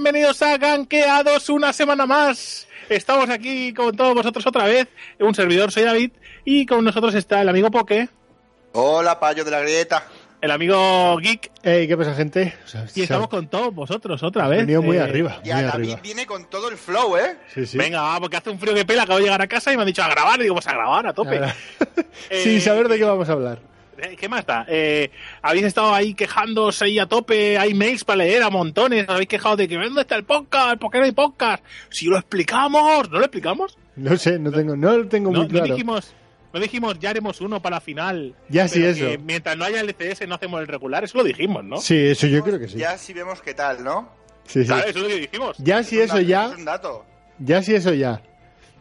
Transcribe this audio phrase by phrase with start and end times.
[0.00, 2.68] bienvenidos a Ganqueados una semana más.
[2.90, 4.88] Estamos aquí con todos vosotros otra vez.
[5.18, 6.10] Un servidor, soy David,
[6.44, 8.08] y con nosotros está el amigo Poke,
[8.72, 10.06] Hola, payo de la grieta.
[10.42, 12.54] el amigo Geek, Ey, ¿qué pasa, gente?
[12.66, 14.58] O sea, y estamos con todos vosotros otra vez.
[14.60, 16.00] venido muy Eh, arriba, muy Ya David arriba.
[16.02, 17.38] viene con todo el flow, ¿eh?
[17.54, 17.78] Sí, sí.
[17.78, 19.82] Venga, va, porque hace un frío que pela, acabo de llegar a casa y me
[19.82, 21.40] han dicho a grabar, y digo, pues a grabar, a tope.
[22.30, 23.60] Eh, Sin saber de qué vamos a hablar.
[23.98, 24.64] Eh, ¿Qué más da?
[24.68, 25.10] Eh,
[25.42, 29.56] habéis estado ahí quejándoos ahí a tope, hay mails para leer a montones, habéis quejado
[29.56, 30.78] de que ¿dónde está el podcast?
[30.78, 31.64] ¿Por qué no hay podcast?
[31.90, 33.78] Si lo explicamos, ¿no lo explicamos?
[33.96, 35.66] No sé, no tengo, no lo tengo No, muy no claro.
[35.74, 36.14] dijimos,
[36.52, 38.34] no dijimos ya haremos uno para la final.
[38.48, 39.06] Ya sí, eso.
[39.06, 41.78] que mientras no haya LCS no hacemos el regular, eso lo dijimos, ¿no?
[41.78, 42.78] Sí, eso yo creo que sí.
[42.78, 44.10] Ya sí vemos qué tal, ¿no?
[44.46, 44.66] Sí, sí.
[44.66, 45.56] Claro, eso es lo que dijimos.
[45.58, 47.04] Ya si Es un eso dato, ya, Es un dato.
[47.38, 48.22] ya si eso ya.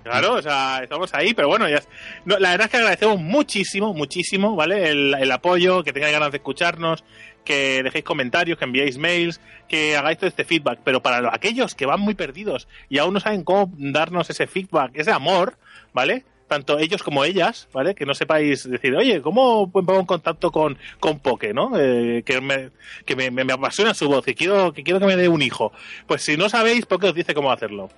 [0.05, 1.81] Claro, o sea, estamos ahí, pero bueno, ya.
[2.25, 4.89] no, la verdad es que agradecemos muchísimo, muchísimo, ¿vale?
[4.91, 7.03] El, apoyo, que tengáis ganas de escucharnos,
[7.43, 10.79] que dejéis comentarios, que enviéis mails, que hagáis todo este feedback.
[10.83, 14.45] Pero para los- aquellos que van muy perdidos y aún no saben cómo darnos ese
[14.45, 15.57] feedback, ese amor,
[15.91, 16.23] ¿vale?
[16.47, 17.95] Tanto ellos como ellas, ¿vale?
[17.95, 21.71] Que no sepáis decir, oye, ¿cómo pongo en contacto con, con Poke, ¿no?
[21.79, 22.69] Eh, que me,
[23.05, 25.71] que me, me apasiona su voz, que quiero, que quiero que me dé un hijo.
[26.05, 27.89] Pues si no sabéis, Poke os dice cómo hacerlo.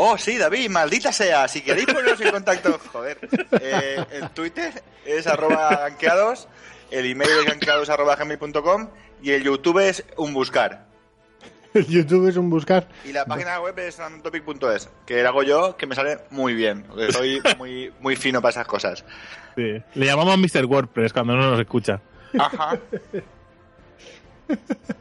[0.00, 1.48] Oh, sí, David, maldita sea.
[1.48, 3.18] Si queréis poneros en contacto, joder.
[3.60, 6.46] Eh, el Twitter es arroba ganqueados,
[6.90, 8.90] el email es ganqueados arroba gmail.com
[9.22, 10.86] y el YouTube es un buscar.
[11.74, 12.88] El YouTube es un buscar.
[13.04, 16.84] Y la página web es randomtopic.es, que hago yo, que me sale muy bien.
[16.84, 19.04] porque Soy muy, muy fino para esas cosas.
[19.56, 19.82] Sí.
[19.94, 20.64] Le llamamos Mr.
[20.64, 22.00] WordPress cuando no nos escucha.
[22.38, 22.78] Ajá.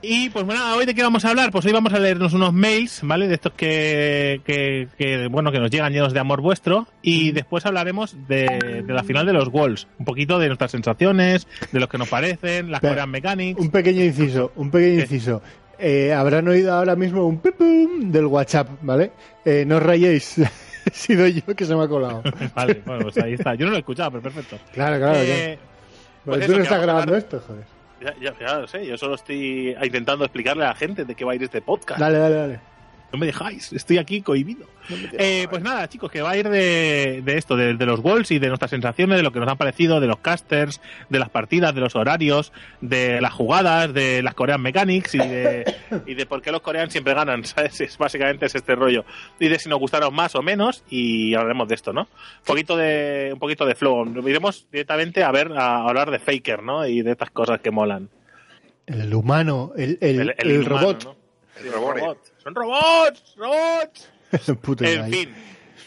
[0.01, 1.51] Y pues bueno, hoy de qué vamos a hablar?
[1.51, 3.27] Pues hoy vamos a leernos unos mails, ¿vale?
[3.27, 6.87] De estos que, que, que, bueno, que nos llegan llenos de amor vuestro.
[7.01, 9.87] Y después hablaremos de, de la final de los Walls.
[9.99, 13.59] Un poquito de nuestras sensaciones, de lo que nos parecen, las Korean Mechanics.
[13.59, 15.41] Un pequeño inciso, un pequeño inciso.
[15.79, 19.11] Eh, habrán oído ahora mismo un pipum del WhatsApp, ¿vale?
[19.45, 20.37] Eh, no os rayéis.
[20.87, 22.23] He sido yo que se me ha colado.
[22.55, 23.55] Vale, bueno, pues ahí está.
[23.55, 24.57] Yo no lo he escuchado, pero perfecto.
[24.73, 25.17] Claro, claro.
[25.19, 25.59] Eh,
[26.23, 27.63] pues tú eso, no estás grabando hablar- esto, joder.
[28.01, 31.25] Ya, ya, ya lo sé, yo solo estoy intentando explicarle a la gente de qué
[31.25, 31.99] va a ir este podcast.
[31.99, 32.59] Dale, dale, dale.
[33.11, 34.67] No me dejáis, estoy aquí cohibido.
[35.13, 38.31] Eh, pues nada, chicos, que va a ir de, de esto, de, de los Walls
[38.31, 41.29] y de nuestras sensaciones, de lo que nos han parecido, de los casters, de las
[41.29, 45.75] partidas, de los horarios, de las jugadas, de las Korean Mechanics y de,
[46.05, 47.79] y de por qué los coreanos siempre ganan, ¿sabes?
[47.81, 49.05] Es, básicamente es este rollo.
[49.39, 52.01] Y de si nos gustaron más o menos y hablaremos de esto, ¿no?
[52.01, 54.05] Un poquito de, un poquito de flow.
[54.27, 56.85] Iremos directamente a ver, a hablar de Faker, ¿no?
[56.87, 58.09] Y de estas cosas que molan.
[58.85, 61.17] El humano, el, el, el, inhumano, robot.
[61.61, 62.17] El robot.
[62.47, 64.09] Son robots, robots.
[64.81, 65.29] En fin,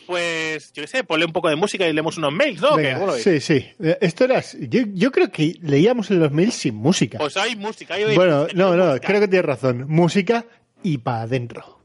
[0.06, 2.76] pues yo qué sé, ponle un poco de música y leemos unos mails, ¿no?
[2.76, 3.66] Venga, sí, sí.
[3.78, 4.42] Esto era.
[4.58, 7.16] Yo, yo creo que leíamos los mails sin música.
[7.18, 7.94] Pues hay música.
[7.94, 9.06] Hay, bueno, no, no, música.
[9.06, 9.86] creo que tienes razón.
[9.88, 10.44] Música
[10.82, 11.79] y para adentro.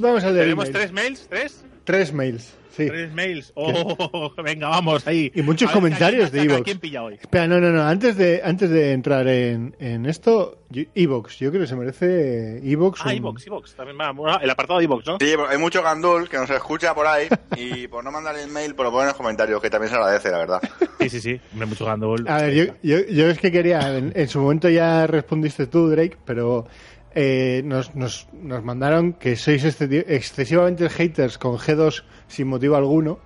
[0.00, 0.44] Vamos a leer.
[0.44, 0.78] ¿Tenemos emails.
[0.78, 1.26] tres mails?
[1.28, 1.64] ¿Tres?
[1.84, 2.86] Tres mails, sí.
[2.86, 3.52] Tres mails.
[3.56, 5.32] Oh, venga, vamos ahí.
[5.34, 6.64] Y muchos ver, comentarios ¿a quién- de a iVoox.
[6.64, 7.14] quién pilla hoy?
[7.14, 7.82] Espera, no, no, no.
[7.82, 10.58] Antes de, antes de entrar en, en esto,
[10.94, 13.00] Evox, yo creo que se merece Evox.
[13.02, 13.74] Ah, un- iVox, iVox.
[13.74, 14.36] También va.
[14.42, 15.16] El apartado de iVox, ¿no?
[15.20, 18.74] Sí, hay mucho gandul que nos escucha por ahí y por no mandar el mail,
[18.74, 20.60] por lo poner en los comentarios, que también se agradece, la verdad.
[21.00, 21.40] Sí, sí, sí.
[21.54, 22.14] Me mucho jugando.
[22.28, 25.88] A ver, yo, yo, yo es que quería, en, en su momento ya respondiste tú,
[25.88, 26.66] Drake, pero
[27.14, 33.18] eh, nos, nos, nos mandaron que sois excesi- excesivamente haters con G2 sin motivo alguno.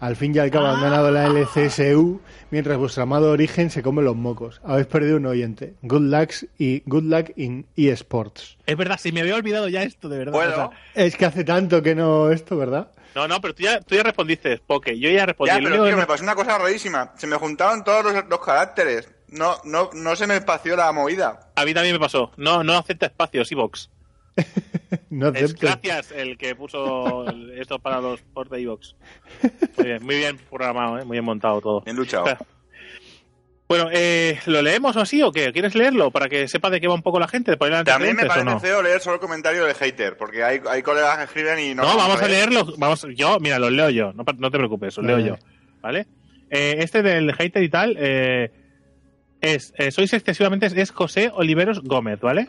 [0.00, 2.20] Al fin y al cabo han ganado la LCSU,
[2.50, 4.60] mientras vuestro amado origen se come los mocos.
[4.64, 5.74] Habéis perdido un oyente.
[5.82, 8.58] Good luck y good luck in eSports.
[8.66, 10.32] Es verdad, si me había olvidado ya esto, de verdad.
[10.32, 10.52] Bueno.
[10.52, 10.70] O sea,
[11.06, 12.90] Es que hace tanto que no esto, ¿verdad?
[13.14, 14.98] no, no, pero tú ya, tú ya respondiste, Poke.
[14.98, 15.52] Yo ya respondí.
[15.52, 17.12] Ya, pero tío, que me pasó una cosa rarísima.
[17.16, 19.08] Se me juntaron todos los, los caracteres.
[19.32, 21.50] No, no, no se me espació la movida.
[21.56, 22.30] A mí también me pasó.
[22.36, 23.90] No, no acepta espacios, iVox.
[25.08, 28.94] No Es gracias el que puso el- esto para los ports de iVox.
[29.78, 31.04] Muy bien, muy bien programado, ¿eh?
[31.04, 31.80] muy bien montado todo.
[31.80, 32.24] Bien luchado.
[33.68, 35.50] Bueno, eh, ¿lo leemos o así o qué?
[35.50, 37.56] ¿Quieres leerlo para que sepa de qué va un poco la gente?
[37.56, 38.60] ¿Poner También me parece no?
[38.60, 41.82] feo leer solo el comentario del hater, porque hay, hay colegas que escriben y no.
[41.82, 42.50] No, vamos a leer.
[42.52, 42.74] leerlo.
[42.76, 44.12] Vamos, yo, mira, los leo yo.
[44.12, 45.36] No, no te preocupes, los leo yo.
[45.80, 46.06] ¿Vale?
[46.50, 48.50] Eh, este del hater y tal eh,
[49.42, 52.48] es, eh, sois excesivamente, es José Oliveros Gómez, ¿vale?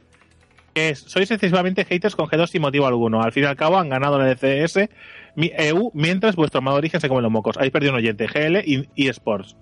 [0.75, 3.21] Es, sois excesivamente haters con G2 sin motivo alguno.
[3.21, 4.89] Al fin y al cabo han ganado la LCS
[5.35, 7.57] mi- EU mientras vuestro amado origen se come los mocos.
[7.57, 9.55] Habéis perdido un oyente, GL y, y Sports.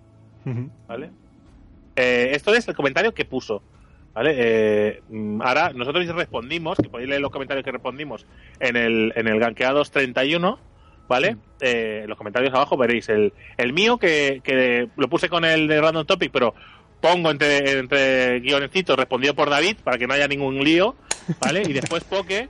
[0.88, 1.10] ¿vale?
[1.96, 3.62] Eh, esto es el comentario que puso.
[4.14, 4.34] ¿Vale?
[4.38, 8.26] Eh, mm, ahora nosotros respondimos, que podéis leer los comentarios que respondimos
[8.60, 10.60] en el, en el Gankeados 31,
[11.08, 11.38] ¿vale?
[11.62, 15.68] Eh, en los comentarios abajo veréis el, el mío, que, que lo puse con el
[15.70, 16.54] de Random Topic, pero
[17.02, 20.96] pongo entre, entre guionecitos respondido por David para que no haya ningún lío,
[21.42, 21.64] ¿vale?
[21.68, 22.48] Y después Poke,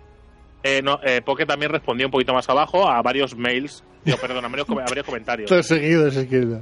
[0.64, 4.46] eh, no, eh, Poke también respondió un poquito más abajo a varios mails, digo, perdón,
[4.46, 5.50] a varios, com- a varios comentarios.
[5.50, 6.62] Todo seguido es izquierda.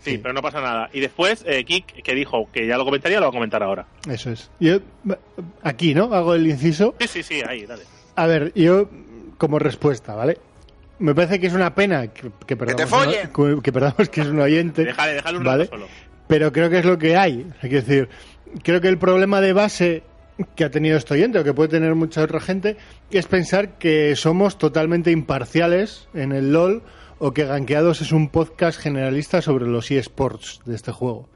[0.00, 0.88] Sí, pero no pasa nada.
[0.92, 3.86] Y después eh, Kik, que dijo que ya lo comentaría, lo va a comentar ahora.
[4.08, 4.50] Eso es.
[4.60, 4.78] Yo,
[5.62, 6.12] aquí, ¿no?
[6.14, 6.94] Hago el inciso.
[7.00, 7.82] Sí, sí, sí, ahí, dale.
[8.14, 8.88] A ver, yo
[9.38, 10.38] como respuesta, ¿vale?
[11.00, 13.30] Me parece que es una pena que, que perdamos, te follen!
[13.56, 13.60] ¿no?
[13.62, 14.84] que perdamos que es un oyente.
[14.84, 15.64] Déjale, déjale un ¿vale?
[15.64, 15.88] rato solo.
[16.28, 17.50] Pero creo que es lo que hay.
[17.60, 18.08] Que decir,
[18.62, 20.02] creo que el problema de base
[20.54, 22.76] que ha tenido este oyente, o que puede tener mucha otra gente,
[23.10, 26.82] es pensar que somos totalmente imparciales en el LOL
[27.18, 31.28] o que Gankeados es un podcast generalista sobre los eSports de este juego.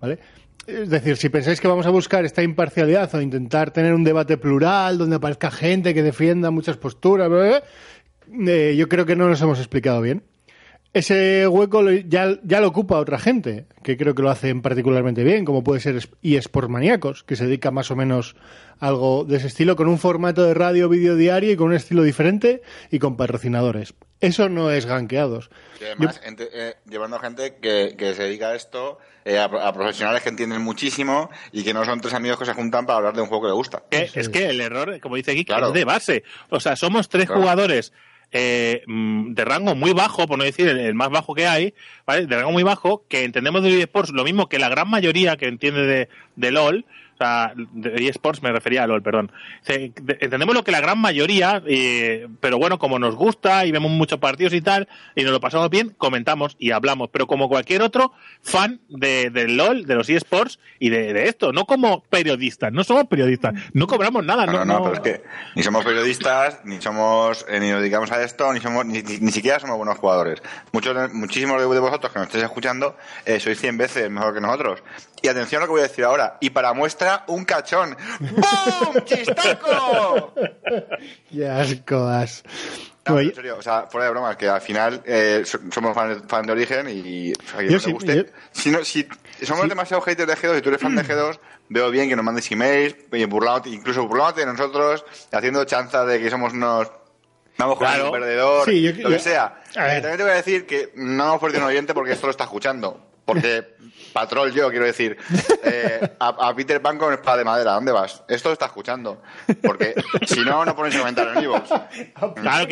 [0.00, 0.18] ¿Vale?
[0.66, 4.36] Es decir, si pensáis que vamos a buscar esta imparcialidad o intentar tener un debate
[4.36, 7.30] plural donde aparezca gente que defienda muchas posturas,
[8.46, 10.22] eh, yo creo que no nos hemos explicado bien
[10.92, 15.22] ese hueco lo- ya, ya lo ocupa otra gente, que creo que lo hacen particularmente
[15.22, 18.34] bien, como puede ser eSport Maníacos, que se dedica más o menos
[18.80, 21.74] a algo de ese estilo, con un formato de radio, vídeo diario y con un
[21.74, 23.94] estilo diferente y con patrocinadores.
[24.20, 25.48] Eso no es ganqueados.
[25.80, 29.44] Y además, ente- eh, llevando a gente que, que se dedica a esto, eh, a,
[29.44, 32.98] a profesionales que entienden muchísimo y que no son tres amigos que se juntan para
[32.98, 33.84] hablar de un juego que les gusta.
[33.90, 34.28] Eso es es.
[34.28, 35.68] que el error, como dice Claro.
[35.68, 36.22] es de base.
[36.50, 37.40] O sea, somos tres Claro.
[37.42, 37.92] jugadores
[38.32, 41.74] eh, mm, de rango muy bajo, por no decir el, más bajo que hay,
[42.06, 42.26] ¿vale?
[42.26, 45.48] De rango muy bajo, que entendemos de eSports lo mismo que la gran mayoría que
[45.48, 46.84] entiende de, de LOL.
[47.20, 49.30] Sea, de eSports me refería a LOL, perdón.
[49.66, 53.90] De- entendemos lo que la gran mayoría, eh, pero bueno, como nos gusta y vemos
[53.90, 57.10] muchos partidos y tal, y nos lo pasamos bien, comentamos y hablamos.
[57.12, 58.12] Pero como cualquier otro
[58.42, 62.84] fan de, del LOL, de los eSports y de, de esto, no como periodistas, no
[62.84, 65.22] somos periodistas, no cobramos nada, No, no, no, pero es que
[65.56, 69.18] ni somos periodistas, ni somos, eh, ni nos dedicamos a esto, ni somos, ni, ni-
[69.18, 70.42] ni siquiera somos buenos jugadores.
[70.72, 72.96] Muchos, de- muchísimos de vosotros que nos estáis escuchando,
[73.26, 74.82] eh, sois 100 veces mejor que nosotros.
[75.22, 76.38] Y atención a lo que voy a decir ahora.
[76.40, 77.96] Y para muestra, un cachón.
[78.20, 79.04] ¡Bum!
[79.04, 80.34] ¡Chistaco!
[81.30, 82.10] Qué asco.
[83.06, 85.94] No, Oye, en serio, o sea, fuera de broma, que al final eh, so- somos
[85.94, 88.16] fan, fan de origen y o sea, que Yo no sí, te guste.
[88.16, 88.22] yo-
[88.52, 89.08] Si, no, si
[89.42, 91.38] somos demasiado haters de G2 y tú eres fan de G2,
[91.70, 92.94] veo bien que nos mandes emails,
[93.28, 96.92] burlándote, incluso burlándote de nosotros, haciendo chanza de que somos unos.
[97.58, 98.06] Vamos con Claro.
[98.06, 99.60] un perdedor, Sí, yo- lo yo- que sea.
[99.76, 100.02] a ver.
[100.02, 102.44] También te voy a decir que no hemos perdido un oyente porque esto lo está
[102.44, 103.09] escuchando.
[103.32, 103.64] Porque,
[104.12, 105.16] patrón, yo quiero decir,
[105.64, 108.22] eh, a, a Peter Pan con espada de madera, ¿dónde vas?
[108.28, 109.22] Esto lo está escuchando.
[109.62, 109.94] Porque
[110.26, 111.68] si no, no pones comentario en iVoox.
[112.42, 112.66] Claro,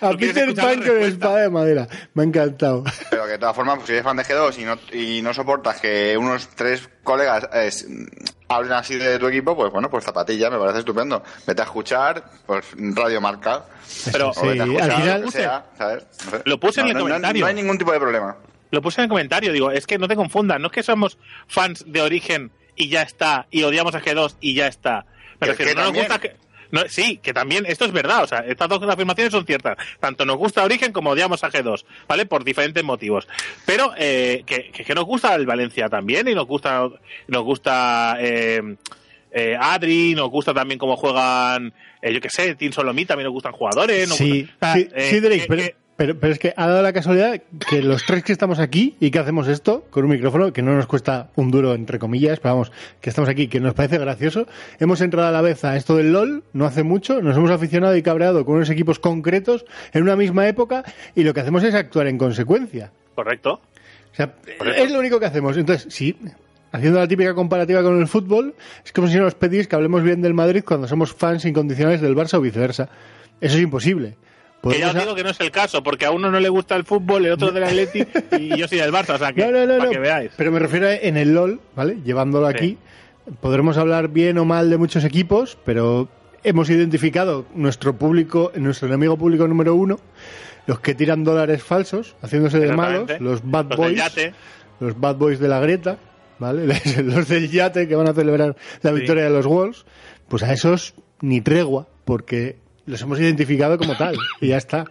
[0.00, 1.86] a Peter Pan con espada de madera.
[2.14, 2.84] Me ha encantado.
[3.10, 5.34] Pero que de todas formas, pues, si eres fan de G2 y no, y no
[5.34, 7.70] soportas que unos tres colegas eh,
[8.48, 11.22] hablen así de tu equipo, pues bueno, pues zapatilla, me parece estupendo.
[11.46, 13.64] Vete a escuchar, pues Radio Marca.
[14.12, 16.04] Pero- o Sí, vete a escuchar al final- lo que sea, ¿sabes?
[16.24, 16.42] No sé.
[16.46, 17.40] Lo puse en el no, no, comentario.
[17.42, 18.36] No hay ningún tipo de problema.
[18.74, 21.16] Lo puse en el comentario, digo, es que no te confundas, no es que somos
[21.46, 25.06] fans de origen y ya está, y odiamos a G2 y ya está.
[25.40, 26.36] Me refiero, que no nos gusta que.
[26.70, 29.76] no, sí, que también, esto es verdad, o sea, estas dos afirmaciones son ciertas.
[30.00, 32.26] Tanto nos gusta Origen como odiamos a G2, ¿vale?
[32.26, 33.28] Por diferentes motivos.
[33.64, 36.88] Pero eh, que, que, que nos gusta el Valencia también, y nos gusta,
[37.28, 38.76] nos gusta eh,
[39.30, 43.32] eh, Adri, nos gusta también cómo juegan, eh, yo qué sé, Team Solomí, también nos
[43.32, 44.08] gustan jugadores.
[44.08, 45.62] nos Sí, gusta- sea, sí, eh, sí, Drake, pero,
[45.96, 49.10] pero, pero es que ha dado la casualidad que los tres que estamos aquí y
[49.10, 52.54] que hacemos esto con un micrófono que no nos cuesta un duro, entre comillas, pero
[52.54, 54.46] vamos, que estamos aquí, que nos parece gracioso,
[54.80, 57.96] hemos entrado a la vez a esto del LOL no hace mucho, nos hemos aficionado
[57.96, 60.84] y cabreado con unos equipos concretos en una misma época
[61.14, 62.90] y lo que hacemos es actuar en consecuencia.
[63.14, 63.60] Correcto.
[64.12, 64.34] O sea,
[64.76, 65.56] es lo único que hacemos.
[65.56, 66.16] Entonces, sí,
[66.72, 70.22] haciendo la típica comparativa con el fútbol, es como si nos pedís que hablemos bien
[70.22, 72.88] del Madrid cuando somos fans incondicionales del Barça o viceversa.
[73.40, 74.16] Eso es imposible.
[74.72, 76.76] Que ya os digo que no es el caso, porque a uno no le gusta
[76.76, 78.04] el fútbol, el otro del Atleti
[78.38, 80.30] y yo soy del Barça, o sea que No, no, no, para que veáis.
[80.36, 81.98] Pero me refiero a en el LOL, ¿vale?
[82.04, 82.56] Llevándolo Sí.
[82.56, 82.78] aquí.
[83.40, 86.08] Podremos hablar bien o mal de muchos equipos, pero
[86.42, 89.98] hemos identificado nuestro público, nuestro enemigo público número uno,
[90.66, 94.02] los que tiran dólares falsos, haciéndose de malos, los bad Los boys,
[94.80, 95.96] los bad boys de la grieta,
[96.38, 96.66] ¿vale?
[97.04, 98.96] los del yate que van a celebrar la Sí.
[98.96, 99.86] victoria de los Wolves,
[100.28, 102.56] pues a esos ni tregua, porque
[102.86, 104.84] los hemos identificado como tal y ya está.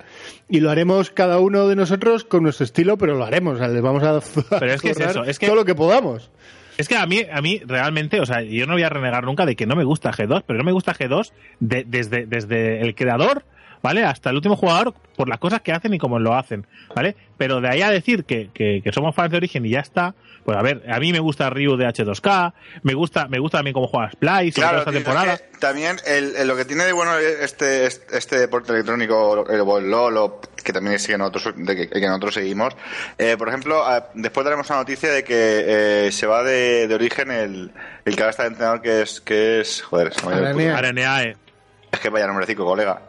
[0.49, 3.67] Y lo haremos cada uno de nosotros con nuestro estilo, pero lo haremos, o sea,
[3.67, 4.19] les vamos a,
[4.59, 6.31] Pero es que es zurrar eso, es que- todo lo que podamos.
[6.75, 9.45] Es que a mí, a mí realmente, o sea, yo no voy a renegar nunca
[9.45, 12.95] de que no me gusta G2, pero no me gusta G2 de- desde, desde el
[12.95, 13.45] creador,
[13.83, 14.03] ¿vale?
[14.03, 17.15] Hasta el último jugador por las cosas que hacen y cómo lo hacen, ¿vale?
[17.37, 20.15] Pero de ahí a decir que, que, que somos fans de Origen y ya está,
[20.45, 23.73] pues a ver, a mí me gusta Ryu de H2K, me gusta, me gusta también
[23.73, 25.33] cómo juega Splice, todo esta temporada.
[25.35, 29.45] es que también el, el- lo que tiene de bueno este, este, este deporte electrónico,
[29.49, 32.75] el, el LOL, o que también sigue nosotros, de que, que nosotros seguimos,
[33.17, 36.95] eh, por ejemplo, a- después daremos la noticia de que eh, se va de, de
[36.95, 37.71] origen el,
[38.05, 40.47] el que ahora está de entrenador que es, que es, joder, se me ha ido
[40.47, 40.71] el Aranea.
[40.73, 41.37] puto- Areneae.
[41.91, 43.01] es que vaya nombrecico, colega.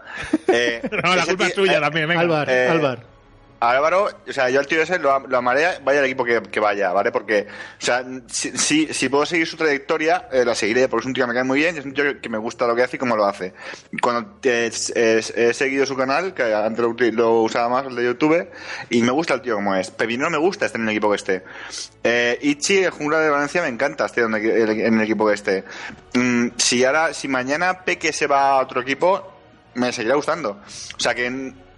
[0.49, 2.21] Eh, No, la culpa es tuya eh, también, venga.
[2.21, 3.15] Álvar, Eh, Álvar.
[3.61, 6.61] Álvaro, o sea, yo al tío ese lo, lo amaré, vaya el equipo que, que
[6.61, 7.11] vaya, ¿vale?
[7.11, 7.47] Porque,
[7.81, 11.15] o sea, si, si, si puedo seguir su trayectoria, eh, la seguiré, porque es un
[11.15, 12.83] tío que me cae muy bien y es un tío que, me gusta lo que
[12.83, 13.55] hace y cómo lo hace.
[14.03, 14.71] Cuando he
[15.55, 18.49] seguido su canal, que antes lo, usaba más, el de YouTube,
[18.91, 19.91] y me gusta el tío como es.
[19.91, 21.45] Pepino no me gusta estar en el equipo que esté.
[22.03, 25.35] Eh, Ichi, el jungla de Valencia, me encanta estar en el, en el equipo que
[25.35, 25.65] esté.
[26.15, 29.34] Mm, si ahora, si mañana Peque se va a otro equipo,
[29.75, 30.59] me seguirá gustando.
[30.97, 31.27] O sea que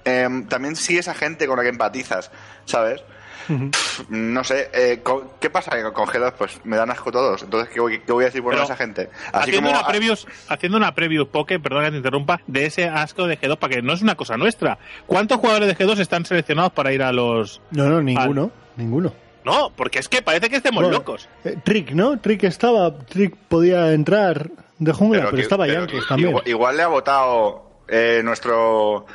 [0.05, 2.31] em, también sigue esa gente con la que empatizas,
[2.65, 3.03] ¿sabes?
[3.47, 5.03] Pff, No sé, eh,
[5.41, 6.33] ¿qué pasa con, con G2?
[6.37, 7.45] Pues me dan asco todos.
[7.45, 9.09] Entonces, ¿qué voy, qué voy a decir Pero, a esa gente?
[9.33, 9.79] Así haciendo, como.
[9.81, 13.57] una previews, haciendo una preview poke, perdón que te interrumpa, de ese asco de G2,
[13.59, 14.79] para que no es una cosa nuestra.
[15.07, 17.61] ¿Cuántos jugadores de G2 están seleccionados para ir a los...?
[17.71, 18.51] No, no, ninguno.
[18.77, 19.15] Ninguno.
[19.45, 21.29] No, porque es que parece que estemos Bueno, locos.
[21.45, 22.19] eh, Trick, ¿no?
[22.19, 22.99] Trick estaba.
[22.99, 24.51] Trick podía entrar
[24.81, 26.31] de jungla, pero, que- estaba pero Yankees que también.
[26.31, 29.07] Igual, igual le ha votado eh, nuestro.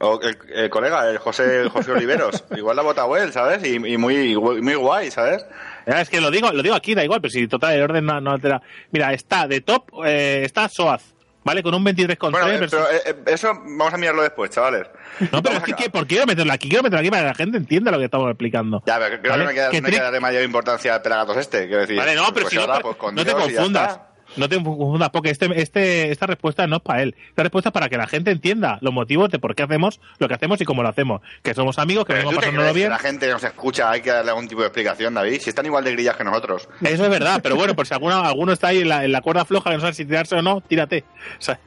[0.00, 2.44] o el, el colega, el José, el José Oliveros.
[2.56, 3.64] igual le ha votado él, ¿sabes?
[3.64, 5.44] Y, y muy, muy guay, ¿sabes?
[5.86, 8.20] Es que lo digo, lo digo aquí, da igual, pero si total el orden no,
[8.20, 8.60] no altera.
[8.90, 11.02] Mira, está de top, eh, está Soaz,
[11.44, 11.62] ¿vale?
[11.62, 14.86] Con un 23,3 Bueno, eh, versus- pero eh, eh, eso vamos a mirarlo después, chavales.
[15.32, 16.68] No, pero es que, ¿por qué quiero meterlo aquí?
[16.68, 18.82] Quiero meterlo aquí para que la gente entienda lo que estamos explicando.
[18.86, 19.38] Ya, pero creo ¿Vale?
[19.38, 21.66] que no hay que, Que no hay que Trick- darle mayor importancia al Pelagatos este,
[21.66, 21.96] quiero decir.
[21.96, 24.00] Vale, no, pero pues si ahora, pues, no te confundas.
[24.36, 27.16] No te confundas, porque este, este, esta respuesta no es para él.
[27.30, 30.28] Esta respuesta es para que la gente entienda los motivos de por qué hacemos lo
[30.28, 31.22] que hacemos y cómo lo hacemos.
[31.42, 32.90] Que somos amigos, que venimos ¿tú te pasándolo crees que bien.
[32.90, 35.40] la gente nos escucha hay que darle algún tipo de explicación, David?
[35.40, 36.68] Si están igual de grillas que nosotros.
[36.82, 39.22] Eso es verdad, pero bueno, por si alguno, alguno está ahí en la, en la
[39.22, 41.04] cuerda floja que no sabe si tirarse o no, tírate.
[41.38, 41.60] ¿Sabes?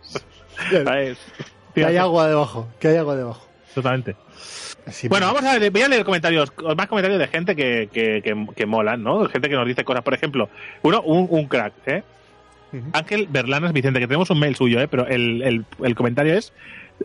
[0.69, 1.17] ¿Sabes?
[1.73, 1.99] Que hay Tírate.
[1.99, 2.67] agua debajo.
[2.79, 3.47] Que hay agua debajo.
[3.73, 4.15] Totalmente.
[5.09, 8.47] Bueno, vamos a ver, voy a leer comentarios, más comentarios de gente que, que, que,
[8.55, 9.27] que molan, ¿no?
[9.29, 10.49] Gente que nos dice cosas, por ejemplo,
[10.81, 12.03] uno, un, un crack, ¿eh?
[12.93, 14.87] Ángel Berlanas Vicente, que tenemos un mail suyo, ¿eh?
[14.87, 16.53] Pero el, el, el comentario es,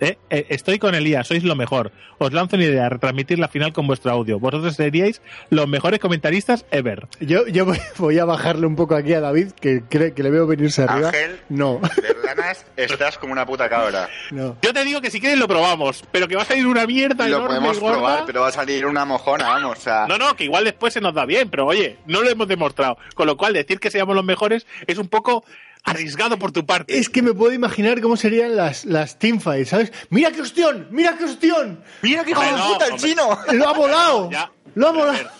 [0.00, 0.18] ¿eh?
[0.30, 1.92] Eh, estoy con Elías, sois lo mejor.
[2.18, 4.38] Os lanzo una idea, retransmitir la final con vuestro audio.
[4.38, 7.06] Vosotros seríais los mejores comentaristas ever.
[7.20, 10.30] Yo, yo voy, voy a bajarle un poco aquí a David, que cree que le
[10.30, 11.08] veo venirse arriba.
[11.08, 11.40] Ángel.
[11.48, 14.08] No, Verlanas, estás como una puta cabra.
[14.30, 14.56] no.
[14.62, 17.28] Yo te digo que si quieres lo probamos, pero que va a salir una mierda
[17.28, 17.94] Lo enorme podemos y gorda.
[17.96, 19.78] probar, pero va a salir una mojona, vamos.
[19.78, 22.30] O sea, No, no, que igual después se nos da bien, pero oye, no lo
[22.30, 22.96] hemos demostrado.
[23.14, 25.44] Con lo cual, decir que seamos los mejores es un poco
[25.86, 26.98] arriesgado por tu parte.
[26.98, 29.92] Es que me puedo imaginar cómo serían las, las teamfights, ¿sabes?
[30.10, 30.88] ¡Mira qué hostión!
[30.90, 31.82] ¡Mira qué hostión!
[32.02, 33.08] ¡Mira qué hijo de no, puta el hombre.
[33.08, 33.38] chino!
[33.52, 34.30] ¡Lo ha volado!
[34.30, 34.50] Ya.
[34.74, 35.30] ¡Lo ha volado!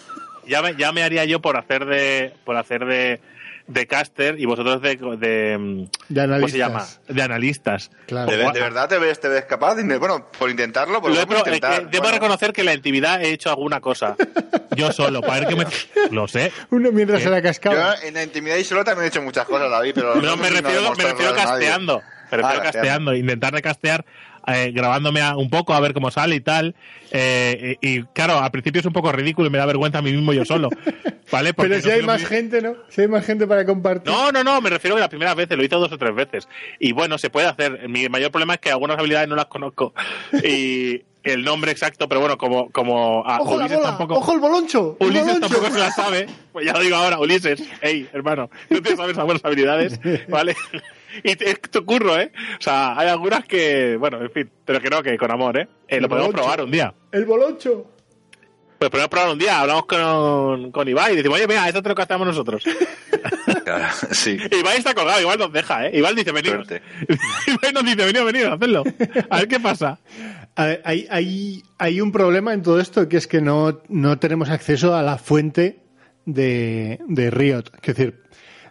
[0.47, 3.21] ya, me, ya me haría yo por hacer de por hacer de,
[3.67, 6.55] de caster y vosotros de, de, mm, De ¿cómo se analistas.
[6.59, 6.87] llama?
[7.09, 7.91] De analistas.
[8.07, 8.31] Claro.
[8.31, 9.75] ¿De, de verdad te ves, te ves capaz?
[9.77, 11.81] Dime, bueno, por intentarlo, por Lo he eh, intentar.
[11.81, 14.17] que debo Bueno, reconocer que en la intimidad he hecho alguna cosa.
[14.77, 15.67] Yo solo, para ver que me...
[16.11, 16.53] Lo sé.
[16.71, 17.95] Uno mientras se la Yo cascaba.
[18.03, 20.15] en la intimidad y solo también he hecho muchas cosas, David, pero...
[20.17, 22.03] No, me no refiero, me demostrarlo refiero casteando.
[22.31, 23.15] Me refiero Ah, casteando.
[23.15, 24.05] Intentar recastear,
[24.47, 26.75] eh, grabándome a- un poco a ver cómo sale y tal.
[27.13, 30.03] Eh, y, y, claro, al principio es un poco ridículo y me da vergüenza a
[30.03, 30.69] mí mismo yo solo.
[31.33, 31.55] ¿Vale?
[31.55, 32.75] Porque Pero si no hay más gente, ¿no?
[32.89, 34.13] Si hay más gente para compartir.
[34.13, 36.49] No, no, no, me refiero que la primera vez lo hice dos o tres veces.
[36.79, 37.89] Y bueno, se puede hacer.
[37.89, 39.93] Mi mayor problema es que algunas habilidades no las conozco.
[40.45, 43.89] Y el nombre exacto, pero bueno, como, como a ¡Ojo Ulises bola!
[43.89, 44.15] tampoco.
[44.15, 44.97] ¡Ojo el boloncho!
[45.01, 45.49] ¡El Ulises boloncho!
[45.49, 49.19] tampoco se la sabe, pues ya lo digo ahora, Ulises, hey, hermano, no te sabes
[49.19, 49.99] algunas habilidades,
[50.29, 50.55] ¿vale?
[51.25, 52.33] Y te- es tu curro, ¿eh?
[52.59, 55.69] O sea, hay algunas que, bueno, en fin, pero que no, que con amor, ¿eh?
[55.89, 56.43] Eh, lo podemos boloncho.
[56.43, 56.95] probar un día.
[57.13, 57.91] ¡El boloncho!
[58.79, 61.89] Pues podemos probar un día, hablamos con, con Ibai y decimos, oye, venga, esto te
[61.89, 62.63] lo hacemos nosotros.
[63.65, 64.37] Claro, sí.
[64.53, 65.93] Ibai está colgado, igual nos deja, ¿eh?
[65.97, 66.51] Igual dice, venid.
[66.51, 66.83] Suerte.
[67.47, 68.85] Ibai nos dice, venid, venid, hacedlo.
[69.31, 69.99] A ver qué pasa.
[70.57, 74.19] A ver, hay, hay, hay un problema en todo esto que es que no, no
[74.19, 75.81] tenemos acceso a la fuente
[76.27, 77.65] de, de Riot.
[77.83, 78.23] Es decir,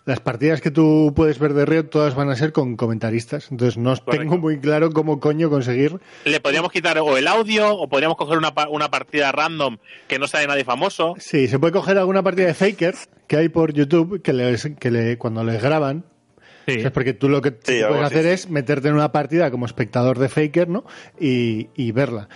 [0.06, 3.48] las partidas que tú puedes ver de Riot todas van a ser con comentaristas.
[3.52, 4.18] Entonces no Correcto.
[4.18, 6.00] tengo muy claro cómo coño conseguir.
[6.26, 10.28] Le podríamos quitar o el audio, o podríamos coger una, una partida random que no
[10.28, 11.16] sea de nadie famoso.
[11.18, 12.94] Sí, se puede coger alguna partida de Faker
[13.28, 16.06] que hay por YouTube que, les, que le, cuando les graban
[16.68, 16.80] Sí.
[16.80, 20.18] Es porque tú lo que Sí, puedes hacer es meterte en una partida como espectador
[20.18, 20.84] de Faker, ¿no?
[21.20, 22.28] Y, y verla.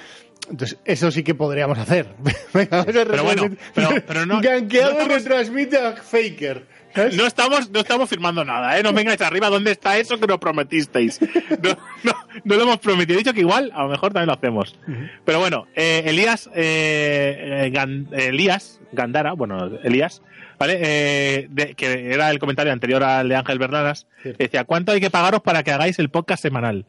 [0.52, 2.14] Entonces, eso sí que podríamos hacer.
[2.54, 6.68] Venga, vamos a Pero bueno, pero- pero no- Gankeado no estamos- retransmite a Faker.
[6.96, 7.16] ¿Sabes?
[7.16, 8.84] No estamos, no estamos firmando nada, ¿eh?
[8.84, 9.50] No vengáis arriba.
[9.50, 11.20] ¿Dónde está eso que nos prometisteis?
[11.64, 13.16] No, no, no lo hemos prometido.
[13.18, 14.78] He dicho que igual, a lo mejor también lo hacemos.
[15.26, 20.22] Pero bueno, eh, Elías, eh, eh, Gan- Elías Gandara, bueno, Elías,
[20.58, 20.80] ¿vale?
[20.82, 24.08] Eh, de- que era el comentario anterior al de Ángel Bernadas.
[24.24, 26.86] Decía, ¿cuánto hay que pagaros para que hagáis el podcast semanal?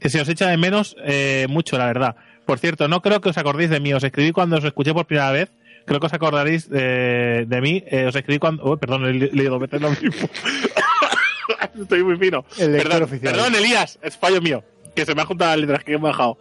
[0.00, 2.16] Que se os echa de menos eh, mucho, la verdad.
[2.46, 3.94] Por cierto, no creo que os acordéis de mí.
[3.94, 5.48] Os escribí cuando os escuché por primera vez.
[5.86, 7.84] Creo que os acordaréis de, de mí.
[7.86, 8.64] Eh, os escribí cuando...
[8.64, 10.28] Oh, perdón, he le- veces lo mismo.
[11.80, 12.44] Estoy muy fino.
[12.58, 13.32] El perdón, oficial.
[13.34, 13.98] perdón, Elías.
[14.02, 14.62] Es fallo mío.
[14.94, 16.38] Que se me ha juntado las letras que he bajado.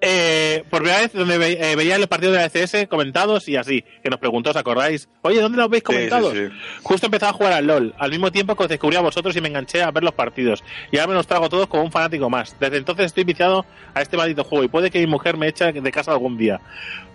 [0.00, 3.56] Eh, por primera vez donde ve- eh, veía los partidos de la CS comentados y
[3.56, 5.08] así, que nos preguntó, ¿os acordáis?
[5.22, 6.32] Oye, ¿dónde los veis Sí, sí, comentados?
[6.34, 6.48] sí.
[6.82, 9.40] Justo empezaba a jugar al LOL, al mismo tiempo que os descubrí a vosotros y
[9.40, 10.62] me enganché a ver los partidos.
[10.92, 12.54] Y ahora me los trago todos como un fanático más.
[12.60, 15.72] Desde entonces estoy viciado a este maldito juego y puede que mi mujer me eche
[15.72, 16.60] de casa algún día.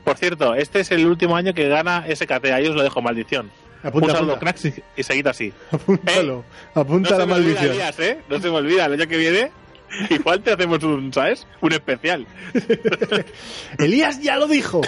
[0.03, 3.49] Por cierto, este es el último año que gana SKT, ahí os lo dejo, maldición.
[3.81, 4.39] Apunta, apunta.
[4.39, 5.53] cracks, y, y seguid así.
[5.71, 6.43] Apúntalo.
[6.73, 7.93] Apunta no la olvida, maldición.
[7.99, 8.17] ¿eh?
[8.29, 9.51] No se me olvida, el año que viene
[10.09, 11.47] igual te hacemos un, ¿sabes?
[11.61, 12.25] Un especial.
[13.79, 14.81] Elías ya lo dijo.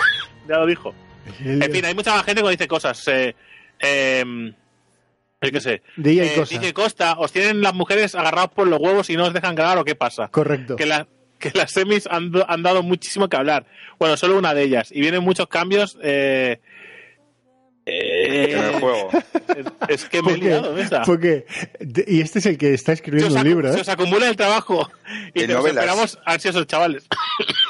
[0.48, 0.94] Ya lo dijo.
[1.40, 1.66] Elías.
[1.68, 3.08] En fin, hay mucha gente que dice cosas.
[3.08, 3.36] Eh,
[3.80, 4.24] eh,
[5.42, 5.82] yo qué sé.
[5.98, 6.56] DJ Eh, Costa.
[6.60, 9.78] DJ Costa, os tienen las mujeres agarrados por los huevos y no os dejan grabar
[9.78, 10.28] o qué pasa.
[10.30, 10.76] Correcto.
[10.76, 11.08] Que, la-
[11.40, 13.66] que las semis han, han dado muchísimo que hablar.
[14.00, 14.92] Bueno, solo una de ellas.
[14.92, 15.98] Y vienen muchos cambios.
[16.02, 16.60] Eh,
[17.86, 19.10] eh, En el juego.
[19.88, 20.48] es, es que me he ¿Por qué?
[20.50, 21.02] liado, Mesa.
[21.04, 21.46] ¿Por qué?
[22.08, 23.82] Y este es el que está Se escribiendo os, un libro, se ¿eh?
[23.82, 24.90] os acumula el trabajo
[25.34, 25.68] y te novelas.
[25.84, 27.08] esperamos ansiosos, chavales.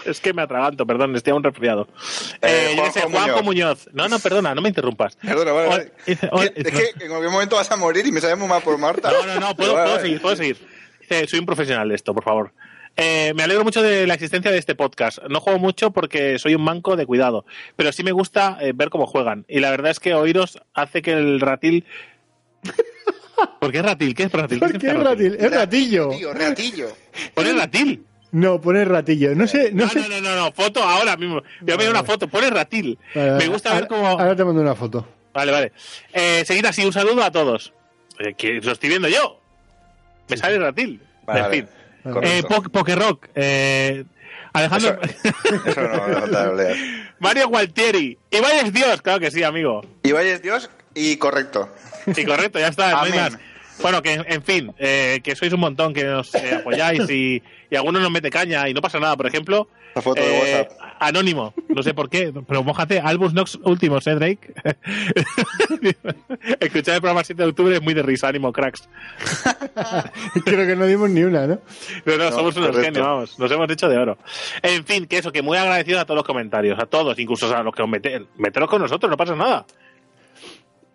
[0.05, 1.87] es que me atraganto, perdón, estoy aún resfriado.
[2.41, 3.89] Eh, Eh, qué Juanjo Juanjo Muñoz.
[3.93, 5.15] No, no, perdona, no me interrumpas.
[5.17, 5.91] Perdona, vale, vale.
[6.31, 8.77] hola, Es que en cualquier momento vas a morir y me sabe muy mal por
[8.77, 9.11] Marta.
[9.11, 10.01] No, no, no, puedo, vale, puedo vale.
[10.01, 10.57] seguir, puedo seguir.
[11.01, 12.51] Dice, soy un profesional de esto, por favor.
[12.97, 15.19] Eh, me alegro mucho de la existencia de este podcast.
[15.29, 18.89] No juego mucho porque soy un manco de cuidado, pero sí me gusta eh, ver
[18.89, 19.45] cómo juegan.
[19.47, 21.85] Y la verdad es que oíros hace que el ratil...
[23.59, 24.15] ¿Por qué ratil?
[24.15, 24.59] ¿Qué es ratil?
[24.59, 25.35] ¿Por qué es ratil?
[25.37, 26.09] Es ratillo.
[26.09, 26.87] Tío, ratillo.
[27.33, 28.05] Pone ratil.
[28.31, 29.35] No, pone ratillo.
[29.35, 29.99] No sé, no, No, sé.
[29.99, 31.41] no, no, no, no, foto ahora mismo.
[31.61, 32.97] Voy a ver una foto, pone ratil.
[33.13, 34.07] Vale, Me gusta ver cómo...
[34.07, 35.05] Ahora te mando una foto.
[35.33, 35.73] Vale, vale.
[36.13, 37.73] Eh, seguid así, un saludo a todos.
[38.19, 39.39] Eh, que lo estoy viendo yo.
[40.29, 41.01] Me sale ratil.
[41.25, 41.57] Vale, en vale.
[41.57, 41.69] fin.
[42.21, 43.27] Eh, Po- Pokerrock.
[43.35, 44.05] Eh,
[44.53, 44.99] Alejandro...
[45.65, 45.81] Eso
[46.31, 46.77] no leer.
[47.19, 48.17] Mario Gualtieri.
[48.31, 49.81] Ibai es Dios, claro que sí, amigo.
[50.03, 51.69] Ibai es Dios y correcto.
[52.13, 52.91] Sí, correcto, ya está.
[52.91, 53.21] no hay Amén.
[53.23, 53.37] más.
[53.81, 57.75] Bueno, que en fin, eh, que sois un montón, que nos eh, apoyáis y, y
[57.75, 59.17] algunos nos mete caña y no pasa nada.
[59.17, 60.79] Por ejemplo, La foto de eh, WhatsApp.
[60.99, 64.53] Anónimo, no sé por qué, pero mójate, Albus Nox últimos, ¿eh, Drake?
[66.59, 68.87] Escuchar el programa 7 de octubre es muy de risa, ánimo, cracks.
[70.45, 71.59] Creo que no dimos ni una, ¿no?
[72.03, 72.85] Pero no, No, somos unos correcto.
[72.93, 73.39] genios, vamos.
[73.39, 74.17] Nos hemos hecho de oro.
[74.61, 77.63] En fin, que eso, que muy agradecido a todos los comentarios, a todos, incluso a
[77.63, 78.27] los que os meten.
[78.37, 79.65] Meteros con nosotros, no pasa nada.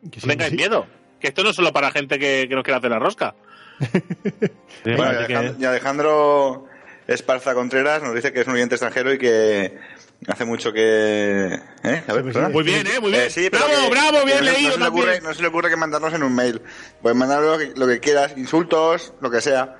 [0.02, 0.56] Que No sí, tengáis sí.
[0.56, 0.86] miedo.
[1.18, 3.34] Que esto no es solo para gente que, que nos quiere hacer la rosca.
[4.82, 6.66] Bueno, y Alejandro, y Alejandro
[7.14, 9.78] Esparza Contreras nos dice que es un oyente extranjero y que
[10.28, 11.58] hace mucho que...
[11.82, 12.02] ¿Eh?
[12.06, 12.50] A ver, Sí, pues.
[12.52, 13.00] Muy bien, ¿eh?
[13.00, 13.24] Muy bien.
[13.34, 15.70] Eh, bravo, que- bravo, bien no- leído no se, le ocurre, no se le ocurre
[15.70, 16.62] que mandarnos en un mail.
[17.02, 19.76] Puedes mandar lo que, lo que quieras, insultos, lo que sea.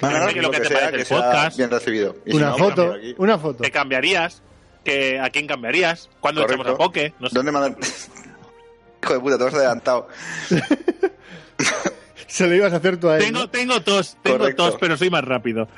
[0.00, 1.56] Mándanos lo lo que, que te sea, parece que el sea podcast.
[1.58, 2.16] bien recibido.
[2.24, 3.14] Y si Una no, foto, pues aquí.
[3.18, 3.62] una foto.
[3.62, 4.42] ¿Te cambiarías?
[4.82, 6.08] que ¿A quién cambiarías?
[6.20, 6.62] ¿Cuándo Correcto.
[6.62, 7.14] echamos a Poke?
[7.20, 7.34] No sé.
[7.36, 7.76] ¿Dónde mandan?
[9.02, 10.08] Hijo de puta, te has adelantado.
[12.32, 13.24] Se lo ibas a hacer tú a él.
[13.24, 13.50] Tengo, ¿no?
[13.50, 14.70] tengo tos, tengo Correcto.
[14.70, 15.68] tos, pero soy más rápido.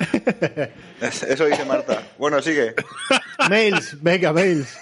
[1.01, 2.01] Eso dice Marta.
[2.17, 2.75] Bueno, sigue.
[3.51, 4.79] Mails, venga, mails.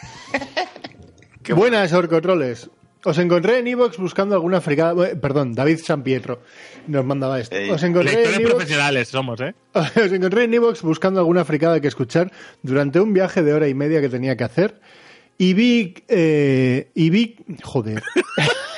[1.57, 2.69] Buenas, orcotroles.
[3.05, 5.09] Os encontré en Evox buscando alguna fricada.
[5.09, 6.43] eh, Perdón, David San Pietro
[6.89, 7.57] nos mandaba esto.
[7.57, 7.71] Ey.
[7.71, 9.55] Os encontré Lectores en profesionales somos, ¿eh?
[9.73, 12.31] Os encontré en Evox buscando alguna fricada que escuchar
[12.63, 14.79] durante un viaje de hora y media que tenía que hacer.
[15.39, 15.95] Y vi.
[16.07, 17.37] eh, y vi.
[17.63, 18.03] Joder.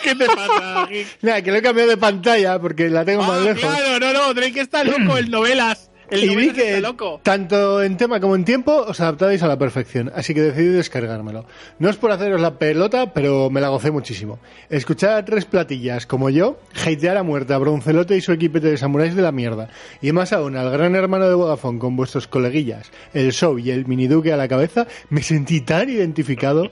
[0.04, 0.88] ¿Qué te pasa?
[1.22, 3.60] Nada, que lo he cambiado de pantalla porque la tengo más Ah, lejos.
[3.60, 5.90] claro, no, no, Drake está loco, el novelas.
[6.10, 7.18] El Y vi que loco.
[7.22, 11.46] tanto en tema como en tiempo os adaptabais a la perfección, así que decidí descargármelo.
[11.78, 14.38] No es por haceros la pelota, pero me la gocé muchísimo.
[14.68, 18.76] Escuchar a tres platillas como yo, hatear a muerte a Broncelote y su equipete de
[18.76, 19.70] samuráis de la mierda,
[20.02, 23.86] y más aún al gran hermano de Vodafone con vuestros coleguillas, el show y el
[23.86, 26.70] miniduque a la cabeza, me sentí tan identificado.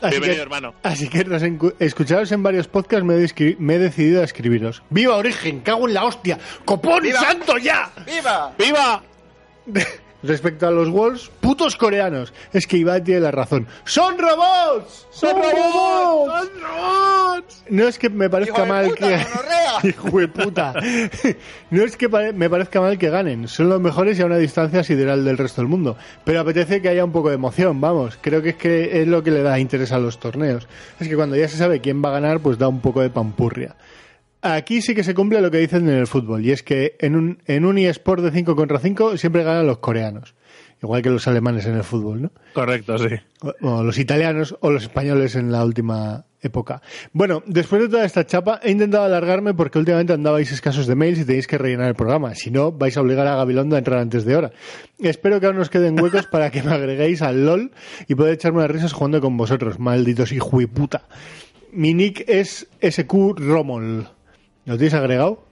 [0.00, 0.74] Así Bienvenido, que, hermano.
[0.82, 1.42] así que tras
[1.80, 4.82] escucharos en varios podcasts me he, descri- me he decidido a escribiros.
[4.90, 5.60] ¡Viva Origen!
[5.60, 6.38] ¡Cago en la hostia!
[6.64, 7.20] ¡Copón ¡Viva!
[7.20, 7.90] santo ya!
[8.06, 8.52] ¡Viva!
[8.58, 9.02] ¡Viva!
[10.22, 12.32] Respecto a los Wolves, putos coreanos.
[12.52, 13.68] Es que Ibai tiene la razón.
[13.84, 15.06] ¡Son robots!
[15.10, 16.32] ¡Son, robots!
[16.32, 17.64] ¡Son robots!
[17.70, 19.08] No es que me parezca ¡Hijo de mal puta,
[19.82, 19.88] que.
[19.88, 20.74] Hijo de puta.
[21.70, 23.46] No es que me parezca mal que ganen.
[23.46, 25.96] Son los mejores y a una distancia sideral del resto del mundo.
[26.24, 28.18] Pero apetece que haya un poco de emoción, vamos.
[28.20, 30.66] Creo que es que es lo que le da interés a los torneos.
[30.98, 33.10] Es que cuando ya se sabe quién va a ganar, pues da un poco de
[33.10, 33.76] pampurria.
[34.40, 37.16] Aquí sí que se cumple lo que dicen en el fútbol, y es que en
[37.16, 40.34] un, en un eSport de 5 contra 5 siempre ganan los coreanos.
[40.80, 42.30] Igual que los alemanes en el fútbol, ¿no?
[42.54, 43.16] Correcto, sí.
[43.42, 46.82] o, o los italianos o los españoles en la última época.
[47.12, 51.18] Bueno, después de toda esta chapa, he intentado alargarme porque últimamente andabais escasos de mails
[51.18, 52.34] y tenéis que rellenar el programa.
[52.36, 54.52] Si no, vais a obligar a Gabilondo a entrar antes de hora.
[55.00, 57.72] Espero que aún nos queden huecos para que me agreguéis al LOL
[58.06, 61.08] y poder echarme unas risas jugando con vosotros, malditos hijuiputa.
[61.72, 64.08] Mi nick es SQ Romol.
[64.68, 65.44] ¿Lo tenéis agregado?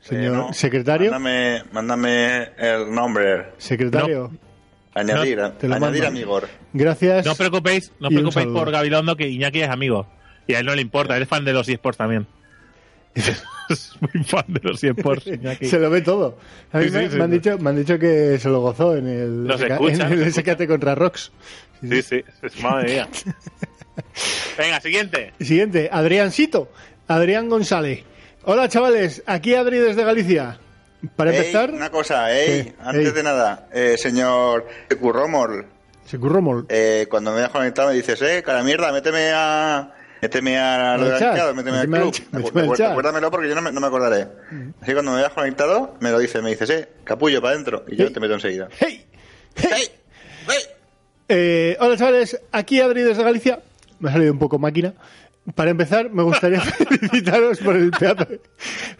[0.00, 0.52] Señor Eh, no.
[0.52, 1.10] secretario.
[1.10, 3.46] Mándame, mándame el nombre.
[3.58, 4.30] Secretario.
[4.94, 6.48] Añadir, te lo añadir amigor.
[6.72, 7.26] Gracias.
[7.26, 10.06] No os preocupéis, no os preocupéis por Gabilondo, que Iñaki es amigo.
[10.46, 12.26] Y a él no le importa, él es fan de los eSports también.
[13.14, 15.66] es muy fan de los eSports, Iñaki.
[15.70, 16.38] Se lo ve todo.
[16.72, 18.60] A mí Sí, me, sí, sí, me han dicho, me han dicho que se lo
[18.60, 21.32] gozó en el, Nos SK escucha, en el SKT contra Rocks.
[21.82, 23.08] Sí, sí, es madre mía.
[24.58, 25.32] Venga, siguiente.
[25.40, 26.70] Siguiente, Adriancito.
[27.08, 28.04] Adrián González.
[28.46, 30.58] Hola chavales, aquí Adri desde Galicia.
[31.16, 32.74] Para Ey, empezar, una cosa, ey, ¿Qué?
[32.80, 33.12] antes Ey.
[33.12, 34.66] de nada, eh, señor
[34.98, 35.66] Curromol,
[36.06, 36.66] se curró mol.
[36.70, 39.92] eh, cuando me hayas conectado me dices, eh, cara mierda, méteme a...
[40.22, 42.14] Méteme a lo Al de chat, rankeado, méteme al club.
[42.32, 44.26] Recuérdamelo porque yo no me, no me acordaré.
[44.80, 47.84] Así que cuando me hayas conectado, me lo dices, me dices, eh, capullo para adentro.
[47.88, 48.68] Y yo te meto enseguida.
[48.78, 49.04] ¡Hey!
[49.54, 49.70] ¡Hey!
[49.74, 49.82] ¡Ey!
[50.48, 50.62] ¡Ey!
[51.28, 53.60] Eh, hola chavales, aquí Adri desde Galicia.
[54.00, 54.94] Me ha salido un poco máquina.
[55.54, 58.40] Para empezar, me gustaría felicitaros por el pedazo de,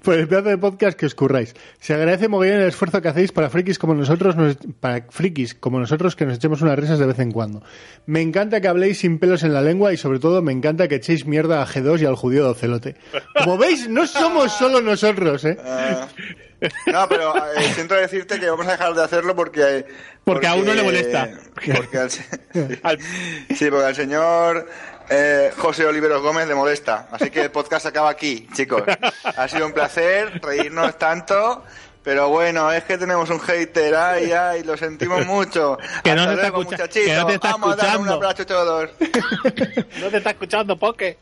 [0.03, 1.55] por el pedazo de podcast que os curráis.
[1.81, 5.81] Se agradece mogollón el esfuerzo que hacéis para frikis como nosotros, nos- para frikis como
[5.81, 7.63] nosotros que nos echemos unas risas de vez en cuando.
[8.05, 10.97] Me encanta que habléis sin pelos en la lengua y sobre todo me encanta que
[10.97, 12.97] echéis mierda a G2 y al judío de Ocelote.
[13.43, 15.57] Como veis, no somos solo nosotros, ¿eh?
[15.65, 16.09] Ah,
[16.93, 19.85] no, pero eh, siento decirte que vamos a dejar de hacerlo porque...
[20.25, 21.29] Porque a uno le molesta.
[21.55, 21.99] Porque
[22.83, 22.99] Al-
[23.55, 24.67] sí, porque al señor
[25.11, 27.09] eh, José Oliveros Gómez le molesta.
[27.11, 28.83] Así que el podcast acaba aquí, chicos.
[29.25, 31.63] Ha sido un placer reírnos tanto.
[32.03, 35.79] Pero bueno, es que tenemos un hater, ay, ay, lo sentimos mucho.
[36.03, 37.09] Que no te está luego, escucha- muchachitos.
[37.11, 38.91] que no te está Vamos a dar un abrazo a todos.
[40.01, 41.17] No te está escuchando, Poke.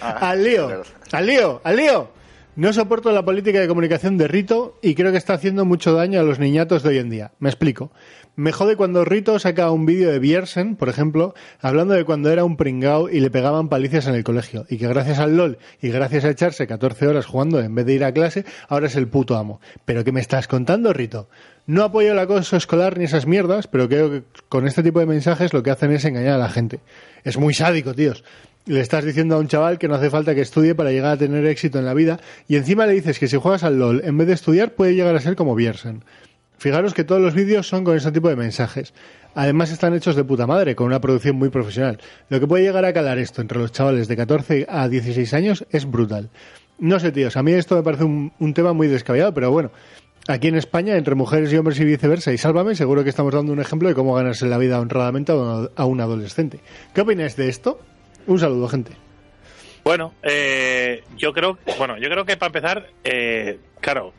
[0.00, 0.82] Ah, al lío,
[1.12, 2.10] al lío, al lío.
[2.56, 6.20] No soporto la política de comunicación de Rito y creo que está haciendo mucho daño
[6.20, 7.32] a los niñatos de hoy en día.
[7.38, 7.90] Me explico.
[8.36, 12.44] Me jode cuando Rito saca un vídeo de Biersen, por ejemplo, hablando de cuando era
[12.44, 15.90] un pringao y le pegaban palicias en el colegio y que gracias al LOL y
[15.90, 19.08] gracias a echarse 14 horas jugando en vez de ir a clase, ahora es el
[19.08, 19.60] puto amo.
[19.84, 21.28] ¿Pero qué me estás contando, Rito?
[21.66, 25.06] No apoyo el acoso escolar ni esas mierdas, pero creo que con este tipo de
[25.06, 26.80] mensajes lo que hacen es engañar a la gente.
[27.24, 28.24] Es muy sádico, tíos.
[28.66, 31.16] Le estás diciendo a un chaval que no hace falta que estudie para llegar a
[31.16, 34.16] tener éxito en la vida y encima le dices que si juegas al LOL en
[34.16, 36.04] vez de estudiar puede llegar a ser como Biersen.
[36.60, 38.92] Fijaros que todos los vídeos son con ese tipo de mensajes.
[39.34, 41.98] Además están hechos de puta madre, con una producción muy profesional.
[42.28, 45.64] Lo que puede llegar a calar esto entre los chavales de 14 a 16 años
[45.70, 46.28] es brutal.
[46.78, 49.70] No sé, tíos, a mí esto me parece un, tema muy descabellado, pero bueno.
[50.28, 53.54] Aquí en España, entre mujeres y hombres y viceversa, y sálvame, seguro que estamos dando
[53.54, 56.60] un ejemplo de cómo ganarse la vida honradamente a un, a un adolescente.
[56.94, 57.80] ¿Qué opináis de esto?
[58.26, 58.92] Un saludo, gente.
[59.82, 64.12] Bueno, eh, yo creo, bueno, yo creo que para empezar, eh, claro,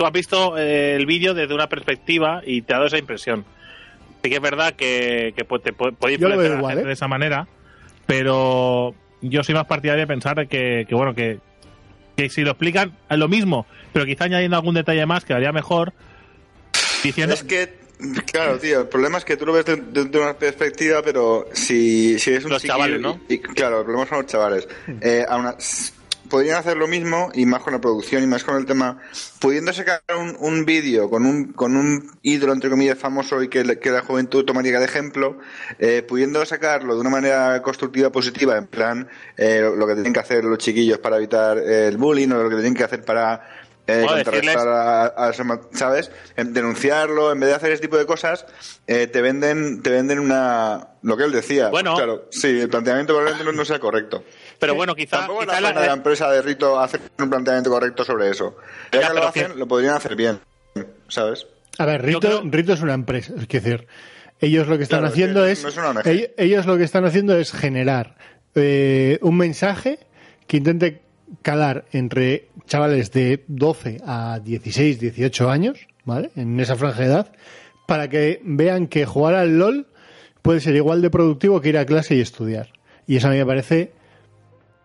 [0.00, 3.44] tú has visto eh, el vídeo desde una perspectiva y te ha dado esa impresión.
[4.24, 6.84] Sí que es verdad que, que pu- te pu- puede influenciar a la igual, gente
[6.84, 6.86] ¿eh?
[6.86, 7.46] de esa manera,
[8.06, 11.38] pero yo soy más partidario de pensar que, que bueno, que,
[12.16, 15.52] que si lo explican es lo mismo, pero quizá añadiendo algún detalle más que haría
[15.52, 15.92] mejor,
[17.04, 17.74] diciendo Es que,
[18.32, 21.46] claro, tío, el problema es que tú lo ves desde de, de una perspectiva, pero
[21.52, 23.20] si, si es un Los chavales, ¿no?
[23.28, 24.66] Y, y, claro, el problema son los chavales.
[25.02, 25.92] Eh, aún a- s-
[26.28, 28.98] podrían hacer lo mismo, y más con la producción, y más con el tema,
[29.40, 33.64] pudiendo sacar un, un vídeo con un, con un ídolo, entre comillas, famoso y que,
[33.64, 35.38] le- que la juventud tomaría de ejemplo,
[35.78, 40.20] eh, pudiendo sacarlo de una manera constructiva, positiva, en plan, eh, lo, que tienen que
[40.20, 43.48] hacer los chiquillos para evitar el bullying, o lo que tienen que hacer para
[43.86, 45.32] eh, contrarrestar a, a
[45.72, 46.12] ¿sabes?
[46.36, 48.46] En denunciarlo, en vez de hacer ese tipo de cosas,
[48.86, 51.70] eh, te venden te venden una lo que él decía.
[51.70, 51.96] Bueno.
[51.96, 54.22] claro, sí, el planteamiento probablemente no sea correcto.
[54.60, 57.70] Pero bueno, quizá, Tampoco quizá la la- de la empresa de Rito hacer un planteamiento
[57.70, 58.56] correcto sobre eso.
[58.92, 60.38] Ya, Ya, que lo que- hacen, lo podrían hacer bien,
[61.08, 61.46] ¿sabes?
[61.78, 63.86] A ver, Rito, creo- Rito es una empresa, es decir,
[64.40, 65.68] ellos lo que están Claro, es haciendo que es, no
[66.00, 68.16] es ellos lo que están haciendo es generar
[68.54, 69.98] eh, un mensaje
[70.46, 71.02] que intente
[71.42, 76.30] calar entre chavales de 12 a 16, 18 años, ¿vale?
[76.36, 77.32] En esa franja de edad,
[77.86, 79.86] para que vean que jugar al LOL
[80.42, 82.70] puede ser igual de productivo que ir a clase y estudiar.
[83.06, 83.92] Y eso a mí me parece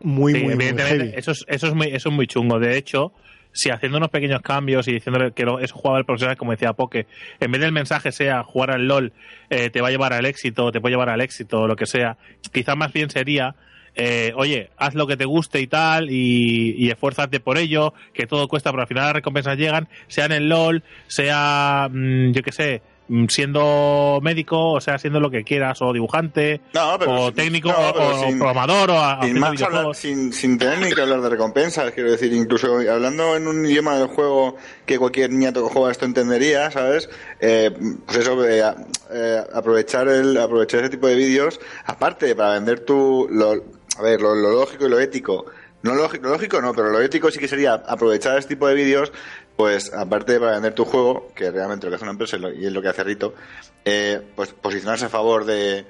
[0.06, 1.14] muy, Sí, muy, muy evidentemente, heavy.
[1.20, 2.60] eso es, eso, es muy, eso es muy chungo.
[2.60, 3.12] De hecho,
[3.52, 7.08] si haciendo unos pequeños cambios y diciéndole que lo- esos jugadores profesionales, como decía Poke,
[7.40, 9.14] en vez del mensaje sea jugar al LOL
[9.50, 12.18] eh, te va a llevar al éxito, te puede llevar al éxito, lo que sea,
[12.52, 13.56] quizás más bien sería,
[13.96, 18.28] eh, oye, haz lo que te guste y tal, y, y esfuérzate por ello, que
[18.28, 22.42] todo cuesta, pero al final las recompensas llegan, sea en el LOL, sea, mm, yo
[22.44, 22.82] qué sé,
[23.30, 27.90] siendo médico, o sea, siendo lo que quieras, o dibujante, No, o sin- técnico, no,
[27.92, 31.30] o, sin- programador, o a- Sin, más hablar- sin, sin tener ni que hablar de
[31.30, 35.92] recompensas, quiero decir, incluso hablando en un idioma del juego que cualquier niñato que juega
[35.92, 37.10] esto entendería, ¿sabes?
[37.40, 37.72] Eh,
[38.06, 38.64] pues eso, eh,
[39.12, 43.52] eh, aprovechar el aprovechar ese tipo de vídeos, aparte para vender tu, lo,
[43.98, 45.46] a ver, lo, lo lógico y lo ético.
[45.84, 48.74] No lógico, lo lógico no, pero lo ético sí que sería aprovechar este tipo de
[48.74, 49.12] vídeos,
[49.56, 52.66] pues aparte de para vender tu juego, que realmente lo que hace una empresa y
[52.66, 53.34] es lo que hace Rito,
[53.86, 55.86] eh, pues posicionarse a favor de,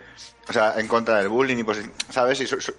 [0.48, 2.40] o sea, en contra del bullying y posi- ¿sabes?
[2.42, 2.76] Y su- su-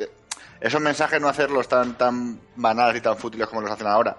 [0.61, 4.17] esos mensajes no hacerlos tan tan banales y tan fútiles como los hacen ahora.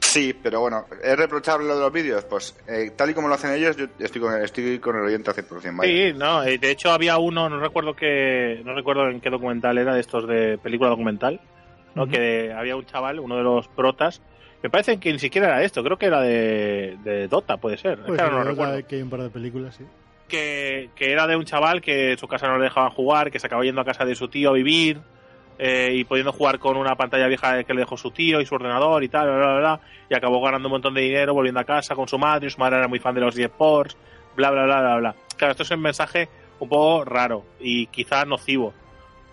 [0.00, 2.24] Sí, pero bueno, ¿es reprochable lo de los vídeos?
[2.24, 5.30] Pues eh, tal y como lo hacen ellos, yo estoy con, estoy con el oyente
[5.32, 5.76] 100%.
[5.76, 5.90] vaya.
[5.90, 9.78] Sí, no, eh, de hecho había uno, no recuerdo que, no recuerdo en qué documental
[9.78, 11.40] era de estos de película documental,
[11.94, 12.06] ¿no?
[12.08, 14.20] Que había un chaval, uno de los protas,
[14.62, 17.98] me parece que ni siquiera era esto, creo que era de, de Dota, puede ser,
[17.98, 18.86] es Pues ahora no recuerdo.
[18.86, 19.84] que hay un par de películas, sí.
[20.28, 23.38] Que, que era de un chaval que en su casa no le dejaban jugar, que
[23.38, 25.00] se acabó yendo a casa de su tío a vivir
[25.58, 28.54] eh, y pudiendo jugar con una pantalla vieja que le dejó su tío y su
[28.54, 31.64] ordenador y tal, bla, bla, bla, y acabó ganando un montón de dinero volviendo a
[31.64, 33.96] casa con su madre, y su madre era muy fan de los eSports,
[34.34, 35.14] bla, bla, bla, bla, bla.
[35.36, 36.28] Claro, esto es un mensaje
[36.60, 38.72] un poco raro y quizá nocivo,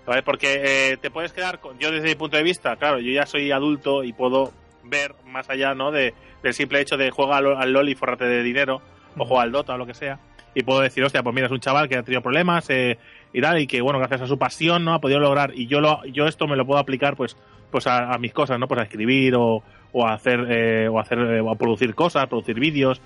[0.06, 0.24] ¿vale?
[0.24, 0.62] Porque
[0.92, 3.52] eh, te puedes quedar, con, yo desde mi punto de vista, claro, yo ya soy
[3.52, 4.52] adulto y puedo
[4.90, 5.92] ver más allá, ¿no?
[5.92, 8.82] De, del simple hecho de juega al, al LOL y forrate de dinero,
[9.18, 10.20] o juega al Dota o lo que sea,
[10.56, 12.98] y puedo decir, hostia, pues mira, es un chaval que ha tenido problemas eh,
[13.34, 14.94] y tal, y que, bueno, gracias a su pasión, ¿no?
[14.94, 17.38] Ha podido lograr, y yo lo, yo esto me lo puedo aplicar, pues,
[17.72, 18.68] pues a, a mis cosas, ¿no?
[18.68, 22.28] Pues a escribir o, o a hacer, eh, o hacer, eh, o a producir cosas,
[22.28, 23.02] producir vídeos,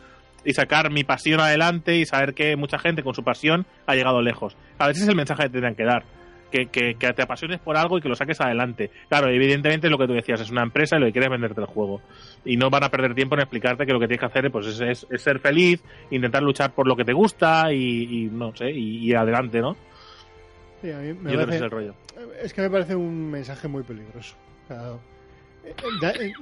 [0.46, 4.22] y sacar mi pasión adelante y saber que mucha gente con su pasión ha llegado
[4.22, 4.58] lejos.
[4.78, 6.04] A veces es el mensaje que te tendrían que dar.
[6.54, 8.92] Que, que, que te apasiones por algo y que lo saques adelante.
[9.10, 11.60] Claro, evidentemente lo que tú decías es una empresa y lo que quieres es venderte
[11.62, 12.00] el juego.
[12.46, 14.68] Y no van a perder tiempo en explicarte que lo que tienes que hacer pues,
[14.68, 18.56] es, es- es ser feliz, intentar luchar por lo que te gusta y, y no
[18.56, 19.76] sé, y, y adelante, ¿no?
[20.84, 21.96] Sí, a mí me Yo creo que ese parece- es el rollo.
[22.44, 24.36] Es que me parece un mensaje muy peligroso.
[24.66, 24.92] O sea,
[25.66, 26.34] eh, da- eh,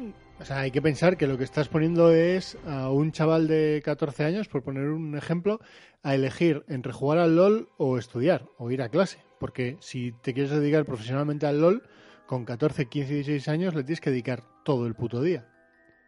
[0.41, 3.81] o sea, hay que pensar que lo que estás poniendo es a un chaval de
[3.85, 5.59] 14 años, por poner un ejemplo,
[6.03, 9.19] a elegir entre jugar al LOL o estudiar o ir a clase.
[9.39, 11.83] Porque si te quieres dedicar profesionalmente al LOL,
[12.25, 15.47] con 14, 15, 16 años le tienes que dedicar todo el puto día.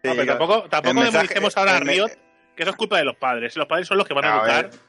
[0.03, 2.07] Sí, No, pero yo- tampoco, tampoco demonicemos ahora a Riot
[2.55, 3.55] que eso es culpa de los padres.
[3.55, 4.69] Los padres son los que van a A educar.
[4.69, 4.79] ver,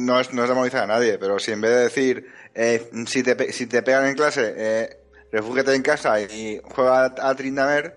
[0.00, 3.22] no es, no es demonizar a nadie, pero si en vez de decir, eh, si,
[3.22, 4.96] te, pe- si te pegan en clase, eh,
[5.32, 7.96] refúgiate en casa y juega a, a Trindamer,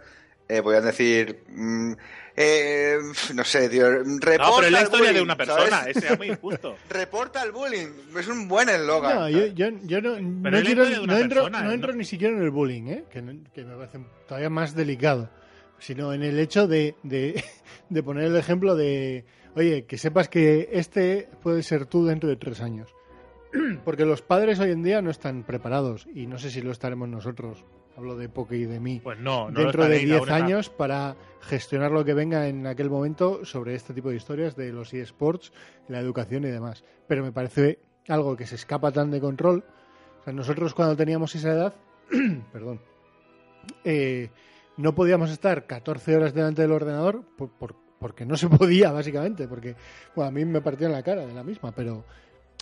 [0.58, 1.94] eh, podrían decir, mm,
[2.36, 2.98] eh,
[3.36, 5.98] no sé, tío, reporta No, pero es la el historia de bullying, una persona, ¿sabes?
[5.98, 6.76] ese es muy injusto.
[6.90, 7.88] Reporta el bullying,
[8.18, 9.16] es un buen eslogan.
[9.20, 11.76] No, yo, yo, yo no, no quiero- de entro, persona, no ¿eh?
[11.76, 13.04] entro ni siquiera en el bullying, ¿eh?
[13.12, 15.30] que me parece todavía más delicado,
[15.80, 17.44] sino en el hecho de, de,
[17.90, 22.36] de poner el ejemplo de, oye, que sepas que este puede ser tú dentro de
[22.36, 22.90] tres años.
[23.86, 27.08] Porque los padres hoy en día no están preparados y no sé si lo estaremos
[27.08, 27.64] nosotros,
[27.98, 30.36] hablo de Poke y de mí, Pues no, no dentro de estaréis, 10 aún está-
[30.46, 34.72] años para gestionar lo que venga en aquel momento sobre este tipo de historias de
[34.72, 35.52] los eSports,
[35.88, 36.84] la educación y demás.
[37.08, 39.64] Pero me parece algo que se escapa tan de control.
[40.22, 41.74] O sea, nosotros cuando teníamos esa edad,
[42.54, 42.80] perdón,
[43.84, 44.30] eh,
[44.78, 49.48] no podíamos estar 14 horas delante del ordenador por- por- porque no se podía, básicamente,
[49.48, 49.76] porque
[50.16, 52.04] bueno, a mí me partía en la cara de la misma, pero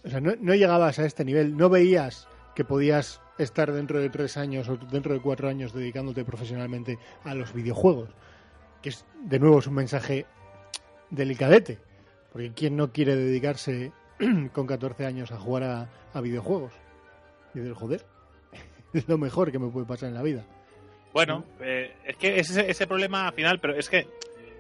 [0.04, 4.10] o sea, no, no llegabas a este nivel, no veías que podías estar dentro de
[4.10, 8.10] tres años o dentro de cuatro años dedicándote profesionalmente a los videojuegos.
[8.82, 10.26] Que es, de nuevo, es un mensaje
[11.10, 11.80] delicadete.
[12.32, 13.92] Porque ¿quién no quiere dedicarse
[14.54, 16.74] con 14 años a jugar a, a videojuegos?
[17.54, 18.06] Y del joder,
[18.94, 20.44] es lo mejor que me puede pasar en la vida.
[21.14, 24.08] Bueno, eh, es que es ese, ese problema al final, pero es que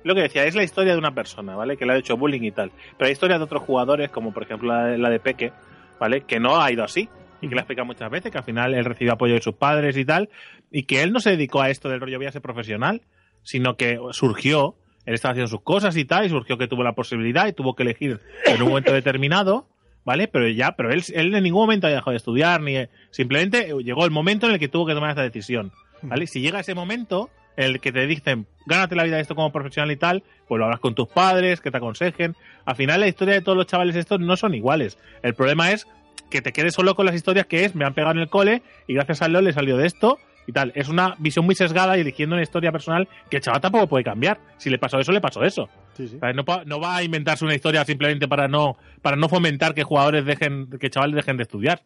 [0.03, 1.77] lo que decía, es la historia de una persona, ¿vale?
[1.77, 2.71] Que le ha hecho bullying y tal.
[2.97, 5.53] Pero hay historias de otros jugadores, como por ejemplo la, de- la de Peque,
[5.99, 6.21] ¿vale?
[6.21, 7.07] Que no ha ido así.
[7.41, 9.55] Y que le ha explicado muchas veces que al final él recibió apoyo de sus
[9.55, 10.29] padres y tal.
[10.71, 13.01] Y que él no se dedicó a esto del rollo voy a ser profesional,
[13.43, 14.75] sino que surgió,
[15.05, 17.75] él estaba haciendo sus cosas y tal, y surgió que tuvo la posibilidad y tuvo
[17.75, 19.67] que elegir en un momento determinado.
[20.03, 20.27] ¿Vale?
[20.27, 22.75] Pero ya, pero él, él en ningún momento había dejado de estudiar, ni
[23.11, 25.71] simplemente llegó el momento en el que tuvo que tomar esta decisión.
[26.01, 26.25] ¿Vale?
[26.25, 29.51] Si llega ese momento, en el que te dicen, gánate la vida de esto como
[29.51, 32.35] profesional y tal, pues lo hablas con tus padres, que te aconsejen.
[32.65, 34.97] Al final la historia de todos los chavales estos no son iguales.
[35.23, 35.87] El problema es
[36.31, 38.63] que te quedes solo con las historias que es, me han pegado en el cole
[38.87, 40.17] y gracias a LOL le salió de esto
[40.47, 40.71] y tal.
[40.75, 44.03] Es una visión muy sesgada y eligiendo una historia personal que el chaval tampoco puede
[44.03, 44.39] cambiar.
[44.57, 45.69] Si le pasó eso, le pasó eso.
[45.93, 46.17] Sí, sí.
[46.33, 50.25] No, no va a inventarse una historia simplemente para no, para no fomentar que jugadores
[50.25, 51.83] dejen, que chavales dejen de estudiar.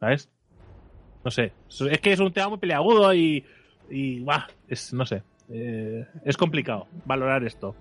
[0.00, 0.30] ¿Sabes?
[1.24, 1.52] No sé.
[1.90, 3.44] Es que es un tema muy peleagudo y,
[3.90, 5.22] y buah, es, no sé.
[5.50, 7.74] Eh, es complicado valorar esto.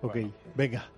[0.00, 0.16] Ok,
[0.54, 0.88] venga.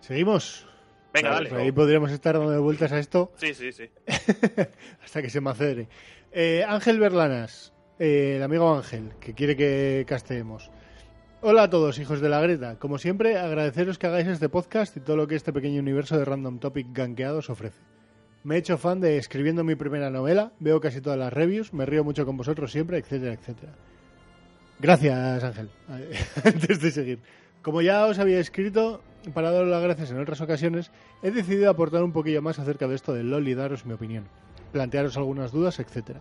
[0.00, 0.66] Seguimos.
[1.14, 1.48] Venga, dale.
[1.48, 3.88] Pues ahí podríamos estar dando vueltas a esto Sí, sí, sí.
[5.04, 5.88] hasta que se macere.
[6.32, 10.72] Eh, Ángel Berlanas, eh, el amigo Ángel, que quiere que casteemos.
[11.40, 12.78] Hola a todos, hijos de la Greta.
[12.80, 16.24] Como siempre, agradeceros que hagáis este podcast y todo lo que este pequeño universo de
[16.24, 17.78] Random Topic ganqueados ofrece.
[18.42, 21.86] Me he hecho fan de escribiendo mi primera novela, veo casi todas las reviews, me
[21.86, 23.72] río mucho con vosotros siempre, etcétera, etcétera.
[24.80, 25.70] Gracias, Ángel.
[26.44, 27.18] Antes de seguir.
[27.64, 29.00] Como ya os había escrito,
[29.32, 32.94] para daros las gracias en otras ocasiones, he decidido aportar un poquillo más acerca de
[32.94, 34.28] esto del LOL y daros mi opinión.
[34.70, 36.20] Plantearos algunas dudas, etcétera.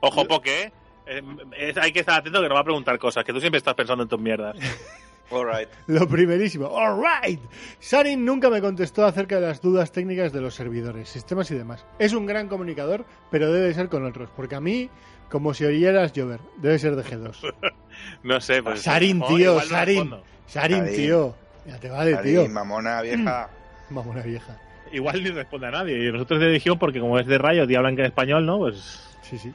[0.00, 0.72] Ojo, porque
[1.06, 1.22] eh,
[1.56, 3.74] es- hay que estar atento que no va a preguntar cosas, que tú siempre estás
[3.74, 4.56] pensando en tus mierdas.
[5.30, 5.68] Alright.
[5.86, 7.40] Lo primerísimo, alright.
[7.78, 11.84] Sarin nunca me contestó acerca de las dudas técnicas de los servidores, sistemas y demás.
[11.98, 14.90] Es un gran comunicador, pero debe ser con otros, porque a mí,
[15.30, 17.54] como si oyeras llover, debe ser de G2.
[18.22, 18.80] No sé, pues.
[18.80, 20.14] Sarin, o tío, no Sarin.
[20.46, 20.96] Sarin, Sarin.
[20.96, 21.34] tío.
[21.66, 22.48] Ya te vale, Ari, tío.
[22.48, 23.50] mamona vieja.
[23.90, 24.58] Vamos, una vieja.
[24.92, 26.08] Igual ni responde a nadie.
[26.08, 28.58] Y nosotros de Legión, porque como es de Rayo, y hablan que en español, ¿no?
[28.58, 29.06] Pues.
[29.22, 29.52] Sí, sí.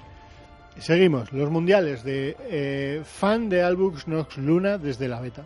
[0.78, 5.44] Seguimos, los mundiales de eh, fan de Albux Nox Luna desde la beta.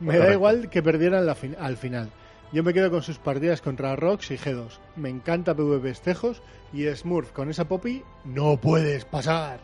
[0.00, 2.10] Me da igual que perdieran la fin- al final.
[2.52, 4.78] Yo me quedo con sus partidas contra Rox y G2.
[4.96, 9.60] Me encanta PvP Estejos y Smurf con esa Poppy no puedes pasar.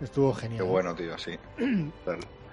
[0.00, 0.64] Estuvo genial.
[0.64, 1.32] Qué bueno, tío, sí.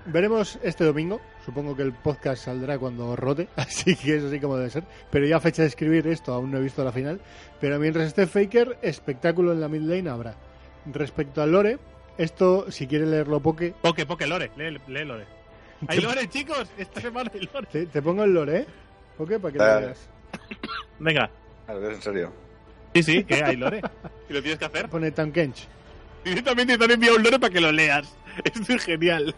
[0.08, 1.20] Veremos este domingo.
[1.46, 4.84] Supongo que el podcast saldrá cuando rote, así que eso sí como debe ser.
[5.10, 7.22] Pero ya a fecha de escribir esto, aún no he visto la final.
[7.60, 10.36] Pero mientras esté Faker, espectáculo en la mid lane habrá.
[10.86, 11.80] Respecto al lore,
[12.18, 14.52] esto, si quiere leerlo poke, Poke, poke, Lore.
[14.58, 15.26] Lee, lee Lore.
[15.88, 16.70] ¡Hay Lore, chicos!
[16.78, 17.68] Esta semana hay Lore.
[17.72, 18.66] te, te pongo el lore, ¿eh?
[19.18, 20.08] Poke, para que lo veas.
[21.00, 21.30] Venga.
[21.68, 22.34] A ver, en serio.
[22.94, 23.82] Sí, sí, que hay Lore.
[24.30, 24.90] ¿Y lo tienes que hacer?
[24.90, 25.68] Pone Tankench.
[26.24, 28.16] Directamente te han enviado un Lore para que lo leas.
[28.44, 29.36] Esto es genial.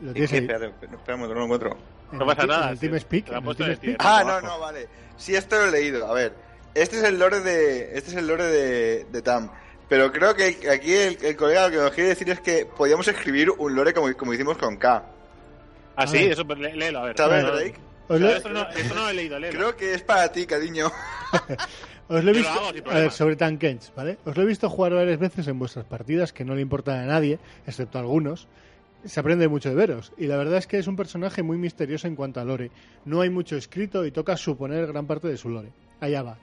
[0.00, 0.36] Lo ¿Y tienes qué?
[0.36, 0.42] ahí.
[0.42, 0.72] Espérate,
[1.12, 1.78] momento, no lo encuentro.
[2.12, 2.88] En No pasa nada, En el sí.
[2.88, 3.24] TeamSpeak.
[3.24, 3.80] Te lo han en el puesto en el TeamSpeak.
[3.80, 3.96] tier.
[4.00, 4.88] Ah, no, no, vale.
[5.16, 6.06] Sí, esto lo he leído.
[6.06, 6.34] A ver,
[6.74, 9.50] este es el lore de, este es el lore de, de Tam.
[9.88, 13.06] Pero creo que aquí el, el colega lo que nos quiere decir es que podíamos
[13.08, 15.04] escribir un lore como, como hicimos con K.
[15.96, 16.32] Ah, sí, A ver.
[16.32, 17.16] eso, pues, lé- léelo, a ver.
[17.16, 17.74] ¿Sabes, Drake?
[18.08, 19.56] Os lo, esto, no, esto no lo he leído, léelo.
[19.58, 20.86] Creo que es para ti, cariño.
[22.08, 22.90] os lo he lo visto.
[22.90, 24.18] a ver, sobre Tankench, ¿vale?
[24.24, 27.06] Os lo he visto jugar varias veces en vuestras partidas que no le importan a
[27.06, 28.48] nadie, excepto a algunos.
[29.04, 30.12] Se aprende mucho de veros.
[30.16, 32.70] Y la verdad es que es un personaje muy misterioso en cuanto a lore.
[33.04, 35.72] No hay mucho escrito y toca suponer gran parte de su lore.
[36.00, 36.38] Allá va.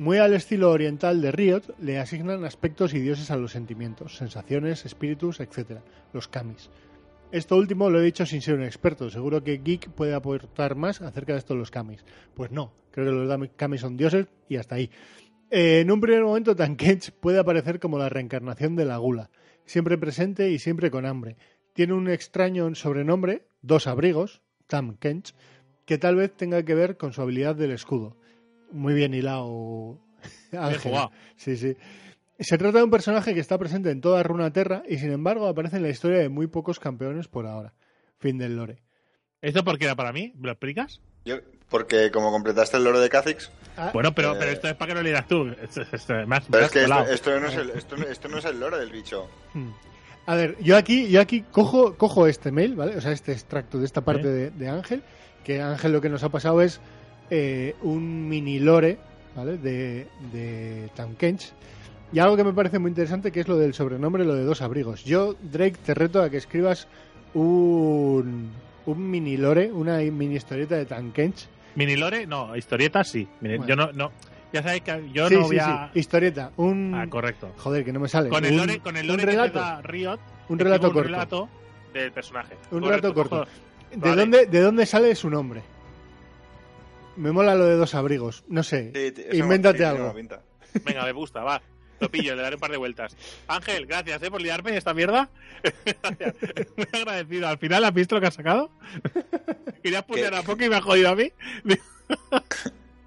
[0.00, 4.86] Muy al estilo oriental de Riot, le asignan aspectos y dioses a los sentimientos, sensaciones,
[4.86, 5.80] espíritus, etc.
[6.14, 6.70] Los kamis.
[7.30, 9.10] Esto último lo he dicho sin ser un experto.
[9.10, 12.02] Seguro que Geek puede aportar más acerca de esto de los kamis.
[12.32, 14.90] Pues no, creo que los kamis son dioses y hasta ahí.
[15.50, 19.28] Eh, en un primer momento, Tankech puede aparecer como la reencarnación de la gula,
[19.66, 21.36] siempre presente y siempre con hambre.
[21.74, 25.34] Tiene un extraño sobrenombre, dos abrigos, Tam Kench,
[25.84, 28.16] que tal vez tenga que ver con su habilidad del escudo.
[28.72, 29.98] Muy bien hilado,
[30.52, 30.78] Ángel.
[30.80, 31.10] jugado.
[31.36, 31.76] Sí, sí.
[32.38, 35.76] Se trata de un personaje que está presente en toda Runaterra y sin embargo aparece
[35.76, 37.74] en la historia de muy pocos campeones por ahora.
[38.18, 38.82] Fin del lore.
[39.42, 40.32] ¿Esto por qué era para mí?
[40.36, 41.00] ¿Me lo explicas?
[41.24, 41.36] Yo,
[41.68, 44.36] porque como completaste el lore de Kha'Zix, Ah, Bueno, pero, Eh.
[44.38, 45.48] pero esto es para que lo leas tú.
[45.62, 46.82] Esto, esto, más, pero más es que
[47.14, 49.28] esto, no es el, esto, no- esto no es el lore del bicho.
[49.54, 49.70] Hmm.
[50.26, 52.96] A ver, yo aquí, yo aquí cojo, cojo este mail, ¿vale?
[52.96, 55.02] O sea, este extracto de esta parte de Ángel,
[55.44, 56.80] que Ángel lo que nos ha pasado es
[57.30, 58.98] eh, un mini lore,
[59.36, 59.56] ¿vale?
[59.58, 61.52] De, de Kench.
[62.12, 64.62] Y algo que me parece muy interesante, que es lo del sobrenombre, lo de dos
[64.62, 65.04] abrigos.
[65.04, 66.88] Yo, Drake, te reto a que escribas
[67.34, 68.50] un,
[68.86, 71.46] un mini lore, una mini historieta de Kench.
[71.76, 73.28] Mini Lore, no, historieta sí.
[73.40, 73.68] Mire, Bueno.
[73.68, 74.10] Yo no, no.
[74.52, 75.90] Ya sabéis que yo sí, no sí, voy a.
[75.92, 76.50] sí, historieta.
[76.56, 76.92] Un...
[76.96, 77.52] Ah, correcto.
[77.58, 78.28] Joder, que no me sale.
[78.28, 79.58] Con el Un- lore, con el un lore que te relato.
[79.60, 80.18] da Riot.
[80.48, 81.08] Un relato un corto.
[81.08, 81.48] relato
[81.94, 82.56] del personaje.
[82.72, 83.46] Un Correcto, relato corto.
[83.92, 84.16] ¿De, Vale.
[84.16, 85.62] dónde, ¿De dónde sale su nombre?
[87.20, 88.44] Me mola lo de dos abrigos.
[88.48, 88.92] No sé.
[88.94, 90.14] Sí, Invéntate algo.
[90.84, 91.60] Venga, me gusta, va.
[92.00, 93.14] Lo pillo, le daré un par de vueltas.
[93.46, 94.30] Ángel, gracias ¿eh?
[94.30, 95.28] por liarme esta mierda.
[95.84, 96.34] Gracias.
[96.74, 97.48] Muy agradecido.
[97.48, 98.70] Al final, ¿has visto lo que has sacado?
[99.82, 101.30] Querías putear a poco y me ha jodido a mí.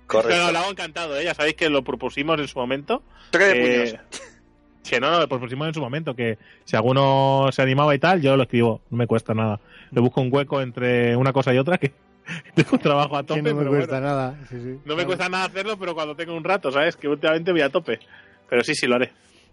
[0.06, 0.30] Correcto.
[0.30, 1.24] Pero lo hago encantado, ¿eh?
[1.24, 3.02] Ya sabéis que lo propusimos en su momento.
[3.32, 4.22] Toque de Eh, puños.
[4.88, 8.22] Que no, no, pues pusimos en su momento que si alguno se animaba y tal,
[8.22, 9.60] yo lo escribo, no me cuesta nada.
[9.92, 11.94] Le busco un hueco entre una cosa y otra que
[12.56, 13.42] tengo un trabajo a Que tope.
[13.42, 14.08] no me pero cuesta bueno.
[14.08, 14.40] nada.
[14.50, 14.80] sí, sí.
[14.86, 16.96] No me cuesta nada hacerlo, pero cuando tengo un rato, ¿sabes?
[16.96, 18.00] Que últimamente voy a tope.
[18.50, 19.12] Pero sí, sí, lo haré.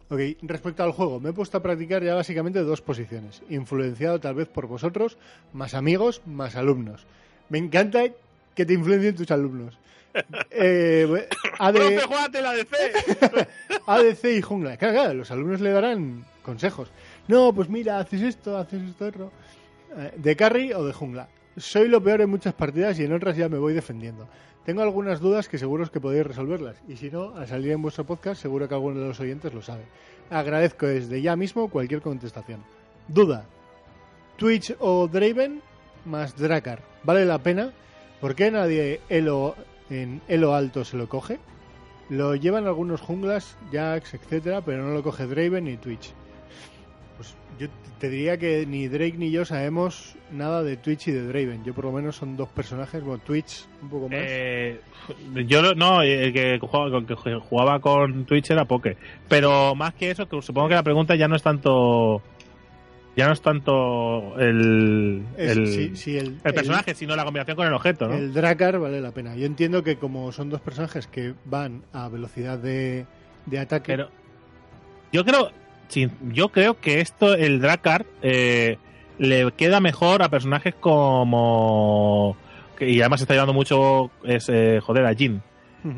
[0.09, 3.43] Ok, respecto al juego, me he puesto a practicar ya básicamente dos posiciones.
[3.49, 5.17] Influenciado tal vez por vosotros,
[5.53, 7.07] más amigos, más alumnos.
[7.49, 8.03] Me encanta
[8.57, 9.79] que te influencien tus alumnos.
[10.51, 11.29] Eh,
[11.61, 12.77] AD, ¡Profe, jugate la DC!
[13.87, 14.77] ADC y jungla.
[14.77, 16.91] Claro, claro, los alumnos le darán consejos.
[17.29, 19.33] No, pues mira, haces esto, haces esto otro.
[19.97, 21.29] Eh, ¿De carry o de jungla?
[21.57, 24.29] Soy lo peor en muchas partidas y en otras ya me voy defendiendo.
[24.65, 26.77] Tengo algunas dudas que seguro que podéis resolverlas.
[26.87, 29.63] Y si no, al salir en vuestro podcast, seguro que alguno de los oyentes lo
[29.63, 29.85] sabe.
[30.31, 32.63] Agradezco desde ya mismo cualquier contestación.
[33.09, 33.47] Duda.
[34.37, 35.61] Twitch o Draven
[36.05, 36.83] más Dracar.
[37.03, 37.73] ¿Vale la pena?
[38.21, 39.57] ¿Por qué nadie Elo,
[39.89, 41.39] en Elo alto se lo coge?
[42.09, 46.13] Lo llevan algunos junglas, Jax, etcétera, pero no lo coge Draven ni Twitch.
[47.61, 51.63] Yo te diría que ni Drake ni yo sabemos nada de Twitch y de Draven.
[51.63, 54.19] Yo por lo menos son dos personajes, bueno, Twitch un poco más.
[54.23, 54.81] Eh,
[55.47, 58.97] yo no- el que jugaba, el que jugaba con Twitch era Poke.
[59.29, 62.23] Pero más que eso, que supongo que la pregunta ya no es tanto.
[63.17, 65.23] Ya no es tanto el.
[65.37, 68.15] Es- el, sí, sí, el, el personaje, sino la combinación con el objeto, ¿no?
[68.15, 69.37] El Dracar vale la pena.
[69.37, 73.05] Yo entiendo que como son dos personajes que van a velocidad de,
[73.47, 74.09] de ataque, Pero
[75.13, 75.51] yo creo,
[76.33, 78.79] yo creo que esto, el Dracar, eh,
[79.19, 82.37] le queda mejor a personajes como
[82.81, 85.43] y además está llevando mucho es eh, joder a Jin.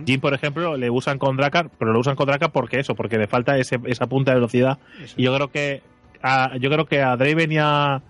[0.07, 3.19] Jin, por ejemplo, le usan con Dracar, pero lo usan con Dracar porque eso, porque
[3.19, 4.79] le falta ese, esa punta de velocidad.
[5.03, 5.15] eso.
[5.17, 5.83] Y yo creo que
[6.23, 8.01] a, yo creo que a Draven y a,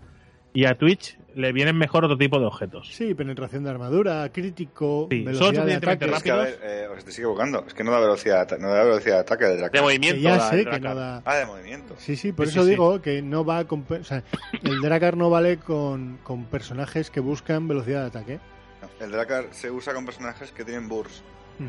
[0.55, 2.89] y a Twitch le vienen mejor otro tipo de objetos.
[2.93, 6.05] Sí, penetración de armadura, crítico, Sí, son velocidad de ataque.
[6.05, 7.65] Es que, a ver, eh, os estáis equivocando.
[7.67, 9.83] Es que no da velocidad, de no da velocidad de ataque de De Dracar.
[9.83, 10.17] movimiento.
[10.17, 11.23] Que ya sé que no da...
[11.25, 11.95] Ah, de movimiento.
[11.97, 12.71] Sí, sí, por Sí, eso sí, sí.
[12.73, 13.83] digo que no va con...
[13.85, 14.23] pe- O sea,
[14.63, 18.41] el Dracar no vale con, con personajes que buscan velocidad de ataque.
[18.83, 21.21] No, El Dracar se usa con personajes que tienen burst.
[21.61, 21.69] Ujú.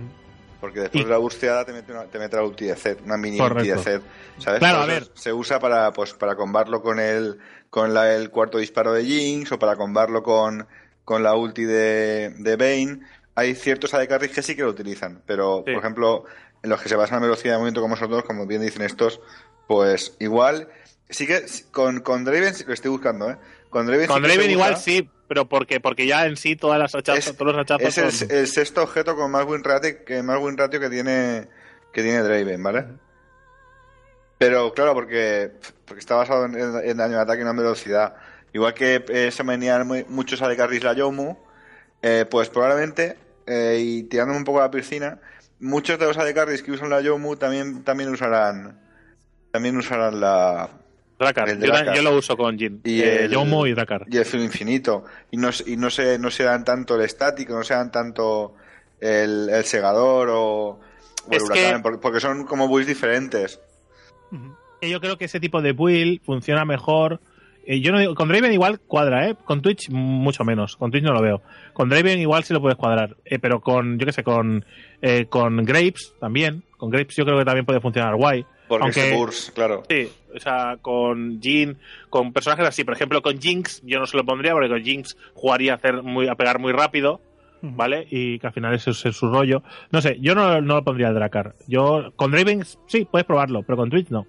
[0.63, 2.99] Porque después Y- de la bursteada te mete, una, te mete la ulti de Zed,
[3.03, 3.59] una mini Correcto.
[3.63, 4.01] ulti de Zed.
[4.37, 4.59] ¿Sabes?
[4.59, 5.09] Claro, a ver.
[5.13, 7.37] Se usa para, pues, para combarlo con el,
[7.69, 10.65] con la, el cuarto disparo de Jinx o para combarlo con,
[11.03, 13.01] con la ulti de, de Bane.
[13.35, 15.73] Hay ciertos AD carries que sí que lo utilizan, pero, Sí.
[15.73, 16.23] por ejemplo,
[16.61, 19.19] en los que se basan en velocidad de movimiento como nosotros, como bien dicen estos,
[19.67, 20.69] pues igual.
[21.09, 21.43] Sí que
[21.73, 23.37] con, con Draven lo estoy buscando, ¿eh?
[23.73, 26.55] Con Draven, Con sí que se Draven igual sí, pero porque porque ya en sí
[26.55, 29.45] todas las hachazos, Es- todos los hachazos Es el, son- el sexto objeto con más
[29.45, 31.47] win ratio que, más win ratio que tiene
[31.91, 32.85] que tiene Draven, ¿vale?
[34.37, 35.51] Pero claro, porque,
[35.85, 38.15] porque está basado en, en daño de ataque y no en velocidad.
[38.51, 41.35] Igual que eh, se venían muy- muchos carries la Yomu,
[42.01, 43.17] eh, pues probablemente,
[43.47, 45.19] eh, y tirándome un poco a la piscina,
[45.59, 48.79] muchos de los AD carries que usan la Yomu también, también usarán
[49.51, 50.69] también usarán la,
[51.23, 51.49] Dracar.
[51.49, 51.95] el Yo, Dracar.
[51.95, 52.81] yo lo uso con Jin.
[52.83, 54.05] Y Eh, el- Yomo y Dracar.
[54.09, 55.05] y el filo infinito.
[55.31, 57.91] Y no, se- y no se, no se dan tanto el estático, no se dan
[57.91, 58.55] tanto
[58.99, 60.79] el, el segador o, o
[61.31, 63.59] el Es huracán, que- porque, porque son como builds diferentes.
[64.81, 67.21] Yo creo que ese tipo de build funciona mejor.
[67.65, 69.35] Eh, yo no digo, con Draven igual cuadra, ¿eh?
[69.45, 70.75] Con Twitch mucho menos.
[70.75, 71.41] Con Twitch no lo veo.
[71.71, 73.15] Con Draven igual sí lo puedes cuadrar.
[73.23, 74.65] Eh, pero con, yo qué sé, con,
[75.01, 76.63] eh, con Grapes también.
[76.77, 78.45] Con Grapes yo creo que también puede funcionar guay.
[78.67, 79.83] Porque Aunque- ese burst, claro.
[79.89, 81.77] Sí, o sea, con Jin,
[82.09, 82.83] con personajes así.
[82.83, 86.01] Por ejemplo, con Jinx yo no se lo pondría porque con Jinx jugaría a, hacer
[86.01, 87.21] muy, a pegar muy rápido.
[87.65, 88.05] ¿vale?
[88.09, 89.63] Y que al final ese es su rollo.
[89.89, 91.55] No sé, yo no, no lo pondría el Dracar.
[91.65, 94.27] Yo, con Draven sí, puedes probarlo, pero con Twitch no.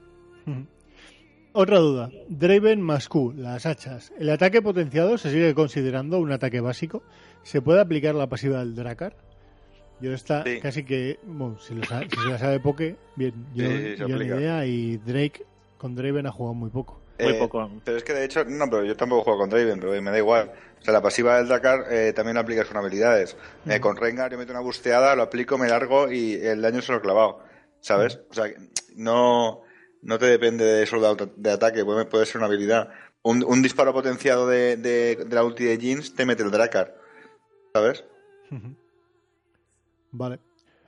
[1.52, 2.10] Otra duda.
[2.28, 4.12] Draven más Q, las hachas.
[4.18, 7.02] ¿El ataque potenciado se sigue considerando un ataque básico?
[7.42, 9.16] ¿Se puede aplicar la pasiva del Dracar?
[10.00, 10.60] Yo esta Sí.
[10.60, 14.18] casi que, bueno, si, lo sa- si se la sabe Poke, bien, yo, Sí, yo
[14.18, 15.44] ni idea y Drake
[15.78, 17.00] con Draven ha jugado muy poco.
[17.18, 17.70] Muy Eh, poco.
[17.84, 20.18] Pero es que de hecho, no, pero yo tampoco juego con Draven, pero me da
[20.18, 20.50] igual.
[20.80, 23.36] O sea, la pasiva del Dakar eh, también aplica sus habilidades.
[23.66, 26.92] Eh, con Rengar yo meto una busteada, lo aplico, me largo y el daño se
[26.92, 27.38] lo he clavado.
[27.80, 28.20] ¿Sabes?
[28.30, 28.56] O sea, que
[28.96, 29.62] no,
[30.02, 30.98] no te depende de eso
[31.36, 32.88] de, ataque, puede, puede ser una habilidad.
[33.22, 36.94] Un, un disparo potenciado de, de, de la ulti de Jeans te mete el Dracar.
[37.74, 38.04] ¿Sabes?
[38.50, 38.74] Ujú.
[40.16, 40.38] Vale.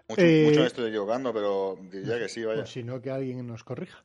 [0.08, 2.62] Mucho, Eh, mucho me estoy equivocando, pero diría que sí, vaya.
[2.62, 4.04] O si no, que alguien nos corrija.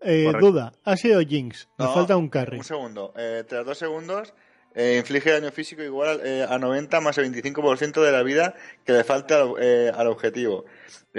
[0.00, 0.72] Eh, duda.
[0.84, 1.68] ¿Ha sido Jinx?
[1.78, 2.58] Nos No, falta un carry.
[2.58, 3.14] Un segundo.
[3.16, 4.34] Eh, tras dos segundos,
[4.74, 8.54] eh, inflige daño físico igual eh, a 90 más el 25% de la vida
[8.84, 10.64] que le falta al, eh, al objetivo.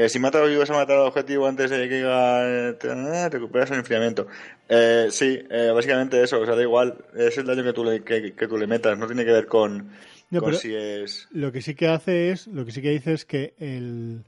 [0.09, 4.27] Si matas o ayudas a matar al objetivo antes de que eh, recuperas el enfriamiento.
[4.69, 6.39] Eh, sí, eh, básicamente eso.
[6.39, 6.97] O sea, da igual.
[7.15, 8.95] Es el daño que tú le, que, que tú le metas.
[8.97, 9.91] No tiene que ver con,
[10.29, 11.27] No, con pero- si es...
[11.31, 14.23] Lo que sí que hace es, lo que sí que dice es que el,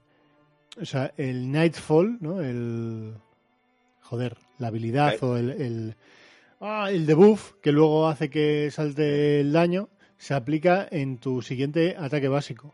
[0.82, 2.42] o sea, el Nightfall, ¿no?
[2.42, 3.16] El,
[4.02, 5.18] joder, la habilidad Eh.
[5.22, 5.96] o el, el,
[6.62, 11.96] ah, el debuff que luego hace que salte el daño se aplica en tu siguiente
[11.98, 12.74] ataque básico.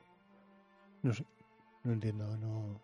[1.01, 1.23] No sé,
[1.84, 2.82] no entiendo, no.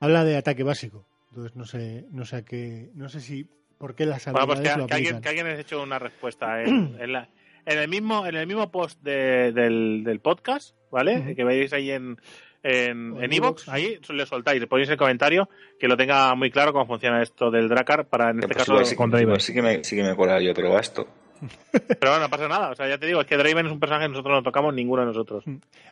[0.00, 3.44] Habla de ataque básico, entonces no sé, no sé a qué, no sé si
[3.78, 6.62] por qué las Bueno, pues habilidades que, lo que alguien, que alguien hecho una respuesta
[6.62, 7.28] en, en la-
[7.68, 11.18] en el mismo en el mismo post de- del, del podcast, ¿vale?
[11.18, 11.34] Ujú.
[11.36, 12.18] Que veis ahí en
[12.62, 13.68] en en iVoox, iVoox.
[13.68, 15.48] ahí le soltáis, le ponéis el comentario
[15.78, 18.84] que lo tenga muy claro cómo funciona esto del Dracar para en este Pues caso
[18.84, 19.40] sí, que- con igual Draven.
[19.40, 21.06] sí que me, sí que me cola yo, pero esto.
[21.70, 23.78] Pero bueno, no pasa nada, o sea, ya te digo, es que Draven es un
[23.78, 25.44] personaje que nosotros no tocamos ninguno de nosotros.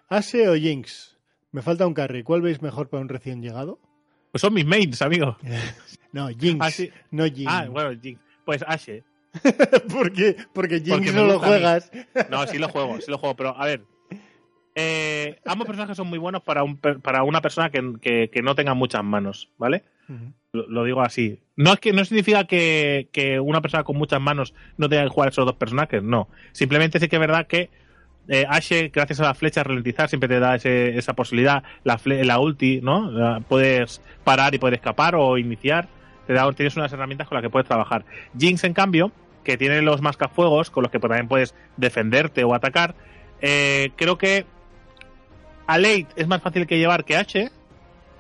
[0.08, 1.16] Ase o Jinx.
[1.52, 2.24] Me falta un carry.
[2.24, 3.78] ¿Cuál veis mejor para un recién llegado?
[4.32, 5.36] Pues son mis mains, amigo.
[6.12, 6.58] No, Jinx.
[6.66, 6.90] Ah, sí.
[7.12, 7.46] No Jinx.
[7.46, 8.20] Ah, bueno, Jinx.
[8.44, 9.04] pues Ashe.
[9.92, 10.36] ¿Por qué?
[10.52, 11.90] Porque Jinx Porque me no lo juegas.
[12.30, 13.82] No, sí lo juego, sí lo juego, pero a ver.
[14.78, 18.54] Eh, ambos personajes son muy buenos para, un, para una persona que, que- que no
[18.54, 19.84] tenga muchas manos, ¿vale?
[20.52, 21.40] Lo, lo digo así.
[21.56, 25.08] No es que no significa que, que una persona con muchas manos no tenga que
[25.08, 26.28] jugar esos dos personajes, no.
[26.52, 27.70] Simplemente sí que es verdad que
[28.28, 31.62] eh, Ashe, gracias a la flecha ralentizar, siempre te da ese- esa posibilidad.
[31.84, 33.10] La, la ulti, ¿no?
[33.10, 35.88] La- puedes parar y poder escapar o iniciar.
[36.26, 38.04] Te da, tienes unas herramientas con las que puedes trabajar.
[38.38, 39.10] Jinx, en cambio,
[39.46, 42.94] que tiene los mascafuegos con los que también puedes defenderte o atacar,
[43.40, 44.44] eh, creo que
[45.66, 47.50] a Late es más fácil que llevar que Ashe,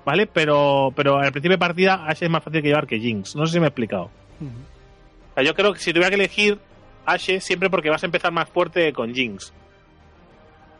[0.04, 0.26] ¿vale?
[0.26, 3.34] Pero, pero al principio de partida Ashe es más fácil que llevar que Jinx.
[3.36, 4.04] No sé si me he explicado.
[4.04, 6.58] O sea, yo creo que si tuviera que elegir
[7.04, 9.52] Ashe, siempre porque vas a empezar más fuerte con Jinx.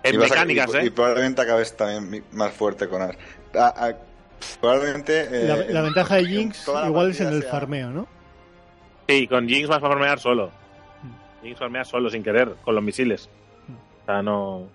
[0.02, 0.84] En Y vas a- mecánicas, y, ¿eh?
[0.86, 3.16] y probablemente acabes también más fuerte con Ash.
[4.60, 5.20] Probablemente.
[5.22, 8.06] eh, La, la en- ventaja de Jinx igual es en el sea- farmeo, ¿no?
[9.08, 10.50] Sí, con Jinx vas a farmear solo.
[11.42, 13.28] Jinx farmea solo, sin querer, con los misiles.
[14.02, 14.68] O sea, no...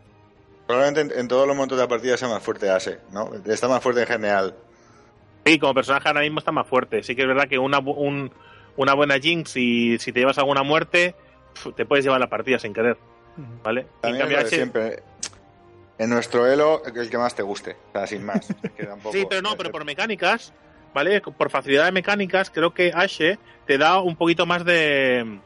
[0.68, 3.30] Probablemente en, en todos los momentos de la partida sea más fuerte Ashe, ¿no?
[3.46, 4.56] Está más fuerte en general.
[5.46, 7.04] Sí, como personaje ahora mismo está más fuerte.
[7.04, 8.32] Sí que es verdad que una, bu- un-
[8.78, 11.16] una buena Jinx, y si te llevas alguna muerte,
[11.76, 12.98] te puedes llevar la partida sin querer,
[13.38, 13.48] Ujú.
[13.64, 13.82] ¿vale?
[13.82, 15.04] En También de Ashe- siempre.
[15.98, 17.76] En nuestro elo, el que más te guste.
[17.90, 18.50] O sea, sin más.
[18.64, 20.54] Es que tampoco- Sí, pero no, pero por mecánicas,
[20.94, 21.22] ¿vale?
[21.22, 25.40] Por facilidad de mecánicas, creo que Ashe te da un poquito más de.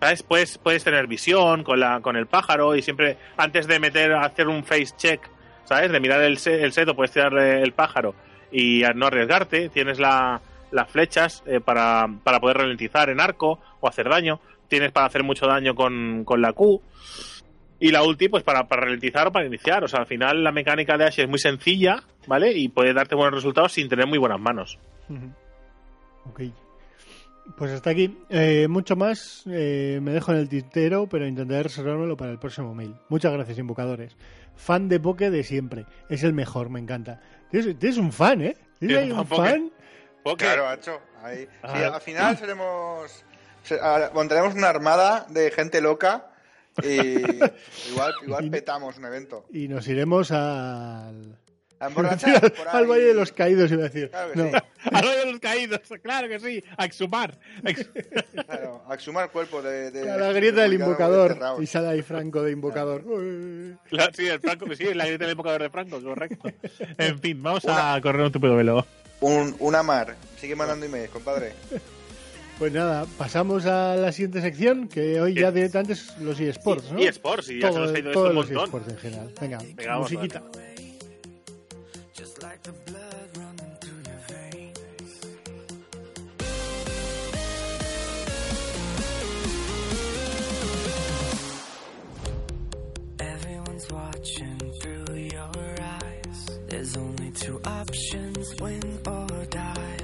[0.00, 0.22] ¿Sabes?
[0.22, 4.46] Puedes, puedes tener visión con, la, con el pájaro y siempre, antes de meter, hacer
[4.48, 5.20] un face check,
[5.64, 5.90] ¿sabes?
[5.90, 8.14] De mirar el, el seto, puedes tirarle el pájaro
[8.52, 9.70] y no arriesgarte.
[9.70, 14.40] Tienes la- las flechas eh, para, para poder ralentizar en arco o hacer daño.
[14.68, 16.82] Tienes para hacer mucho daño con, con la Q.
[17.78, 19.84] Y la ulti, pues para, para ralentizar o para iniciar.
[19.84, 22.52] O sea, al final la mecánica de Ashe es muy sencilla, ¿vale?
[22.52, 24.78] Y puede darte buenos resultados sin tener muy buenas manos.
[26.28, 26.40] Ok.
[27.56, 28.16] Pues hasta aquí.
[28.28, 32.74] Eh, mucho más eh, me dejo en el tintero, pero intentaré reservármelo para el próximo
[32.74, 32.94] mail.
[33.08, 34.16] Muchas gracias, invocadores.
[34.56, 35.84] Fan de Poke de siempre.
[36.08, 37.20] Es el mejor, me encanta.
[37.50, 38.56] Tienes, tienes un fan, ¿eh?
[38.80, 39.48] ¿Tienes ahí un Poke.
[39.48, 39.70] fan?
[40.38, 40.98] Claro, macho.
[41.22, 41.44] Ahí.
[41.44, 41.92] Sí, Ah.
[41.94, 43.24] al final seremos.
[44.14, 46.30] montaremos una armada de gente loca
[46.82, 46.88] y
[47.90, 49.46] igual, igual Y- petamos un evento.
[49.52, 51.38] Y nos iremos al...
[51.78, 52.86] A emborrachar por al.
[52.86, 54.08] Valle de los Caídos, iba a decir.
[54.10, 54.54] Claro que No, sí.
[54.92, 56.64] A lo de los caídos, claro que sí.
[56.78, 57.38] A exhumar.
[57.64, 57.90] A ex-
[58.46, 59.90] Claro, a exhumar cuerpo de.
[59.90, 61.36] de a la grieta del de invocador.
[61.60, 63.04] Y sale ahí Franco de invocador.
[63.90, 66.48] La- sí, el Franco, sí, la grieta del invocador de Franco, correcto.
[66.96, 68.86] En fin, vamos a correr un tupido velo.
[69.20, 70.14] Un, una mar.
[70.40, 71.52] Sigue mandando emails, compadre.
[72.58, 76.98] Pues nada, pasamos a la siguiente sección, que hoy ya directamente es los eSports, ¿no?
[76.98, 78.64] Y Sports, y ya se Todo- nos ha ido esto un los montón.
[78.64, 79.32] eSports en general.
[79.38, 80.42] Venga, Venga, musiquita.
[82.16, 85.20] just like the blood running through your veins.
[93.20, 96.46] Everyone's watching through your eyes.
[96.68, 99.98] There's only two options win or die.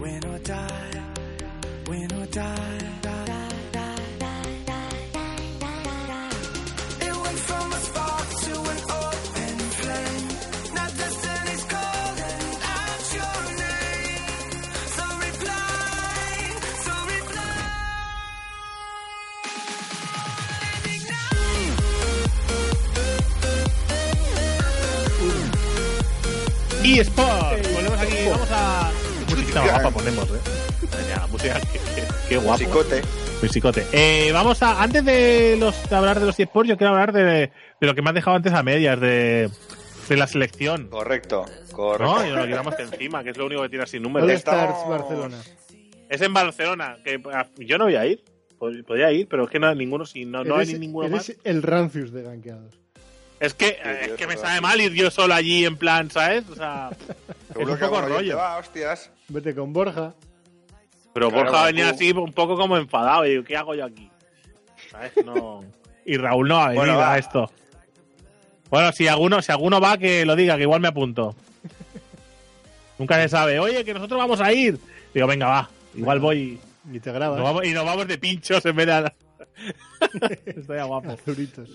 [0.00, 0.91] Win or die.
[2.34, 2.78] Win or die.
[7.00, 10.28] It went from a spark to an open flame.
[10.74, 14.24] Now destiny's calling out your name.
[14.96, 17.68] So reply, so reply.
[26.82, 28.90] Y Sports, volvemos aquí, vamos a.
[29.28, 30.40] Musiquita guapa ponemos, eh.
[31.30, 31.58] Música,
[32.38, 32.58] qué- guapo.
[32.62, 33.02] Musicote.
[33.42, 33.86] Musicote.
[33.92, 37.22] Eh, vamos a, antes de, los, de hablar de los eSports, yo quiero hablar de,
[37.80, 39.50] de lo que me has dejado antes a medias, de,
[40.08, 40.88] de la selección.
[40.88, 41.76] Correcto, ¿No?
[41.76, 42.26] correcto.
[42.26, 44.30] Y nos lo quitamos encima, que es lo único que tiene sin números.
[44.30, 45.36] Stars Estamos- Barcelona.
[46.08, 48.22] Es en Barcelona, que ah, yo no voy a ir.
[48.58, 51.28] Pod- Podría ir, pero es que no hay ninguno, si no, no hay ninguno eres
[51.30, 51.36] más.
[51.42, 52.78] el Rancius de ganqueados.
[53.40, 56.44] Es que, tío, es que me sabe mal ir yo solo allí en plan, ¿sabes?
[56.48, 56.90] O sea,
[57.58, 58.28] es un poco rollo.
[58.30, 59.10] te va, hostias.
[59.28, 60.14] Vete con Borja.
[61.14, 63.26] Pero Claro, Borja venía tú- así un poco como enfadado.
[63.26, 64.08] Y digo, ¿qué hago yo aquí?
[64.90, 65.12] ¿Sabes?
[65.24, 65.64] No.
[66.04, 67.48] Y Raúl no ha venido Bueno, a esto.
[68.70, 71.36] Bueno, si alguno, si alguno va, que lo diga, que igual me apunto.
[72.98, 73.60] Nunca se sabe.
[73.60, 74.78] Oye, que nosotros vamos a ir.
[75.14, 75.70] Digo, venga, va.
[75.94, 76.58] Igual voy.
[76.90, 77.38] Y te grabas.
[77.38, 79.12] nos vamos- y nos vamos de pinchos en vez de.
[80.46, 81.16] Estaría guapo.
[81.24, 81.68] Zuritos.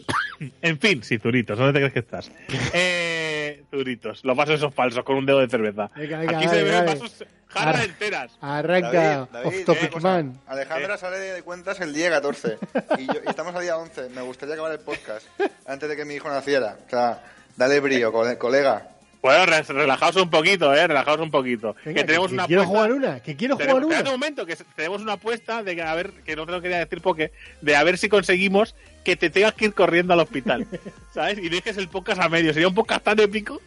[0.61, 2.29] En fin, sí, Zuritos, ¿dónde te crees que estás?
[2.73, 3.26] Eh,
[3.71, 5.89] Zuritos, los vasos esos falsos con un dedo de cerveza.
[5.95, 6.99] Venga, venga, Aquí dale, se ven dale.
[6.99, 7.83] vasos, jarras Arra.
[7.85, 8.37] enteras.
[8.41, 10.07] Arranca David, David, Off cosa.
[10.07, 10.39] Man.
[10.47, 12.57] Alejandra sale de cuentas el día 14
[12.97, 14.09] y, yo- y estamos al día 11.
[14.09, 15.25] Me gustaría acabar el podcast
[15.67, 16.77] antes de que mi hijo naciera.
[16.85, 17.23] O sea,
[17.55, 18.89] dale brío, cole- colega.
[19.19, 21.75] Bueno, re- relajaos un poquito, eh, relajaos un poquito.
[21.83, 23.19] Venga, que tenemos que una quiero apuesta- jugar una.
[23.19, 24.09] Que quiero tenemos, jugar una.
[24.11, 26.77] un momento, que tenemos una apuesta de que a ver, que no te lo quería
[26.77, 27.31] decir porque,
[27.61, 28.75] de a ver si conseguimos
[29.07, 30.67] que te tengas que ir corriendo al hospital,
[31.13, 31.37] ¿sabes?
[31.39, 32.51] Y dejes el podcast a medio.
[32.51, 33.61] Sería un podcast tan épico,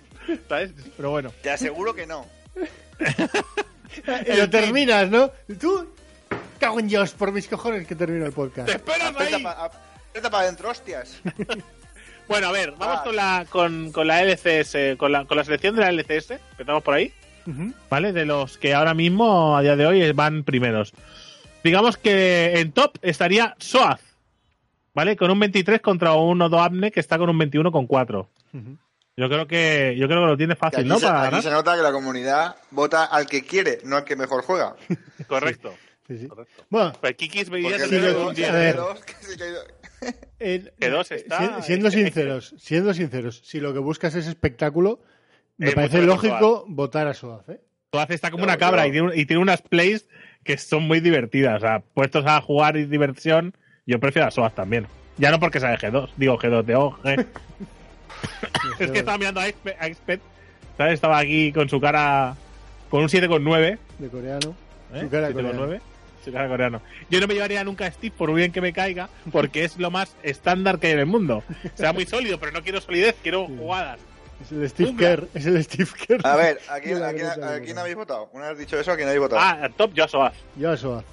[0.50, 0.70] ¿sabes?
[0.98, 1.32] Pero bueno.
[1.42, 2.26] Te aseguro que no.
[4.26, 5.32] Y lo terminas, ¿no?
[5.48, 5.88] Y tú.
[6.58, 8.68] Cago en Dios, por mis cojones que termino el podcast.
[8.68, 9.42] ¡Te esperas Aprieta ahí!
[10.22, 11.20] para adentro, hostias.
[12.28, 13.02] Bueno, a ver, vamos Ah.
[13.02, 16.32] con la con, con la LCS, con la, con la selección de la LCS.
[16.52, 17.12] Empezamos por ahí.
[17.88, 18.12] ¿vale?
[18.12, 20.92] De los que ahora mismo, a día de hoy, van primeros.
[21.64, 24.00] Digamos que en top estaría Soaz,
[25.00, 25.16] ¿vale?
[25.16, 28.28] Con un 23 contra un Odo Abne que está con un 21 con 4.
[28.52, 28.76] Ujú.
[29.16, 30.98] Yo creo que yo creo que lo tiene fácil, aquí, ¿no?
[30.98, 34.14] se, Para aquí se nota que la comunidad vota al que quiere, no al que
[34.16, 34.76] mejor juega.
[35.26, 35.72] Correcto.
[36.06, 36.26] Sí, sí.
[36.28, 36.64] Correcto.
[36.68, 38.76] Bueno, Pues Kikis veía que dos- a ver.
[40.78, 45.00] que dos eh, está- si- siendo sinceros, siendo sinceros, si lo que buscas es espectáculo,
[45.56, 47.60] me Eh, parece mejor lógico votar a Soaz, ¿eh?
[47.92, 50.08] Soaz está como una cabra y, tiene, un- y tiene unas plays
[50.44, 51.58] que son muy divertidas.
[51.58, 53.54] O sea, puestos a jugar y diversión,
[53.86, 54.86] yo prefiero a Soaz también.
[55.18, 57.26] Ya no porque sea de G2, digo G2 de O, G.
[58.78, 60.20] Es que estaba mirando a Expe- a Expert,
[60.76, 60.94] ¿sabes?
[60.94, 62.34] Estaba aquí con su cara
[62.90, 63.78] con un 7,9.
[63.98, 64.54] de coreano.
[64.94, 65.00] ¿eh?
[65.02, 65.32] Su cara 7,9.
[65.32, 65.78] coreano.
[66.24, 66.82] Su cara coreano.
[67.08, 69.78] Yo no me llevaría nunca a Steve por muy bien que me caiga, porque es
[69.78, 71.42] lo más estándar que hay en el mundo.
[71.64, 73.56] O sea, muy sólido, pero no quiero solidez, quiero Sí.
[73.58, 74.00] jugadas.
[74.42, 74.94] Es el Steve.
[74.98, 76.26] Kerr, es el Steve Kerr.
[76.26, 78.28] A ver, ¿a quién, a quién- a habéis votado?
[78.32, 79.40] Una vez dicho eso, ¿a quién habéis votado?
[79.42, 80.34] Ah, top yo a Soaz.
[80.56, 81.04] Yo a Soaz.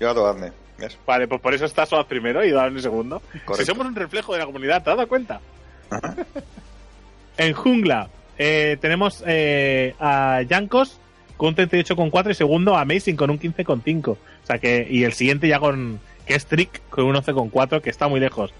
[0.00, 0.52] Yo a Toadne.
[1.06, 3.20] Vale, pues por eso está Soaz primero y en segundo.
[3.44, 3.56] Correcto.
[3.56, 5.40] Si somos un reflejo de la comunidad, ¿te has dado cuenta?
[7.36, 8.08] en jungla
[8.38, 10.98] eh, tenemos eh, a Yankos
[11.36, 14.08] con un 38,4 y segundo a Amazing con un 15,5.
[14.08, 17.90] O sea que, y el siguiente ya con, que es Trick con un 11,4 que
[17.90, 18.52] está muy lejos.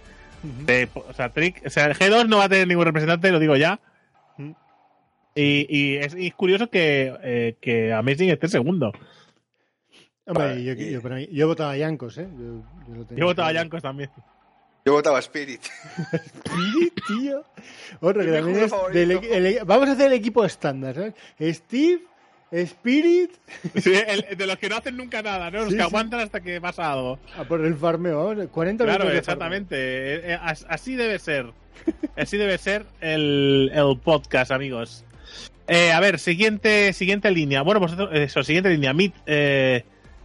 [0.67, 3.39] De- o sea, Trick, o sea, el G2 no va a tener ningún representante, lo
[3.39, 3.81] digo ya.
[5.37, 8.93] Y, y es, y es curioso que, eh, que Amazing esté segundo.
[10.27, 11.01] Hombre, Vale, yo, y- yo,
[11.31, 12.27] yo he votado a Yankos, ¿eh?
[12.33, 13.65] Yo, yo lo tenía Yo he votado a claro.
[13.65, 14.11] Yankos también.
[14.87, 15.61] Yo votaba a Spirit.
[16.45, 17.45] Sí, tío.
[18.01, 21.15] Otro que también es del el- vamos a hacer el equipo estándar, ¿sabes?
[21.57, 22.03] Steve,
[22.51, 23.33] Spirit,
[23.77, 25.59] Sí, el- de los que no hacen nunca nada, ¿no?
[25.61, 25.87] Los Sí, que sí.
[25.89, 27.19] aguantan hasta que pasa algo.
[27.37, 29.77] a por el farmeo, vamos, 40 Claro, minutos de exactamente.
[29.77, 31.47] Eh, eh, as- Así debe ser.
[32.17, 35.05] Así debe ser el, el podcast, amigos.
[35.67, 37.63] Eh, a ver, siguiente siguiente línea.
[37.63, 38.93] Bueno, vosotros, eso, siguiente línea.
[38.93, 39.15] Meet.
[39.27, 39.85] Eh,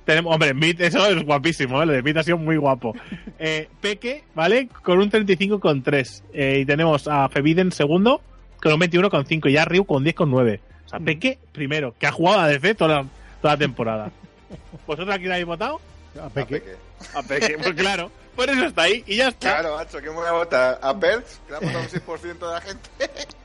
[0.09, 1.85] tenemos, hombre, eso es guapísimo, ¿eh?
[1.85, 2.95] Lo de ha sido muy guapo.
[3.37, 4.67] Eh, Peque, ¿vale?
[4.81, 6.23] Con un 35,3.
[6.33, 8.19] Eh, y tenemos a Febiden segundo,
[8.59, 9.51] con un 21,5.
[9.51, 10.61] Y a Ryu con 10,9.
[10.87, 13.05] O sea, Peque primero, que ha jugado a DC toda la,
[13.39, 14.11] toda la temporada.
[14.87, 15.79] ¿Vosotros a quién habéis votado?
[16.19, 16.63] A A Peque.
[17.13, 18.09] A Peque, pues claro.
[18.35, 19.59] Por eso está ahí y ya está.
[19.59, 20.79] Claro, macho, ¿qué me voy a votar?
[20.81, 21.39] ¿A Perks?
[21.45, 22.89] Que le ha votado un 6% de la gente.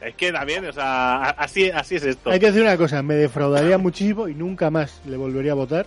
[0.00, 2.28] Es que también, o sea, así, así es esto.
[2.28, 5.86] Hay que decir una cosa, me defraudaría muchísimo y nunca más le volvería a votar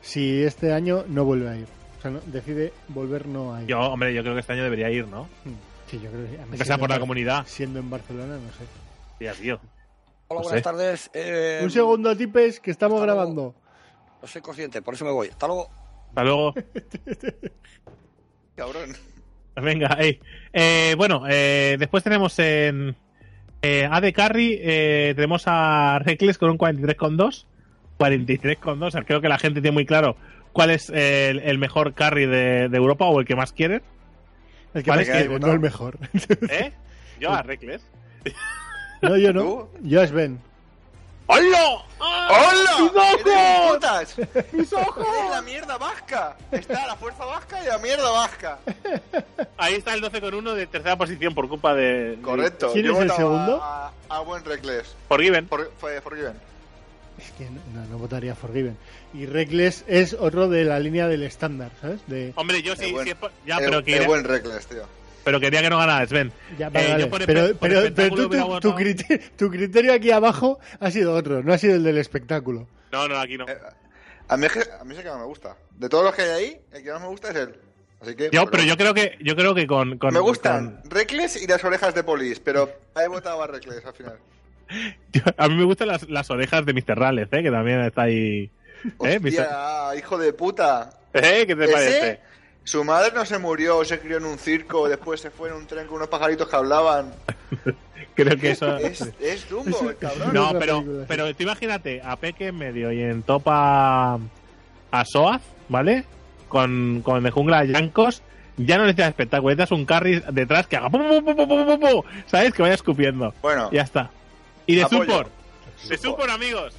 [0.00, 1.66] si este año no vuelve a ir.
[1.98, 3.68] O sea, no- decide volver no a ir.
[3.68, 5.28] Yo, hombre, yo creo que este año debería ir, ¿no?
[5.90, 6.36] Sí, yo creo que sí.
[6.42, 7.44] Aunque sea por la comunidad.
[7.46, 8.64] Siendo en Barcelona, no sé.
[9.18, 9.58] Tía, tío.
[10.28, 10.62] Hola, No buenas sé.
[10.62, 11.10] tardes.
[11.14, 13.20] Eh, Un segundo, tipes, que estamos hasta luego.
[13.20, 13.54] grabando.
[14.22, 15.28] No soy consciente, por eso me voy.
[15.28, 15.68] Hasta luego.
[16.10, 16.54] Hasta luego.
[18.54, 18.94] Cabrón.
[19.56, 20.20] Venga, ey.
[20.52, 22.94] Eh, bueno, eh, después tenemos en
[23.62, 27.46] eh, AD Carry, eh, tenemos a Reckless con un 43,2.
[27.98, 28.86] 43,2.
[28.86, 30.16] O sea, creo que la gente tiene muy claro
[30.52, 33.82] cuál es el, el mejor carry de, de Europa o el que más quiere.
[34.74, 35.98] El que Vale, más que hay quiere, no el mejor.
[36.50, 36.72] ¿Eh?
[37.20, 37.82] Yo a Reckless.
[39.02, 39.42] no, yo no.
[39.42, 39.68] ¿Tú?
[39.82, 40.40] Yo a Sven.
[41.30, 41.84] ¡Hola!
[41.98, 42.70] ¡Hola!
[42.80, 44.46] ¡Mis ojos!
[44.52, 45.06] ¡Mis ojos!
[45.06, 46.36] ¡Eres la mierda vasca!
[46.50, 48.58] Está la fuerza vasca y la mierda vasca.
[49.58, 52.18] Ahí está el 12 con 1 de tercera posición por culpa de.
[52.22, 52.70] Correcto.
[52.72, 53.60] ¿Quién Yo es el segundo?
[53.62, 54.96] A, a buen Reckless.
[55.06, 55.46] Por Given.
[55.48, 56.32] For, fue Forgiven.
[57.18, 58.76] Es que no, no, no votaría Forgiven.
[59.12, 62.00] Y Reckless es otro de la línea del estándar, ¿sabes?
[62.06, 64.66] De, Hombre, yo sí, buen- sí, es por- ya, el, pero el quería, buen Reckless,
[64.66, 64.82] tío.
[65.24, 66.32] pero quería que no ganara Sven.
[66.58, 67.04] Ya, vale, Eh, vale.
[67.04, 71.12] yo por pero, por pero, pero tú- tu, criterio, tu criterio aquí abajo ha sido
[71.14, 72.66] otro, no ha sido el del espectáculo.
[72.92, 73.46] No, no, aquí no.
[73.48, 73.58] Eh,
[74.30, 75.56] A mí, es que, a mí es el que más me gusta.
[75.76, 77.54] De todos los que hay ahí, el que más me gusta es él.
[78.00, 78.28] Así que.
[78.30, 81.46] Yo, pero yo creo que, yo creo que con, con- Me gustan con- Reckless y
[81.46, 84.18] las orejas de Polis, pero he votado a Reckless al final.
[85.12, 86.98] yo- a mí me gustan las, las orejas de Mr.
[86.98, 87.42] Rales, ¿eh?
[87.42, 88.50] que también está ahí.
[89.04, 89.18] ¿Eh?
[89.22, 89.48] Hostia,
[89.96, 90.90] hijo de puta.
[91.12, 91.44] ¿Eh?
[91.46, 92.20] ¿Qué te Ese, parece?
[92.64, 95.66] Su madre no se murió, se crió en un circo, después se fue en un
[95.66, 97.12] tren con unos pajaritos que hablaban.
[98.14, 98.76] Creo que eso.
[98.76, 100.34] Es, es Dumbo, el cabrón.
[100.34, 104.18] No, pero, pero tú imagínate a Peque en medio y en topa
[104.90, 106.04] a Soaz, ¿vale?
[106.48, 108.22] Con, con de jungla a Yankos.
[108.56, 111.66] Ya no necesitas espectáculo, necesitas un carry detrás que haga pum, pum, pum, pum, pum,
[111.66, 112.52] pum, pum, ¿sabes?
[112.52, 113.32] Que vaya escupiendo.
[113.40, 114.10] Bueno, Ya está.
[114.68, 115.04] Y de Apoyo.
[115.04, 115.30] support.
[115.88, 116.74] De support, amigos.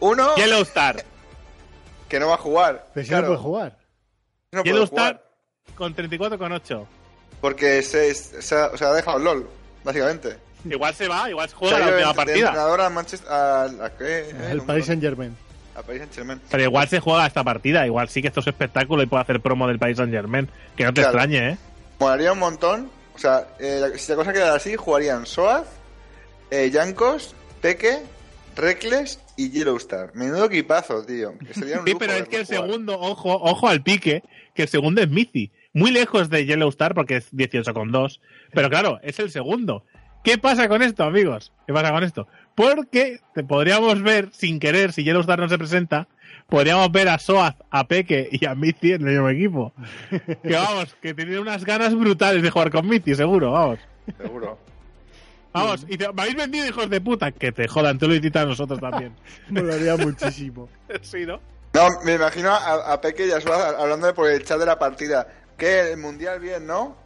[0.00, 1.02] uno Yellow Star.
[2.08, 2.86] que no va a jugar.
[2.92, 3.78] Pero si Claro, no puede jugar.
[4.52, 6.86] no puede Yellow jugar, Star con 34,8.
[7.40, 9.48] Porque se, se, ha, o sea, ha dejado el LOL,
[9.84, 10.36] básicamente.
[10.68, 12.34] Igual se va, igual se Se juega la última partida.
[12.48, 13.30] entrenador al Manchester...
[13.30, 14.18] ¿A qué?
[14.20, 14.86] Eh, El no me Paris.
[14.86, 15.36] Saint Germain.
[15.76, 16.02] A Paris.
[16.50, 17.86] Pero igual se juega esta partida.
[17.86, 20.48] Igual sí que esto es espectáculo y puede hacer promo del País Saint Germain.
[20.76, 21.18] Que no te Claro.
[21.18, 21.58] extrañe, ¿eh?
[22.00, 22.90] Molaría un montón.
[23.14, 25.66] O sea, eh, si la cosa quedara así, jugarían Soaz,
[26.50, 27.98] eh, Yankos, Peque,
[28.56, 30.14] Reckless y Yellowstar.
[30.14, 31.34] Menudo equipazo, tío.
[31.38, 32.62] Que sería un Sí, pero es que el jugar.
[32.62, 34.22] segundo, ojo, ojo al pique,
[34.54, 35.50] que el segundo es Mizi.
[35.72, 38.20] Muy lejos de Yellow Star porque es 18,2.
[38.54, 39.84] Pero claro, es el segundo.
[40.24, 41.52] ¿Qué pasa con esto, amigos?
[41.66, 42.26] ¿Qué pasa con esto?
[42.54, 46.08] Porque te podríamos ver, sin querer, si Yellow Star no se presenta,
[46.48, 49.72] podríamos ver a Soaz, a Peque y a Mizi en el mismo equipo.
[50.42, 53.78] Que vamos, que tienen unas ganas brutales de jugar con Mizi, seguro, vamos.
[54.16, 54.58] Seguro.
[55.56, 57.32] Vamos, y te, me habéis vendido, hijos de puta.
[57.32, 59.12] Que te jodan, tú lo hiciste a nosotros también.
[59.50, 60.68] Molaría muchísimo.
[61.02, 61.40] sí, ¿no?
[61.72, 64.78] No, me imagino a, a Peque y a Soaz hablándole por el chat de la
[64.78, 65.26] partida.
[65.56, 66.96] Que el mundial bien, ¿no?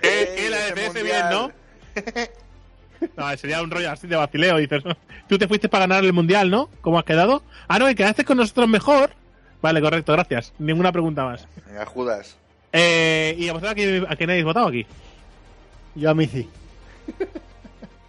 [0.00, 1.04] ¿Qué, Ey, qué la ese DPS mundial.
[1.06, 1.52] bien, no?
[3.16, 4.56] No, sería un rollo así de vacileo.
[4.56, 4.82] Dices,
[5.28, 6.68] tú te fuiste para ganar el mundial, ¿no?
[6.80, 7.44] ¿Cómo has quedado?
[7.68, 9.10] Ah, no, que quedaste con nosotros mejor.
[9.62, 10.52] Vale, correcto, gracias.
[10.58, 11.46] Ninguna pregunta más.
[11.68, 12.36] Venga, Judas.
[12.72, 14.84] Eh, ¿Y a vosotros a quién, a quién habéis votado aquí?
[15.94, 16.48] Yo a Mizi.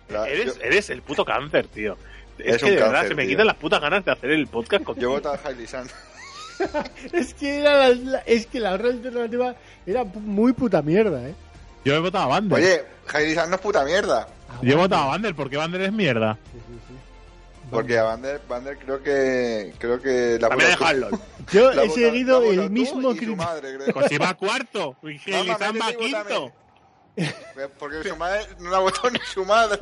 [0.10, 1.98] La- Eres, yo, eres el puto cáncer, tío.
[2.38, 3.30] Es, Es que un de verdad cáncer, se me tío.
[3.32, 5.88] quitan las putas ganas de hacer el podcast con yo he votado a Hailey San.
[7.14, 9.56] Es que, era la, la- es que la otra alternativa
[9.86, 11.34] era muy puta mierda, ¿eh?
[11.86, 12.58] Yo he votado a Bander.
[12.60, 12.84] Oye,
[13.14, 14.28] Hailey San no es puta mierda.
[14.62, 16.38] Yo he votado a Bander porque Bander es mierda.
[16.52, 16.94] Sí, sí, sí.
[17.72, 20.72] Porque a Bander, Bander creo que creo que la También.
[21.52, 23.38] Yo La he seguido el mismo criterio.
[23.94, 24.96] Pues va cuarto.
[25.04, 26.52] Y Mamá, Gelizán va quinto.
[27.78, 29.80] Porque su madre no la ha votado ni su madre.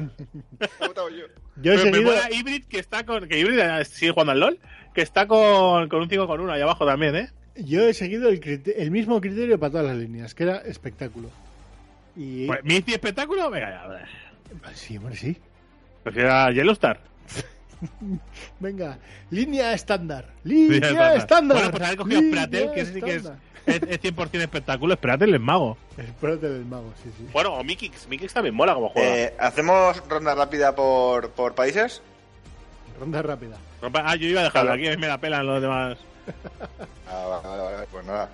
[0.59, 1.25] La he votado yo.
[1.61, 2.03] Yo he me seguido.
[2.03, 3.27] mola Hybrid que está con.
[3.27, 4.59] Que Hybrid eh, sigue jugando al LOL.
[4.93, 7.29] Que está con, con un 5 con 1 ahí abajo también, ¿eh?
[7.55, 11.29] Yo he seguido el, crite- el mismo criterio para todas las líneas, que era espectáculo.
[12.15, 12.47] Y.
[12.47, 13.49] Pues, ¿Mizi espectáculo?
[13.49, 13.81] Venga, ya.
[13.83, 14.05] a ver.
[14.73, 15.37] Sí, hombre, sí.
[16.03, 16.99] Prefiero a Yellowstar.
[18.59, 18.97] Venga,
[19.29, 20.29] línea estándar.
[20.43, 21.57] Línea Línea estándar.
[21.57, 23.39] Bueno, pues haber cogido línea Spratel, que sí que es, estándar.
[23.67, 24.95] Es, es 100% espectáculo.
[24.95, 25.77] Spratel es mago.
[25.97, 27.27] Espérate del mago, sí, sí.
[27.31, 28.07] Bueno, o Mikix.
[28.07, 29.15] Mikix también mola como juega.
[29.15, 32.01] Eh, ¿Hacemos ronda rápida por, por países?
[32.99, 33.57] Ronda rápida.
[33.93, 34.73] Ah, yo iba a dejarlo Claro.
[34.81, 35.97] aquí, a mí me la pelan los demás.
[37.09, 37.87] Ah, vale, vale, vale.
[37.89, 38.29] Pues nada.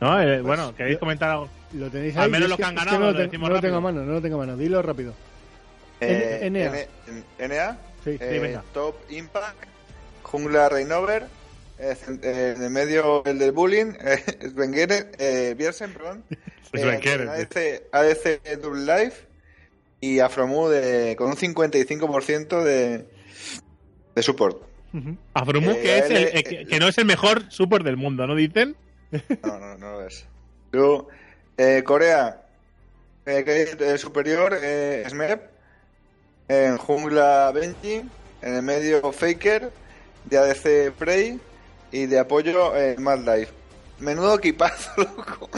[0.00, 0.20] ¿No?
[0.22, 1.48] Eh, bueno, ¿queréis yo- comentar algo?
[1.72, 2.30] Lo tenéis Al ahí.
[2.30, 3.76] menos es los que han es ganado no lo lo, te- decimos no lo tengo
[3.76, 4.56] a mano, no lo tengo a mano.
[4.56, 5.14] Dilo rápido.
[6.00, 6.78] Eh, N- NA.
[7.08, 7.76] N- NA.
[8.04, 8.10] Sí.
[8.20, 8.62] eh, venga.
[8.72, 9.64] Top Impact.
[10.22, 11.26] Jungla Reinover.
[11.78, 13.92] Eh, eh, de medio el del bullying.
[14.00, 16.24] Eh, Svengere, eh, Biersen, perdón.
[16.70, 19.26] Svengere, Eh, ADC, ADC Double Life.
[20.00, 23.06] Y Afromu de, con un 55% de,
[24.14, 24.62] de support.
[25.32, 28.26] Afromu, Eh, que, es el, eh, que, que no es el mejor support del mundo,
[28.26, 28.76] ¿no dicen?
[29.42, 30.26] No, no, no lo es.
[30.72, 31.08] Luego,
[31.84, 32.42] Corea,
[33.24, 35.40] que es el superior, eh, Smep.
[36.48, 38.02] En jungla, Benji.
[38.42, 39.70] En el medio, Faker.
[40.26, 41.40] De ADC, Frey.
[41.94, 43.52] Y de apoyo, eh, Mad Life.
[44.00, 45.48] Menudo equipazo, loco.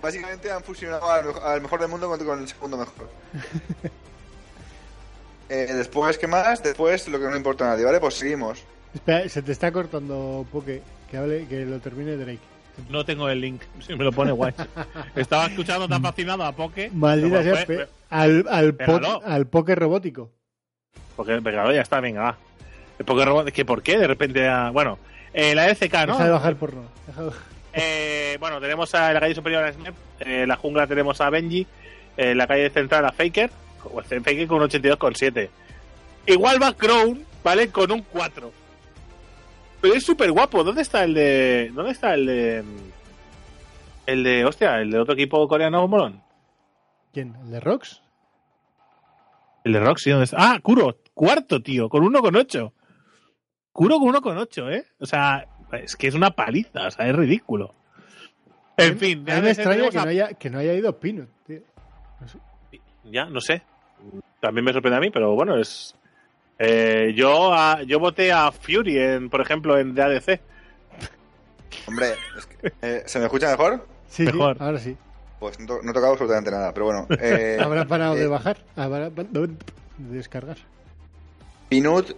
[0.00, 3.08] Básicamente han fusionado al, al mejor del mundo con, con el segundo mejor.
[5.50, 6.62] Eh, después, ¿qué más?
[6.62, 8.00] Después, lo que no importa a nadie, ¿vale?
[8.00, 8.62] Pues seguimos.
[8.94, 10.80] Espera, se te está cortando Poke.
[11.10, 12.38] Que, hable, que lo termine Drake.
[12.88, 14.54] No tengo el link, si me lo pone guay.
[15.14, 16.90] Estaba escuchando tan fascinado a Poke.
[16.94, 17.66] Maldita sea.
[17.66, 20.30] fue- al, al, po- al Poke robótico.
[21.14, 22.38] Porque ya está, venga, va.
[22.98, 24.48] El Poké Robot, que ¿por qué de repente?
[24.48, 24.98] a- Bueno,
[25.34, 26.12] eh, la ECK, ¿no?
[26.14, 26.82] Deja de bajar porno.
[27.06, 27.30] Deja de
[27.74, 31.66] Eh, bueno, tenemos a la calle superior a Snap, eh, la jungla tenemos a Benji,
[32.16, 33.50] eh, la calle central a Faker,
[33.92, 35.50] o el Faker con un 82,7.
[36.26, 37.68] Igual va Crown, ¿vale?
[37.70, 38.52] Con un 4.
[39.80, 40.64] Pero es súper guapo.
[40.64, 41.70] ¿Dónde está el de.
[41.74, 42.64] ¿Dónde está el de.
[44.06, 44.44] El de.
[44.46, 46.22] Hostia, el de otro equipo coreano molón?
[47.12, 47.34] ¿Quién?
[47.44, 48.00] ¿El de Rox?
[49.64, 50.36] El de Roxy, ¿dónde está?
[50.38, 52.72] Ah, Kuro, cuarto, tío, con 1,8.
[53.74, 54.84] Kuro con 1,8, ¿eh?
[55.00, 57.74] O sea, Es que es una paliza, o sea, es ridículo.
[58.76, 61.28] En fin, A mí me extraña que a- no, haya, que no haya ido Pinot,
[61.46, 61.60] tío.
[63.04, 63.62] Ya, no sé.
[64.40, 65.94] También me sorprende a mí, pero bueno, es.
[66.58, 70.40] Eh, yo, a- yo voté a Fury, en, por ejemplo, en DADC.
[71.88, 73.86] Hombre, es que, eh, ¿se me escucha mejor?
[74.06, 74.56] Sí, Mejor.
[74.56, 74.96] sí, ahora sí.
[75.40, 77.06] Pues no, no he tocado absolutamente nada, pero bueno.
[77.20, 79.48] Eh, Habrá parado de eh, bajar, habrá de
[79.98, 80.56] descargar.
[81.68, 82.12] Pinut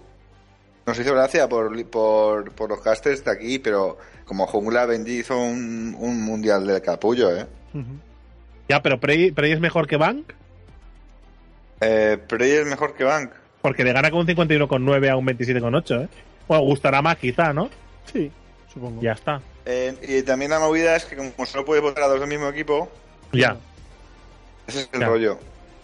[0.86, 5.36] nos hizo gracia por, por, por los casters de aquí, pero como Jungla Benji hizo
[5.36, 7.46] un, un mundial del capullo, ¿eh?
[8.68, 10.32] Ya, pero Prey, Prey es mejor que Bank,
[11.80, 13.30] eh Prey es mejor que Bank.
[13.62, 16.08] porque le gana con un 51,9 a un 27,8, ¿eh?
[16.48, 17.68] Bueno, gustará más quizá, ¿no?
[18.12, 18.30] Sí,
[18.72, 19.02] supongo.
[19.02, 19.40] Ya está.
[19.64, 22.48] Eh, y también la movida es que como solo puedes votar a dos del mismo
[22.48, 22.88] equipo,
[23.32, 23.56] Ya,
[24.68, 25.06] ese es el Ya.
[25.08, 25.38] rollo.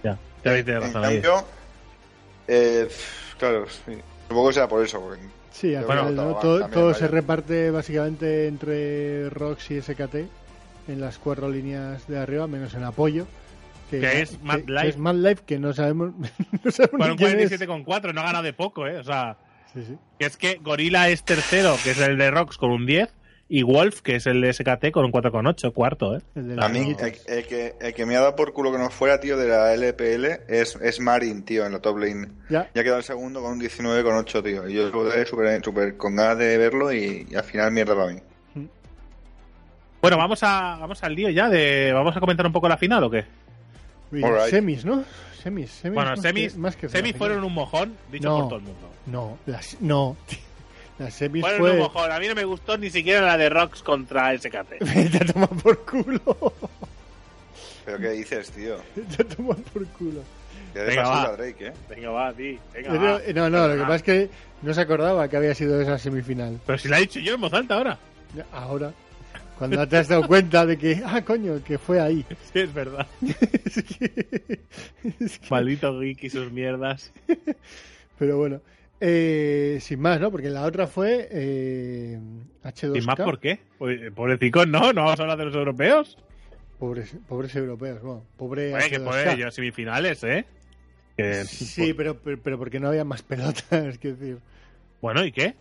[0.05, 0.17] ya.
[0.45, 1.21] Ya habéis tenido En razón ahí.
[1.21, 1.45] cambio,
[2.49, 2.89] eh,
[3.39, 3.99] claro, sí.
[4.33, 5.01] Supongo que sea por eso.
[5.01, 5.23] porque-
[5.53, 6.35] Sí, al Bueno, final, ¿no?
[6.37, 10.27] todo también, se reparte básicamente entre Rox y SKT
[10.89, 13.27] en las cuatro líneas de arriba, menos en apoyo.
[13.91, 14.89] Que es Mad que Life.
[14.89, 16.13] es Mad Life, que no sabemos,
[16.65, 17.51] no sabemos Bueno, ni un quién es.
[17.61, 18.97] 47,4, no ha ganado de poco, ¿eh?
[18.99, 19.37] O sea,
[19.75, 19.99] Sí, sí.
[20.19, 23.11] que es que Gorila es tercero, que es el de Rox, con un 10,
[23.55, 26.23] y Wolf, que es el de SKT, con un 4,8, cuarto, ¿eh?
[26.35, 27.09] El de A las mí, amiguitas.
[27.27, 29.47] el, el que, el que me ha dado por culo que no fuera, tío, de
[29.47, 32.29] la LPL es, es Marin, tío, en la top lane.
[32.49, 34.67] Ya, Ya ha quedado el segundo con un 19,8, tío.
[34.69, 38.13] Y yo estuve súper súper con ganas de verlo y, y al final mierda para
[38.15, 38.21] mí.
[40.01, 43.05] Bueno, vamos a vamos al lío ya de vamos a comentar un poco la final
[43.05, 43.25] o qué?
[44.11, 44.51] Uy, Alright.
[44.51, 45.05] semis, ¿no?
[45.43, 45.95] Semis, semis.
[45.95, 48.39] Bueno, más semis que- más que semis fueron un mojón dicho No.
[48.39, 48.89] por todo el mundo.
[49.07, 50.17] No, las, no.
[50.99, 51.73] Las semis fue.
[51.73, 54.81] un mojón, a mí no me gustó ni siquiera la de Rox contra SKT.
[54.95, 56.21] Vete a tomar por culo.
[57.85, 58.77] ¿Pero qué dices, tío?
[58.95, 60.23] Vete a tomar por culo.
[60.75, 61.37] Ya Venga, va.
[61.37, 61.73] Drake, ¿eh?
[61.91, 63.21] Venga, va, ti, venga, No, va.
[63.35, 64.31] no, no, lo que Venga, pasa es que
[64.63, 66.61] no se acordaba que había sido esa semifinal.
[66.65, 67.99] Pero si la he dicho yo en voz alta ahora.
[68.53, 68.93] Ahora,
[69.59, 72.25] cuando te has dado cuenta de que, ah, coño, que fue ahí.
[72.53, 73.07] Sí, es verdad.
[73.65, 74.59] Es que-
[75.21, 77.13] es que- Maldito geek y sus mierdas.
[78.19, 78.61] Pero bueno,
[79.05, 80.31] eh, sin más, ¿no?
[80.31, 82.19] Porque la otra fue eh,
[82.63, 82.99] H2K.
[83.03, 83.59] ¿Y más por qué?
[83.79, 86.17] Pues, Pobrecicos, no, no vamos a hablar de los europeos.
[86.79, 89.05] Pobres, pobres europeos, bueno, pobre Oye, que H2K.
[89.05, 90.45] pobre, semifinales, ¿eh?
[91.17, 94.39] Que- Sí, pero, pero, pero porque no había más pelotas, quiero decir.
[95.01, 95.55] Bueno, ¿y qué?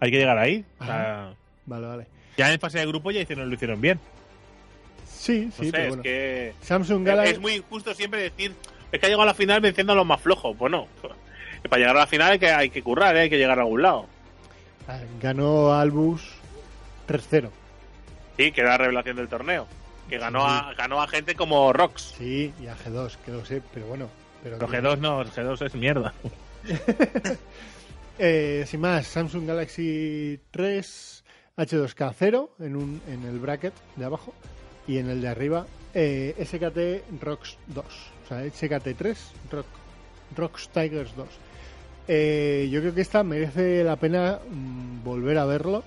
[0.00, 0.64] Hay que llegar ahí.
[0.80, 1.34] O sea,
[1.66, 2.06] Vale, vale.
[2.36, 3.98] ya en fase de grupo ya hicieron, lo hicieron bien.
[5.06, 6.02] Sí, No sí, sé, pero es bueno.
[6.02, 6.52] que...
[6.62, 7.32] Samsung Galaxy...
[7.32, 8.52] Es muy injusto siempre decir
[8.90, 10.56] es que ha llegado a la final venciendo a los más flojos.
[10.56, 10.86] Bueno,
[11.62, 13.20] para llegar a la final hay que, hay que currar, ¿eh?
[13.20, 14.06] hay que llegar a algún lado.
[14.86, 16.22] Ah, Ganó Albus
[17.08, 17.50] 3-0.
[18.36, 19.66] Sí, que era la revelación del torneo.
[20.08, 22.14] Que ganó a, ganó a gente como Rox.
[22.16, 24.08] Sí, y a G2, que lo sé, pero bueno.
[24.42, 26.14] Pero Los G2 no, los G2 es mierda.
[28.20, 31.24] Eh, sin más, Samsung Galaxy 3
[31.56, 34.34] H2K 0 en, un, en el bracket de abajo
[34.88, 37.84] y en el de arriba eh, SKT Rocks 2.
[37.84, 39.66] O sea, SKT 3 Rock,
[40.36, 41.28] Rocks Tigers 2.
[42.08, 45.84] Eh, yo creo que esta merece la pena mm, volver a verlo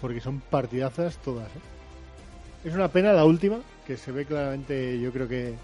[0.00, 1.46] porque son partidazas todas.
[1.48, 2.68] ¿eh?
[2.68, 5.54] Es una pena la última, que se ve claramente, yo creo que,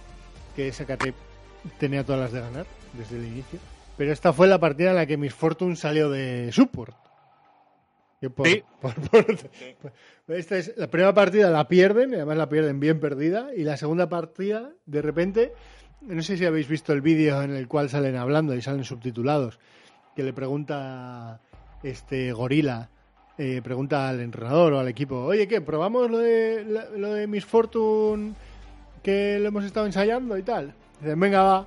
[0.57, 1.13] que SKT
[1.79, 3.59] tenía todas las de ganar desde el inicio.
[3.99, 6.95] Pero esta fue la partida en la que Miss Fortune salió de support.
[8.35, 8.63] Por- Sí.
[8.81, 9.93] por- por- por-
[10.37, 13.77] esta es la primera partida la pierden, y además la pierden bien perdida, y la
[13.77, 15.53] segunda partida, de repente,
[16.03, 19.59] no sé si habéis visto el vídeo en el cual salen hablando y salen subtitulados,
[20.21, 21.41] que le pregunta
[21.83, 22.91] este gorila,
[23.39, 25.63] eh, pregunta al entrenador o al equipo, oye, ¿qué?
[25.63, 26.63] ¿Probamos lo de,
[26.99, 28.35] lo de Miss Fortune
[29.03, 30.75] que lo hemos estado ensayando y tal?
[31.01, 31.67] Dicen, venga, va.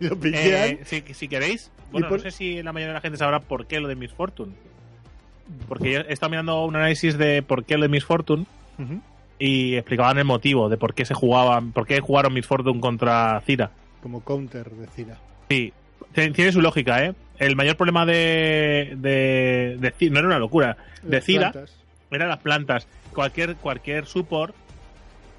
[0.00, 0.70] y lo piquean.
[0.70, 3.40] Eh, si, si queréis, bueno, por- no sé si la mayoría de la gente sabrá
[3.40, 4.54] por qué lo de Miss Fortune.
[5.68, 8.46] Porque yo he estado mirando un análisis de por qué lo de Miss Fortune
[9.38, 13.38] y explicaban el motivo de por qué se jugaban, por qué jugaron Miss Fortune contra
[13.42, 13.70] Cira.
[14.02, 15.18] Como counter de Cira.
[15.50, 15.72] Sí,
[16.16, 17.14] tiene su lógica, ¿eh?
[17.38, 21.52] El mayor problema de, de, no era una locura, de Cira
[22.10, 22.86] eran las plantas.
[23.12, 24.54] Cualquier, cualquier support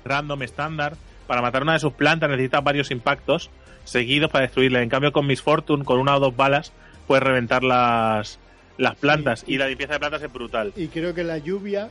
[0.06, 3.50] random estándar para matar una de sus plantas necesita varios impactos
[3.84, 4.82] seguidos para destruirla.
[4.82, 6.72] En cambio, con Miss Fortune, con una o dos balas,
[7.08, 8.40] puedes reventar las,
[8.78, 9.42] las plantas.
[9.42, 9.54] Sí.
[9.54, 10.74] Y la limpieza de plantas es brutal.
[10.76, 11.90] Y creo que la lluvia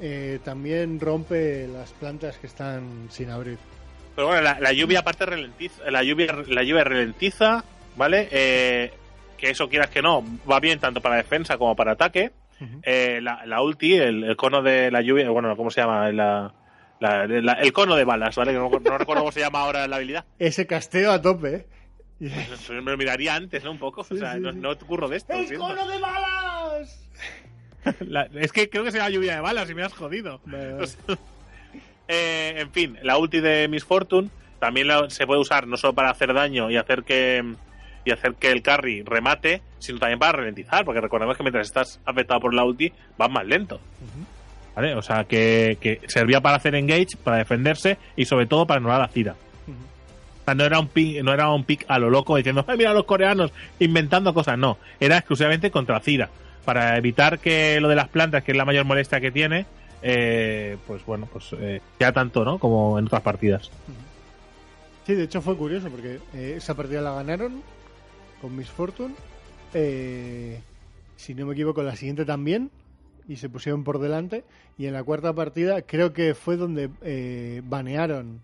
[0.00, 3.58] eh, también rompe las plantas que están sin abrir.
[4.14, 7.64] Pero bueno, la, la lluvia aparte ralentiza, la lluvia, la lluvia ralentiza,
[7.98, 8.28] ¿vale?
[8.30, 8.90] Eh,
[9.36, 12.30] que eso quieras que no, va bien tanto para defensa como para ataque.
[12.82, 16.10] Eh, la, la ulti, el, el cono de la lluvia, bueno, ¿cómo se llama?
[16.10, 16.52] La,
[16.98, 18.50] la- la- el cono de balas, ¿vale?
[18.52, 20.24] Que no, no recuerdo cómo se llama ahora la habilidad.
[20.40, 21.54] Ese casteo a tope.
[21.54, 21.66] ¿eh?
[22.48, 23.70] Pues me lo miraría antes, ¿no?
[23.70, 24.00] Un poco.
[24.00, 25.34] O sea, no, no te curro de esto.
[25.34, 25.66] ¡El siento.
[25.68, 27.08] cono de balas!
[28.00, 30.40] La- es que creo que será lluvia de balas y me has jodido.
[30.46, 30.84] Vale, vale.
[30.84, 31.16] O sea,
[32.08, 35.94] eh, en fin, la ulti de Miss Fortune también la- se puede usar no solo
[35.94, 37.44] para hacer daño y hacer que
[38.08, 42.00] y hacer que el carry remate, sino también para ralentizar, porque recordemos que mientras estás
[42.04, 43.80] afectado por la ulti vas más lento.
[44.74, 44.94] ¿Vale?
[44.94, 49.02] O sea, que, que servía para hacer engage, para defenderse y sobre todo para anular
[49.02, 49.34] a Cira.
[50.40, 52.78] O sea, no era un pick, no era un pick a lo loco diciendo, ay,
[52.78, 54.56] mira los coreanos inventando cosas.
[54.56, 56.30] No, era exclusivamente contra Cira.
[56.64, 59.66] Para evitar que lo de las plantas, que es la mayor molestia que tiene,
[60.02, 62.58] eh, pues bueno, pues eh, ya tanto, ¿no?
[62.58, 63.70] Como en otras partidas.
[65.08, 67.62] Sí, de hecho fue curioso porque eh, esa partida la ganaron
[68.40, 69.14] con Miss Fortune.
[69.74, 70.60] Eh,
[71.16, 72.70] si no me equivoco, la siguiente también.
[73.28, 74.44] Y se pusieron por delante.
[74.78, 78.40] Y en la cuarta partida creo que fue donde eh, banearon.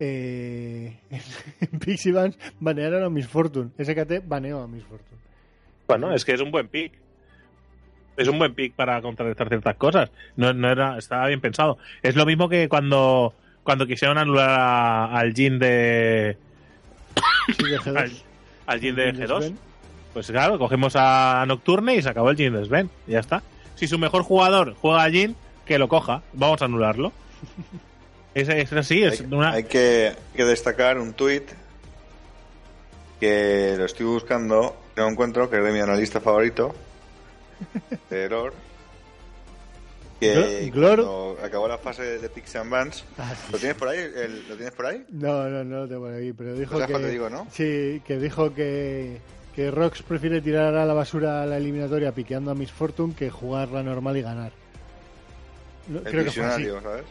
[0.00, 0.96] Eh,
[1.60, 3.70] en Pixie Vans banearon a Miss Fortune.
[3.82, 5.20] SKT baneó a Miss Fortune.
[5.86, 6.92] Bueno, es que es un buen pick.
[8.16, 10.10] Es un buen pick para contrarrestar ciertas cosas.
[10.36, 11.78] No, no era, estaba bien pensado.
[12.02, 13.34] Es lo mismo que cuando,
[13.64, 16.36] cuando quisieron anular a- al Jin de.
[17.56, 17.96] Sí, de G2.
[17.96, 18.12] al,
[18.66, 19.28] al Jin de Sven.
[19.28, 19.54] G2.
[20.12, 22.90] Pues claro, cogemos a Nocturne y se acabó el Jin de Sven.
[23.06, 23.42] Y ya está.
[23.74, 26.22] Si su mejor jugador juega a Jin, que lo coja.
[26.32, 27.12] Vamos a anularlo.
[28.34, 29.52] Es, es así, es hay, una.
[29.52, 31.44] hay que, que destacar un tuit
[33.20, 36.74] que lo estoy buscando, no encuentro, que es de mi analista favorito,
[38.10, 38.52] de Error.
[40.32, 43.52] Que Glor- cuando acabó la fase de Pix and Vans, Ah, sí.
[43.52, 43.98] ¿lo tienes por ahí?
[43.98, 45.04] El- ¿Lo tienes por ahí?
[45.10, 47.02] No, no, no lo tengo por aquí, pero dijo ¿Sabes que...
[47.02, 47.46] te digo, no?
[47.50, 49.18] Sí, que dijo que,
[49.54, 53.82] que Rox prefiere tirar a la basura la eliminatoria piqueando a Miss Fortune que jugarla
[53.82, 54.52] normal y ganar.
[55.88, 56.66] No, El creo que fue así.
[56.66, 57.04] ¿sabes?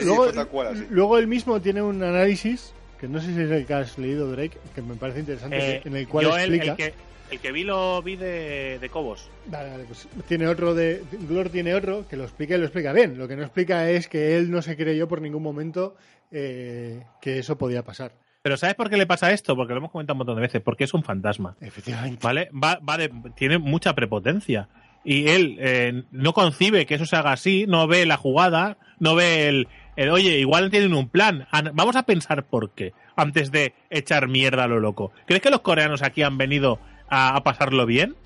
[0.00, 0.86] Luego, cual así.
[0.90, 4.30] luego él mismo tiene un análisis, que no sé si es el que has leído,
[4.30, 6.70] Drake, que me parece interesante, eh, en el cual yo el, explica...
[6.72, 6.94] el que,
[7.32, 9.28] el que vi lo vi de, de Cobos.
[9.46, 11.02] Vale, vale, pues tiene otro de.
[11.28, 13.18] Glor tiene otro que lo explica y lo explica bien.
[13.18, 15.96] Lo que no explica es que él no se creyó por ningún momento
[16.30, 18.12] eh, que eso podía pasar.
[18.42, 19.54] Pero ¿sabes por qué le pasa esto?
[19.56, 20.60] Porque lo hemos comentado un montón de veces.
[20.62, 21.56] Porque es un fantasma.
[21.60, 22.18] Efectivamente.
[22.22, 22.50] ¿Vale?
[22.52, 24.68] Va, va de- tiene mucha prepotencia.
[25.04, 29.16] Y él eh, no concibe que eso se haga así, no ve la jugada, no
[29.16, 31.46] ve el, el, oye, igual tienen un plan.
[31.50, 35.10] An- Vamos a pensar por qué, antes de echar mierda a lo loco.
[35.26, 36.78] ¿Crees que los coreanos aquí han venido
[37.12, 38.16] a, a pasarlo bien?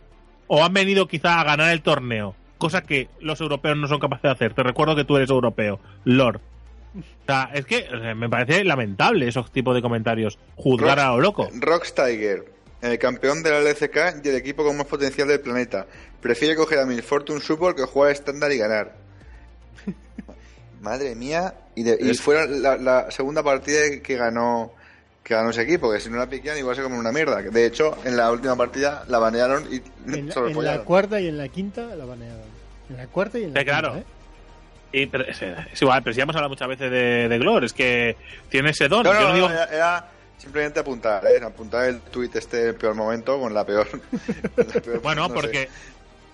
[0.47, 2.35] ¿O han venido quizá a ganar el torneo?
[2.59, 4.55] Cosa que los europeos no son capaces de hacer.
[4.55, 6.41] Te recuerdo que tú eres europeo, Lord.
[6.97, 10.39] O sea, es que o sea, me parece lamentable esos tipos de comentarios.
[10.55, 11.49] Juzgar a lo loco.
[11.61, 12.45] Rox Tiger,
[12.81, 15.87] el campeón de la LCK y el equipo con más potencial del planeta.
[16.23, 18.97] Prefiere coger a Miss Fortune Support que jugar estándar y ganar.
[20.81, 21.55] Madre mía.
[21.75, 24.73] Y, de- y fue la, la segunda partida que ganó
[25.27, 27.43] que ganó ese equipo, que si no la piquean igual se comen una mierda.
[27.43, 29.83] De hecho, en la última partida la banearon y
[30.17, 32.45] En, la- en la cuarta y en la quinta la banearon.
[32.89, 33.81] En la cuarta y en la Sí, quinta.
[33.81, 33.97] claro.
[33.99, 34.05] ¿eh?
[34.93, 37.65] Y, pero es, es igual, pero si ya hemos hablado muchas veces de, de Glor,
[37.65, 38.17] es que
[38.51, 39.03] tiene ese don.
[39.03, 40.09] No, Yo no, no digo- no, era, era
[40.39, 41.45] simplemente apuntar, ¿eh?
[41.45, 43.89] apuntar el tweet este en el peor momento con la peor.
[43.91, 44.01] con
[44.69, 45.69] la peor- bueno, no porque, sé.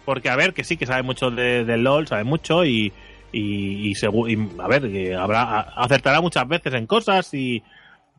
[0.04, 2.92] porque a ver, que sí, que sabe mucho de, del LOL, sabe mucho y,
[3.32, 7.62] y, y, segu- y, a ver, que habrá, acertará muchas veces en cosas y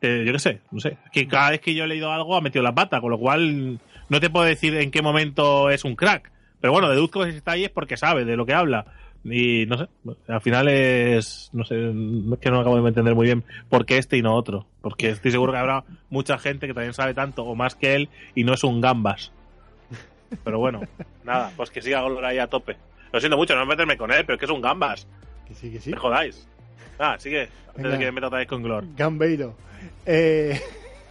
[0.04, 0.98] eh, yo qué sé, no sé.
[1.12, 3.80] Que cada vez que yo he leído algo ha metido la pata, con lo cual
[4.10, 6.32] no te puedo decir en qué momento es un crack.
[6.60, 8.86] Pero bueno, deduzco que si está ahí es porque sabe de lo que habla.
[9.26, 9.88] Y no sé,
[10.28, 11.50] al final es.
[11.54, 14.36] No sé, es que no acabo de entender muy bien por qué este y no
[14.36, 14.66] otro.
[14.82, 18.10] Porque estoy seguro que habrá mucha gente que también sabe tanto o más que él
[18.36, 19.32] y no es un gambas.
[20.44, 20.82] Pero bueno,
[21.24, 22.76] nada, pues que siga Glor ahí a tope.
[23.14, 25.08] Lo siento mucho, no meterme con él, pero es que es un gambas.
[25.48, 25.92] Que sí, que sí.
[25.92, 26.48] Me jodáis.
[27.00, 27.48] Ah, sigue.
[27.76, 28.86] Antes de que me meta otra vez con Glor.
[28.96, 29.56] Gambeiro.
[30.06, 30.60] Eh,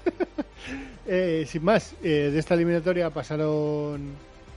[1.06, 4.12] eh, sin más, eh, de esta eliminatoria pasaron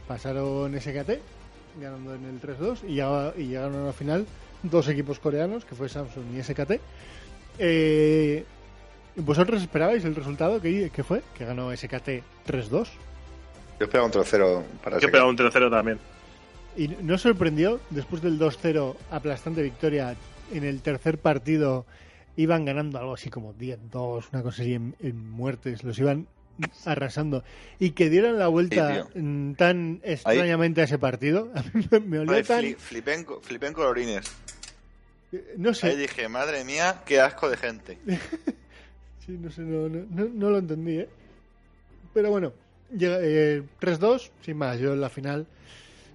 [0.08, 1.12] pasaron SKT,
[1.82, 4.26] ganando en el 3-2, y, llega- y llegaron a la final
[4.62, 6.80] dos equipos coreanos, que fue Samsung y SKT.
[7.58, 8.44] Eh,
[9.16, 11.22] ¿Vosotros esperabais el resultado que, que fue?
[11.38, 12.88] Que ganó SKT 3-2.
[13.80, 15.98] Yo esperaba un tercero para Hay que ese pegar un tercero también.
[16.78, 20.16] Y no sorprendió, después del 2-0 aplastante victoria,
[20.54, 21.86] en el tercer partido
[22.38, 26.28] iban ganando algo así como 10-2, una cosa así en, en muertes, los iban
[26.86, 27.44] arrasando.
[27.80, 32.26] Y que dieran la vuelta Sí, mm, tan extrañamente a ese partido, a mí me,
[32.26, 32.62] Vale, tan...
[32.64, 34.26] fli- flipé, en colorines.
[35.58, 37.98] No Ahí sé, dije, madre mía, qué asco de gente.
[39.26, 41.10] sí, no sé, no, no, no- no lo entendí, ¿eh?
[42.14, 42.54] Pero bueno,
[42.98, 45.46] eh, 3-2, sin más, yo en la final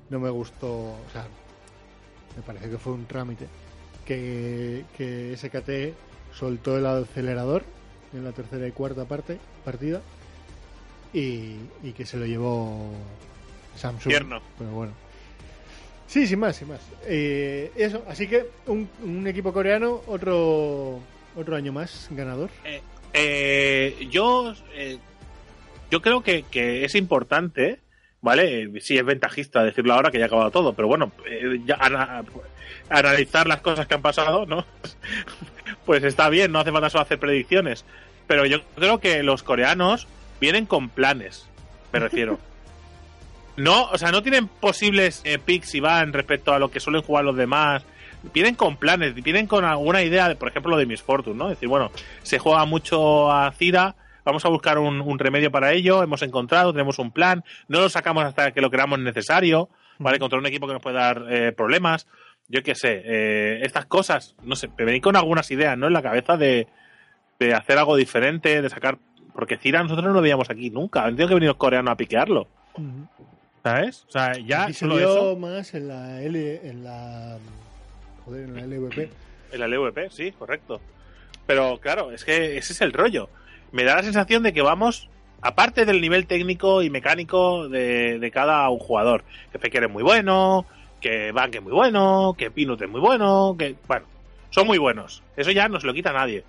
[0.09, 1.27] no me gustó, o sea,
[2.37, 3.47] me parece que fue un trámite.
[4.07, 5.95] Que, que SKT
[6.35, 7.65] soltó el acelerador
[8.13, 10.01] en la tercera y cuarta parte partida
[11.13, 12.91] y, y que se lo llevó
[13.77, 14.09] Samsung.
[14.09, 14.41] Tierno.
[14.59, 14.93] Pero bueno.
[16.07, 16.81] Sí, sin más, sin más.
[17.07, 20.99] Eh, eso, así que un, un equipo coreano, otro
[21.37, 22.51] otro año más ganador.
[22.65, 22.81] Eh,
[23.13, 24.99] eh, yo eh,
[25.91, 27.79] yo creo que, que es importante,
[28.21, 28.81] ¿vale?
[28.81, 32.25] Sí, es ventajista decirlo ahora que ya ha acabado todo, pero bueno, eh, ya ana-
[32.89, 34.65] analizar las cosas que han pasado, ¿no?
[35.91, 37.85] Pues está bien, no hace falta solo hacer predicciones.
[38.29, 40.07] Pero yo creo que los coreanos
[40.41, 41.49] vienen con planes,
[41.93, 42.39] me refiero.
[43.57, 47.03] No, o sea, no tienen posibles eh, picks y van respecto a lo que suelen
[47.03, 47.85] jugar los demás.
[48.33, 51.49] Vienen con planes, vienen con alguna idea, de, por ejemplo, de Miss Fortune, ¿no?
[51.49, 51.91] decir, bueno,
[52.23, 56.73] se juega mucho a Cira, vamos a buscar un, un remedio para ello, hemos encontrado,
[56.73, 59.69] tenemos un plan, no lo sacamos hasta que lo creamos necesario,
[59.99, 60.19] ¿vale?
[60.19, 62.07] Contra un equipo que nos puede dar eh, problemas.
[62.51, 65.87] Yo qué sé, eh, estas cosas, no sé, me venís con algunas ideas, ¿no?
[65.87, 66.67] En la cabeza de,
[67.39, 68.99] de hacer algo diferente, de sacar.
[69.33, 71.05] Porque Cira nosotros no lo veíamos aquí nunca.
[71.05, 72.49] Han tenido que venir los coreanos a piquearlo.
[73.63, 74.05] ¿Sabes?
[74.09, 75.37] O sea, ya Aquí se solo vio eso.
[75.37, 77.39] más en la L, en la
[78.25, 79.11] joder, en la LVP.
[79.53, 80.81] En la LVP, sí, correcto.
[81.47, 83.29] Pero claro, es que ese es el rollo.
[83.73, 85.09] Me da la sensación de que vamos,
[85.43, 90.03] aparte del nivel técnico y mecánico de, de cada un jugador, que Feker es muy
[90.03, 90.65] bueno,
[91.01, 94.07] que Bank es muy bueno, que Pinut es muy bueno, que, bueno,
[94.51, 95.23] son muy buenos.
[95.37, 96.45] Eso ya no se lo quita nadie.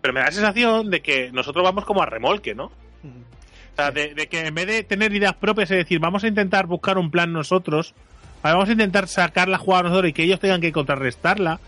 [0.00, 2.66] Pero me da la sensación de que nosotros vamos como a remolque, ¿no?
[2.66, 6.28] O sea, de, de que en vez de tener ideas propias y decir, vamos a
[6.28, 7.94] intentar buscar un plan nosotros,
[8.42, 11.58] vamos a intentar sacar la jugada nosotros y que ellos tengan que contrarrestarla,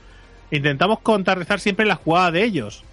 [0.50, 2.84] intentamos contrarrestar siempre la jugada de ellos.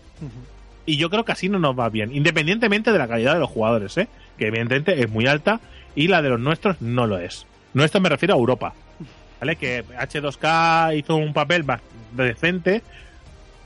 [0.86, 3.50] Y yo creo que así no nos va bien, independientemente de la calidad de los
[3.50, 4.08] jugadores, ¿eh?
[4.38, 5.60] que evidentemente es muy alta
[5.96, 7.46] y la de los nuestros no lo es.
[7.74, 8.74] Nuestro me refiero a Europa,
[9.44, 9.58] ¿vale?
[9.58, 11.82] Que H2K hizo un papel más
[12.14, 12.82] decente,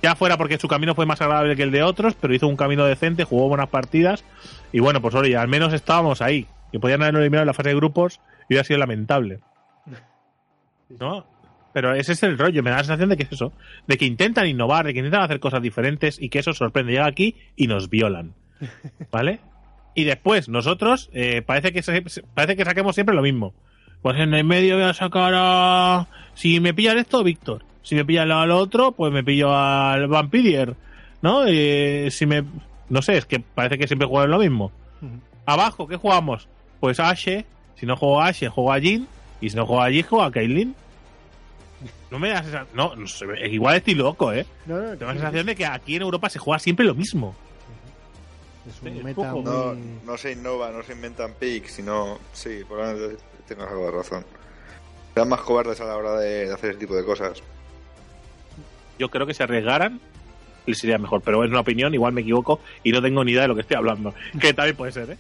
[0.02, 2.56] ya fuera porque su camino fue más agradable que el de otros, pero hizo un
[2.58, 4.24] camino decente, jugó buenas partidas
[4.72, 7.70] y bueno, pues oye, al menos estábamos ahí, que podían habernos eliminado en la fase
[7.70, 8.20] de grupos
[8.50, 9.40] y hubiera sido lamentable.
[11.00, 11.26] ¿No?
[11.74, 13.54] Pero ese es el rollo, me da la sensación de que es eso,
[13.86, 16.94] de que intentan innovar, de que intentan hacer cosas diferentes y que eso sorprende.
[16.94, 18.34] Llega aquí y nos violan.
[19.12, 19.40] ¿Vale?
[19.94, 22.04] Y después, nosotros, eh, parece, que se-
[22.36, 23.56] parece que saquemos siempre lo mismo.
[24.02, 26.08] Pues en el medio voy a sacar a.
[26.36, 27.64] Si me pillan esto, Víctor.
[27.84, 30.76] Si me pillan lo, lo otro, pues me pillo al Vampirier.
[31.22, 31.46] ¿No?
[31.46, 32.44] Si me.
[32.90, 34.72] No sé, es que parece que siempre juegan lo mismo.
[35.46, 36.48] Abajo, ¿qué jugamos?
[36.80, 37.46] Pues Ashe.
[37.76, 39.08] Si no juego a Ashe, juego a Jin.
[39.42, 40.76] Y si no juego a Jin, juego a Kaylin.
[42.10, 42.66] No me das esa.
[42.74, 44.46] No, no sé, igual estoy loco, ¿eh?
[44.66, 47.36] No, no, Tengo la sensación de que aquí en Europa se juega siempre lo mismo.
[48.68, 49.42] es un es meta poco.
[49.42, 49.44] muy...
[49.44, 49.74] No,
[50.06, 52.18] no se innova, no se inventan picks, sino.
[52.34, 53.18] Sí, probablemente
[53.48, 54.26] tengas algo de razón.
[55.14, 57.42] Sean más cobardes a la hora de, de hacer ese tipo de cosas.
[59.00, 60.00] Yo creo que si arriesgaran,
[60.66, 61.22] les iría mejor.
[61.22, 63.62] Pero es una opinión, igual me equivoco y no tengo ni idea de lo que
[63.62, 64.14] estoy hablando.
[64.40, 65.18] Que también puede ser, ¿eh?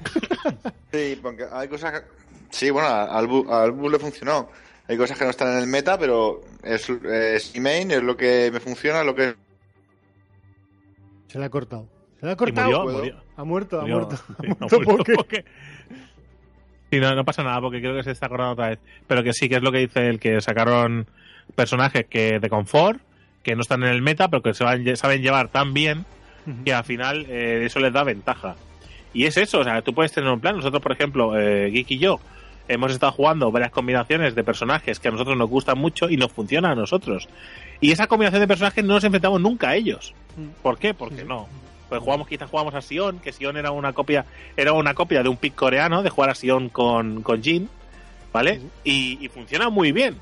[0.92, 2.06] Sí, porque hay cosas que...
[2.50, 4.48] Sí, bueno, al Bu, al Bu le funcionó.
[4.88, 8.58] Hay cosas que no están en el meta, pero es, es es lo que me
[8.60, 9.34] funciona, lo que...
[11.28, 11.86] Se le ha cortado.
[12.18, 12.82] Se le ha Y cortado.
[12.82, 13.22] murió, murió.
[13.36, 13.96] Ha muerto, ha Murió.
[14.00, 14.16] muerto.
[14.16, 15.44] Sí, Ha ha muerto muerto porque- porque-
[16.90, 18.78] Sí, no, no pasa nada porque creo que se está acordando otra vez.
[19.06, 21.06] Pero que sí que es lo que dice el que sacaron
[21.54, 23.00] personajes que de confort,
[23.42, 26.04] que no están en el meta, pero que se van- saben llevar tan bien
[26.64, 28.56] que al final eh, eso les da ventaja.
[29.12, 30.56] Y es eso, o sea, tú puedes tener un plan.
[30.56, 32.18] Nosotros, por ejemplo, eh, Geek y yo,
[32.68, 36.32] hemos estado jugando varias combinaciones de personajes que a nosotros nos gustan mucho y nos
[36.32, 37.28] funciona a nosotros.
[37.80, 40.14] Y esa combinación de personajes no nos enfrentamos nunca a ellos.
[40.62, 40.94] ¿Por qué?
[40.94, 41.48] Porque no.
[41.90, 44.24] Pues jugamos, quizás jugamos a Sion, que Sion era una copia,
[44.56, 47.68] era una copia de un pick coreano, de jugar a Sion con, con Jin,
[48.32, 48.62] ¿vale?
[48.84, 50.16] Y, y funciona muy bien.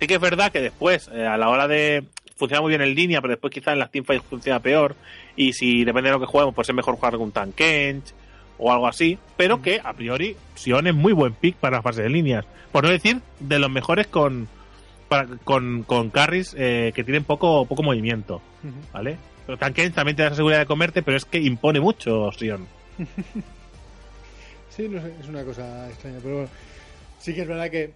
[0.00, 2.04] Sí que es verdad que después, eh, a la hora de.
[2.36, 4.94] Funciona muy bien en línea, pero después quizás en las teamfights funciona peor.
[5.34, 8.12] Y si depende de lo que juguemos, pues es mejor jugar con un Tankench
[8.58, 9.18] o algo así.
[9.36, 12.44] Pero que a priori, Sion es muy buen pick para la fase de líneas.
[12.70, 14.46] Por no decir de los mejores con,
[15.08, 18.40] para- con, con carries eh, que tienen poco, poco movimiento.
[18.92, 19.16] ¿Vale?
[19.48, 22.66] Pero Tankench también te da esa seguridad de comerte, pero es que impone mucho Sion.
[24.68, 26.50] Sí, no sé, es una cosa extraña, pero bueno,
[27.18, 27.94] sí que es verdad que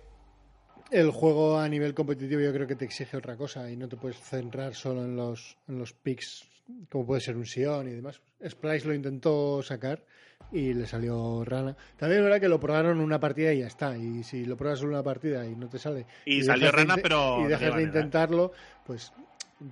[0.90, 3.96] el juego a nivel competitivo yo creo que te exige otra cosa y no te
[3.96, 6.44] puedes centrar solo en los, en los picks
[6.90, 8.20] como puede ser un Sion y demás.
[8.44, 10.04] Splice lo intentó sacar
[10.50, 11.76] y le salió rana.
[11.96, 13.96] También es verdad que lo probaron una partida y ya está.
[13.96, 16.96] Y si lo pruebas solo una partida y no te sale Y salió de rana,
[16.96, 18.52] pero y de dejas de intentarlo,
[18.84, 19.12] pues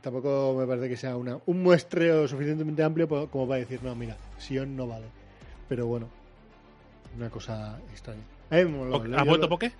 [0.00, 4.16] tampoco me parece que sea una, un muestreo suficientemente amplio como para decir, no, mira,
[4.38, 5.06] Sion no vale.
[5.68, 6.08] Pero bueno,
[7.16, 8.22] una cosa extraña.
[8.50, 9.72] Eh, bueno, ¿Has vuelto lo- Poké?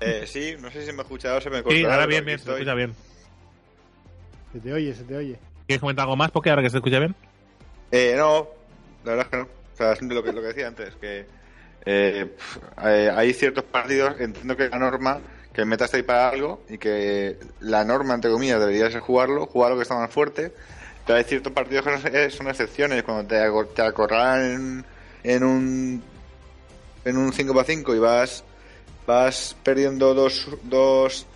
[0.00, 1.76] Eh, sí, no sé si me he escuchado o se me cortó.
[1.76, 2.94] Sí, ahora bien, bien, se escucha bien.
[4.52, 5.38] Se te oye, se te oye.
[5.66, 7.14] ¿Quieres comentar algo más, Poké, ahora que se escucha bien?
[7.92, 8.48] Eh, no,
[9.04, 9.42] la verdad es que no.
[9.44, 11.26] O sea, es lo que, lo que decía antes, que
[11.86, 12.36] eh,
[12.84, 15.20] eh, hay ciertos partidos, entiendo que la norma,
[15.60, 18.90] que que el meta está ahí para algo y que la norma, entre comillas, debería
[18.90, 20.52] ser jugarlo, jugar lo que está más fuerte.
[21.06, 23.02] Pero hay ciertos partidos que son, eh, excepciones.
[23.02, 23.38] Cuando te,
[23.74, 24.84] te acorralan
[25.22, 26.02] en, un
[27.04, 28.44] en un 5 para 5 y vas
[29.06, 31.26] vas perdiendo dos, dos,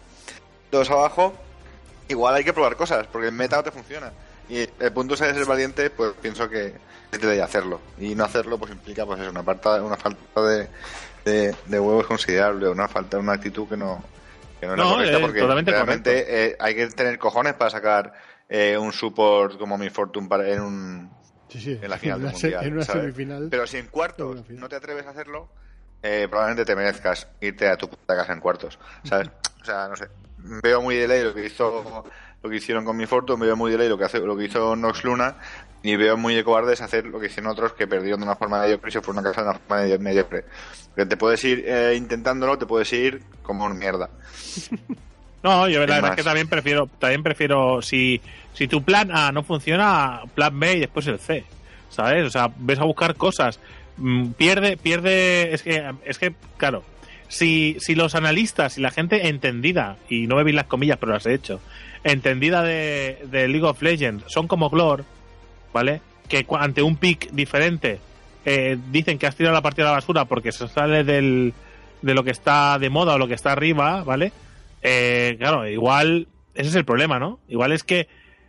[0.71, 1.35] dos abajo,
[2.09, 4.13] igual hay que probar cosas, porque el meta no te funciona.
[4.49, 6.75] Y el punto es de ser valiente, pues pienso que
[7.11, 7.81] es de hacerlo.
[7.99, 10.69] Y no hacerlo, pues implica pues eso, una, falta, una falta de,
[11.25, 14.05] de, de huevos considerable, una falta, una actitud que no,
[14.61, 17.55] que no, es la No, correcta, eh, porque totalmente realmente eh, hay que tener cojones
[17.55, 18.13] para sacar
[18.49, 21.11] eh, un support como mi Fortune para, en un,
[21.49, 21.79] Sí, sí.
[21.81, 22.65] en la final una del mundial.
[22.67, 23.03] en una ¿sabes?
[23.03, 23.49] semifinal.
[23.51, 24.61] Pero si en cuartos final.
[24.61, 25.49] no te atreves a hacerlo,
[26.03, 29.31] eh, probablemente te merezcas irte a tu puta casa en cuartos, ¿sabes?
[29.63, 30.09] o sea, no sé.
[30.63, 32.05] Veo muy de ley lo que hizo
[32.45, 34.45] lo que hicieron con mi Fortune, veo muy de ley lo que hace lo que
[34.45, 35.37] hizo Nox Luna
[35.83, 38.61] y veo muy de cobardes hacer lo que hicieron otros que perdieron de una forma
[38.61, 40.45] mediocre y se fueron a casa de una forma medio- mediocre.
[40.95, 44.09] Que te puedes ir eh, intentándolo, te puedes ir como un mierda.
[45.43, 48.19] No, yo la verdad es que también prefiero, también prefiero si,
[48.55, 51.45] si tu plan A no funciona, plan B y después el C,
[51.91, 52.25] ¿sabes?
[52.27, 53.61] O sea, ves a buscar cosas,
[53.99, 56.83] Mm, pierde, pierde, es que, es que, claro,
[57.29, 61.13] si, si los analistas y la gente entendida, y no me vi las comillas, pero
[61.13, 61.61] las he hecho,
[62.05, 65.05] entendida de, League of Legends, son como Glor,
[65.73, 66.01] ¿vale?
[66.29, 67.99] Que ante un pick diferente
[68.45, 71.55] eh, dicen que has tirado la partida a la basura porque se sale del,
[72.03, 74.33] de lo que está de moda o lo que está arriba, ¿vale?
[74.83, 77.41] Eh, claro, igual ese es el problema, ¿no?
[77.49, 78.07] Igual es que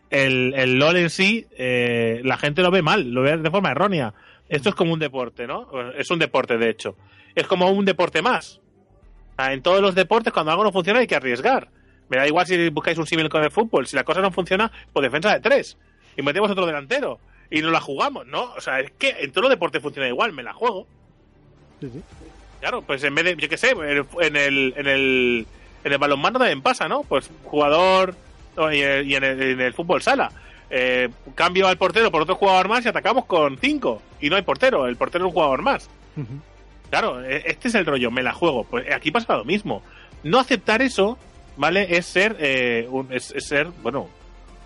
[0.10, 3.72] el, el LOL en sí, eh, la gente lo ve mal, lo ve de forma
[3.72, 4.14] errónea.
[4.48, 5.68] Esto es como un deporte, ¿no?
[5.94, 6.96] Es un deporte, de hecho.
[7.34, 8.62] Es como un deporte más.
[9.38, 11.70] En todos los deportes, cuando algo no funciona, hay que arriesgar.
[12.10, 13.88] Me da igual si buscáis un símil con el fútbol.
[13.88, 15.78] Si la cosa no funciona, pues defensa de tres.
[16.18, 17.20] Y metemos otro delantero.
[17.50, 18.44] Y no la jugamos, ¿no?
[18.56, 20.34] O sea, es que en todos los deportes funciona igual.
[20.34, 20.88] Me la juego.
[21.82, 22.02] Sí, sí.
[22.60, 25.48] Claro, pues en vez de, yo qué sé, en el, en el, en el,
[25.84, 27.04] en el balonmano también pasa, ¿no?
[27.04, 28.16] Pues jugador
[28.72, 30.32] y, en, el, en el fútbol sala.
[30.70, 34.02] Eh, cambio al portero por otro jugador más y atacamos con cinco.
[34.20, 35.90] Y no hay portero, el portero es un jugador más.
[36.90, 38.64] Claro, e- este es el rollo, me la juego.
[38.64, 39.84] Pues aquí pasa lo mismo.
[40.24, 41.20] No aceptar eso,
[41.58, 41.98] ¿vale?
[41.98, 44.10] Es ser, eh, un- es, es ser, bueno,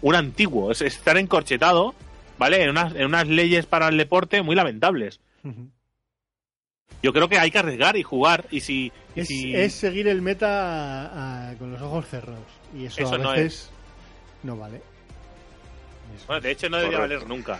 [0.01, 1.93] un antiguo, es estar encorchetado,
[2.37, 2.63] ¿vale?
[2.63, 5.19] En unas, en unas leyes para el deporte muy lamentables.
[7.01, 8.45] Yo creo que hay que arriesgar y jugar.
[8.51, 8.91] Y si.
[9.15, 12.43] y Es, si- es seguir el meta a- a- con los ojos cerrados.
[12.75, 13.69] Y eso, Eso a no veces
[14.43, 14.77] no vale.
[16.15, 16.57] Eso Bueno, de es.
[16.57, 17.59] hecho, no debería valer nunca.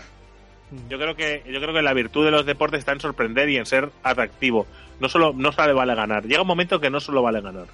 [0.72, 0.82] Ujú.
[0.90, 3.56] Yo creo que yo creo que la virtud de los deportes está en sorprender y
[3.56, 4.66] en ser atractivo.
[5.00, 6.24] No solo no solo vale ganar.
[6.26, 7.66] Llega un momento que no solo vale ganar.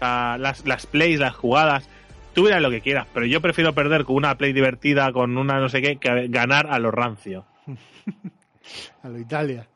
[0.00, 1.88] Las, las plays, las jugadas,
[2.34, 5.60] tú verás lo que quieras, pero yo prefiero perder con una play divertida, con una
[5.60, 7.44] no sé qué, que ganar a lo rancio.
[9.02, 9.66] A lo Italia.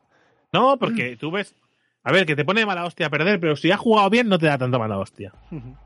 [0.53, 1.53] No, porque tú ves.
[2.03, 4.45] A ver, que te pone mala hostia perder, pero si has jugado bien, no te
[4.45, 5.33] da tanta mala hostia.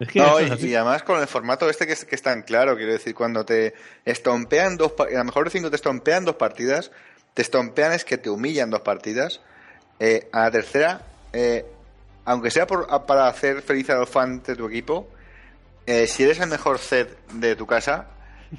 [0.00, 2.22] Es que No, eso es y, además con el formato este que es, que es
[2.22, 6.24] tan claro, quiero decir, cuando te estompean dos, a lo mejor de cinco te estompean
[6.24, 6.90] dos partidas,
[7.34, 9.40] te estompean es que te humillan dos partidas,
[10.00, 11.02] eh, a la tercera,
[11.32, 11.64] eh,
[12.24, 15.08] aunque sea por, para hacer feliz a los fans de tu equipo,
[15.86, 18.08] eh, si eres el mejor set de tu casa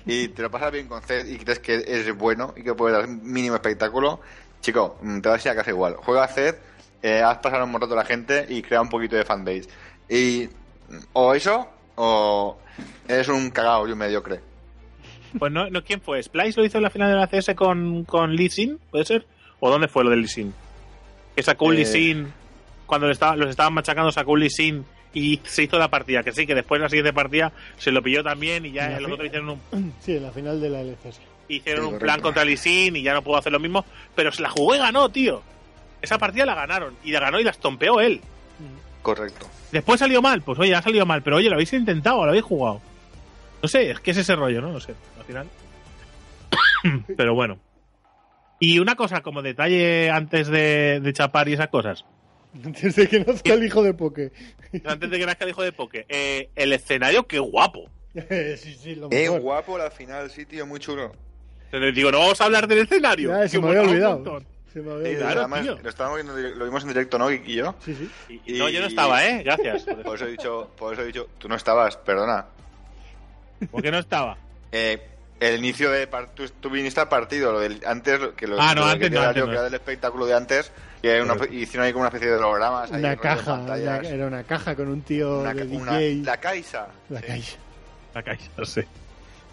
[0.05, 2.97] y te lo pasas bien con set y crees que eres bueno y que puedes
[2.97, 4.19] dar mínimo espectáculo,
[4.61, 5.95] chico, mm, te vas a ir a casa igual.
[5.97, 6.59] Juega set,
[7.01, 9.69] eh, haz pasar un rato a la gente y crea un poquito de fanbase.
[10.09, 10.49] Y
[11.13, 12.57] o eso, o
[13.07, 14.41] eres un cagao y un mediocre.
[15.37, 16.21] Pues no, no, ¿quién fue?
[16.21, 18.77] ¿Splice lo hizo en la final de la CS con, con Lee Sin?
[18.91, 19.25] ¿Puede ser?
[19.59, 20.53] ¿O dónde fue lo del Lee Sin?
[21.35, 21.77] Que sacó un Eh.
[21.77, 22.33] Lee Sin,
[22.85, 26.23] cuando le estaba, los estaban machacando, sacó un Lee Sin y se hizo la partida.
[26.23, 28.99] Que sí, que después la siguiente partida se lo pilló también y ya En la
[29.01, 31.19] los otros hicieron un, Sí, en la final de la LCS.
[31.47, 33.85] hicieron Sí, un plan contra Lee Sin y ya no pudo hacer lo mismo.
[34.15, 35.41] Pero se la jugó y ganó, tío.
[36.01, 38.19] Esa partida la ganaron y la ganó y la estompeó él.
[39.01, 39.47] Correcto.
[39.71, 42.43] Después salió mal, pues oye, ha salido mal, pero oye, lo habéis intentado, lo habéis
[42.45, 42.81] jugado.
[43.61, 44.71] No sé, es que es ese rollo, ¿no?
[44.71, 45.47] No sé, al final.
[47.17, 47.57] pero bueno.
[48.59, 52.05] Y una cosa como detalle antes de, de chapar y esas cosas.
[52.81, 54.31] Desde que nazca el hijo de Poke.
[54.85, 56.05] Antes de que nazca el hijo de Poke.
[56.09, 57.89] eh, el escenario, qué guapo.
[58.57, 59.41] sí, sí, lo Eh, mejor.
[59.41, 61.11] guapo la final, sí, tío, muy chulo.
[61.65, 63.29] Entonces digo, no vamos a hablar del escenario.
[63.29, 64.43] Ya, se me había mola un olvidado.
[64.71, 65.39] Se me había olvidado.
[65.39, 65.79] Además, tío.
[65.81, 67.75] lo, estábamos viendo, lo vimos en directo, ¿no, Kiki y yo?
[67.83, 68.39] Sí, sí.
[68.45, 69.41] Y- y no, yo no estaba, ¿eh?
[69.43, 69.83] Gracias.
[70.03, 72.45] Por eso he dicho, por eso he dicho, tú no estabas, perdona.
[73.71, 74.37] ¿Por qué no estaba?
[74.71, 75.01] Eh,
[75.39, 78.81] el inicio de tú, tú viniste al partido, lo del antes que lo, Ah, no,
[78.81, 79.51] lo antes que no, era antes yo, no.
[79.51, 80.71] que era del espectáculo de antes,
[81.03, 81.55] que una- Correcto.
[81.55, 83.53] hicieron ahí como una especie de hologramas, Una caja.
[83.55, 86.23] una- era una caja con un tío Una de DJ.
[86.23, 86.87] la Caixa.
[87.09, 87.27] La Sí.
[88.13, 88.31] caja.
[88.31, 88.87] La no sé.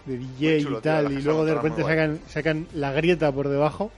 [0.06, 1.12] De DJ chulo, y tal.
[1.12, 1.94] y luego de repente guay.
[1.96, 3.90] sacan, sacan la grieta por debajo.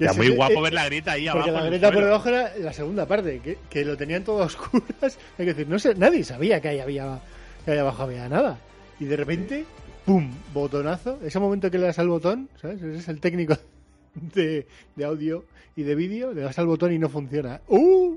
[0.00, 1.46] Y Ya ese- muy eh, guapo eh, ver la grieta ahí abajo.
[1.46, 4.46] Porque la grieta por debajo era la segunda parte, que, que lo tenían todo a
[4.46, 4.84] oscuras.
[5.38, 7.20] Hay que decir, no sé, nadie sabía que ahí había,
[7.64, 8.58] que ahí abajo había nada.
[9.00, 9.64] Y de repente,
[10.04, 10.28] ¡pum!
[10.52, 11.18] Botonazo.
[11.24, 12.82] Ese momento que le das al botón, ¿sabes?
[12.82, 13.56] Ese es el técnico
[14.14, 14.66] de,
[14.96, 15.44] de audio
[15.78, 16.32] y de vídeo.
[16.32, 17.60] Le das al botón y no funciona.
[17.68, 18.16] ¡Uh!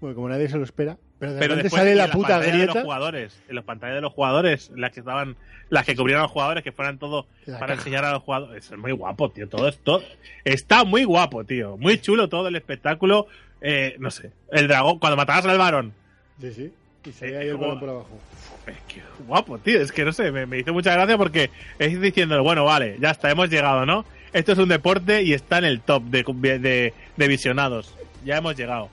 [0.00, 0.98] Bueno, como nadie se lo espera.
[1.18, 2.82] Pero de Pero después sale la puta pantallas de los grieta.
[2.82, 5.36] jugadores, en las pantallas de los jugadores, las que estaban,
[5.70, 7.80] las que cubrieron a los jugadores, que fueran todo La para caja.
[7.80, 8.70] enseñar a los jugadores.
[8.70, 9.48] Es muy guapo, tío.
[9.48, 10.02] Todo esto
[10.44, 11.78] está muy guapo, tío.
[11.78, 13.26] Muy chulo todo el espectáculo.
[13.62, 15.94] Eh, no sé, el dragón, cuando matabas al varón.
[16.40, 16.72] Sí, sí.
[17.06, 18.18] Y se Eh, ahí el balón por abajo.
[18.66, 19.80] Es que guapo, tío.
[19.80, 23.12] Es que no sé, me, me hizo mucha gracia porque es diciendo, bueno, vale, ya
[23.12, 24.04] está, hemos llegado, ¿no?
[24.36, 26.22] Esto es un deporte y está en el top de,
[26.58, 27.94] de, de visionados.
[28.24, 28.90] Ya hemos llegado.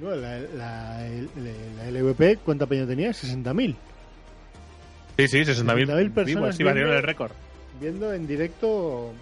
[0.00, 3.10] La, la, la LVP, ¿cuánta peña tenía?
[3.10, 3.74] 60.000.
[5.16, 7.32] Sí, sí, 60.000 60.000 personas vivos, sí, viendo- el récord.
[7.80, 9.12] Viendo en directo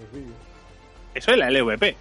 [0.00, 0.34] los vídeos.
[1.14, 1.96] Eso es la LVP.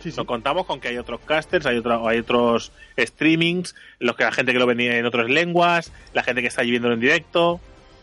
[0.00, 0.16] Sí, sí.
[0.18, 4.32] No contamos con que hay otros casters, hay, otro, hay otros streamings, los que la
[4.32, 7.58] gente que lo venía en otras lenguas, la gente que está allí viéndolo en directo.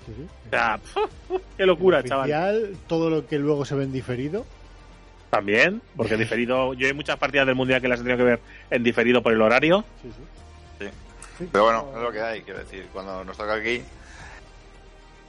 [0.06, 0.26] Sí, sí.
[0.48, 0.80] O sea,
[1.57, 2.23] qué locura, chaval.
[2.32, 4.45] Oficial, todo lo que luego se ve en diferido.
[5.30, 8.40] También, porque diferido, yo hay muchas partidas del mundial que las he tenido que ver
[8.69, 9.84] en diferido por el horario.
[10.02, 10.86] Sí, sí.
[10.86, 10.91] Sí.
[11.38, 12.86] Sí, Pero bueno, es lo que hay, quiero decir.
[12.94, 13.82] Cuando nos toca aquí,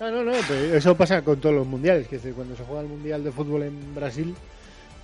[0.01, 2.09] Ah, no, no, pero eso pasa con todos los mundiales.
[2.09, 4.35] Que es decir, cuando se juega el mundial de fútbol en Brasil,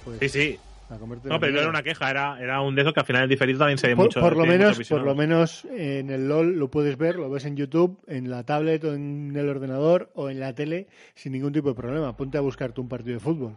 [0.04, 0.58] pues Sí, sí.
[0.90, 3.28] No, pero no era una queja, era, era un de esos que al final en
[3.28, 4.20] diferido también se ve por, mucho.
[4.20, 7.56] por lo menos, por lo menos en el LOL lo puedes ver, lo ves en
[7.56, 11.68] YouTube, en la tablet o en el ordenador o en la tele sin ningún tipo
[11.68, 12.16] de problema.
[12.16, 13.56] Ponte a buscarte un partido de fútbol.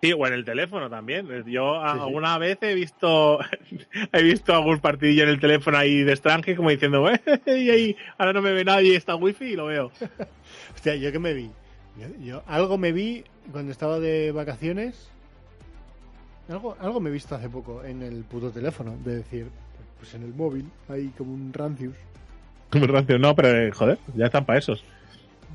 [0.00, 1.28] Sí, o en el teléfono también.
[1.46, 2.02] Yo a- Sí, sí.
[2.04, 3.38] alguna vez he visto
[4.12, 7.96] he visto algún partidillo en el teléfono ahí de extranjero como diciendo, "Eh, y ahí
[8.18, 9.92] ahora no me ve nadie, está wifi y lo veo.
[10.74, 11.50] Hostia, ¿yo qué me vi?
[12.00, 13.22] Yo, yo algo me vi
[13.52, 15.10] cuando estaba de vacaciones.
[16.48, 18.96] Algo, algo me he visto hace poco en el puto teléfono.
[19.04, 19.46] De decir,
[19.98, 21.94] pues en el móvil, hay como un rancius.
[22.70, 24.84] Como rancio, no, pero eh, joder, ya están para esos.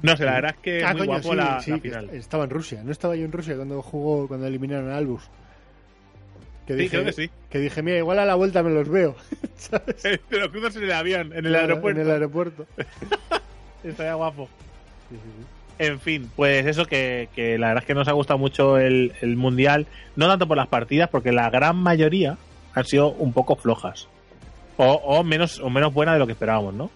[0.04, 1.82] No sé, la verdad es que ah, muy coño, guapo sí, la, sí, la que
[1.90, 2.06] final.
[2.06, 2.82] est- estaba en Rusia.
[2.84, 5.24] No estaba yo en Rusia cuando jugó, cuando eliminaron a Albus.
[6.68, 7.30] Que Sí, creo que sí.
[7.50, 9.16] que dije, mira, igual a la vuelta me los veo.
[9.56, 9.96] ¿Sabes?
[10.02, 12.02] Te lo cruzas en el avión, en el Claro, aeropuerto.
[12.02, 12.66] En el aeropuerto.
[13.84, 14.48] Estaría guapo.
[15.10, 15.46] Sí, sí, sí.
[15.80, 19.14] En fin, pues eso que, que la verdad es que nos ha gustado mucho el,
[19.22, 19.86] el mundial,
[20.16, 22.38] no tanto por las partidas, porque la gran mayoría
[22.74, 24.08] han sido un poco flojas.
[24.78, 26.90] O, o menos o menos buenas de lo que esperábamos, ¿no?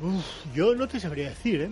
[0.00, 1.70] Uf, yo no te sabría decir, ¿eh?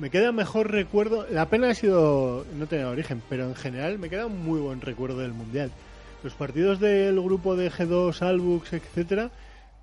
[0.00, 1.26] Me queda mejor recuerdo.
[1.30, 4.80] La pena ha sido no tener origen, pero en general me queda un muy buen
[4.80, 5.70] recuerdo del mundial.
[6.22, 9.30] Los partidos del grupo de G2, Albux, etcétera.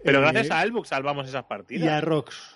[0.04, 1.86] Pero eh, gracias a Elbux salvamos esas partidas.
[1.86, 2.56] y a Rox.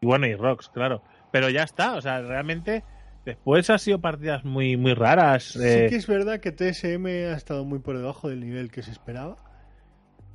[0.00, 1.02] Y bueno, y Rocks, claro.
[1.36, 2.82] Pero ya está, o sea, realmente
[3.26, 5.54] después ha sido partidas muy muy raras.
[5.56, 8.82] eh, Sí que es verdad que TSM ha estado muy por debajo del nivel que
[8.82, 9.36] se esperaba.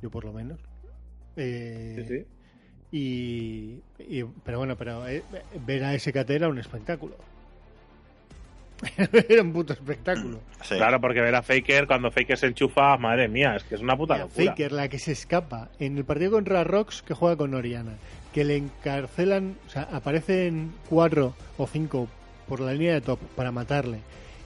[0.00, 0.60] Yo por lo menos.
[1.36, 2.26] Eh, sí, sí.
[2.92, 5.24] Y, y- pero bueno, pero eh,
[5.66, 7.16] ver a SKT era un espectáculo.
[9.28, 10.40] era un puto espectáculo.
[10.62, 10.76] sí.
[10.76, 13.96] Claro, porque ver a Faker cuando Faker se enchufa, madre mía, es que es una
[13.96, 14.46] puta Mira, locura.
[14.46, 17.92] Faker, la que se escapa en el partido contra Rox que juega con Oriana,
[18.32, 22.08] que le encarcelan, o sea, aparecen cuatro o cinco
[22.48, 24.00] por la línea de top para matarle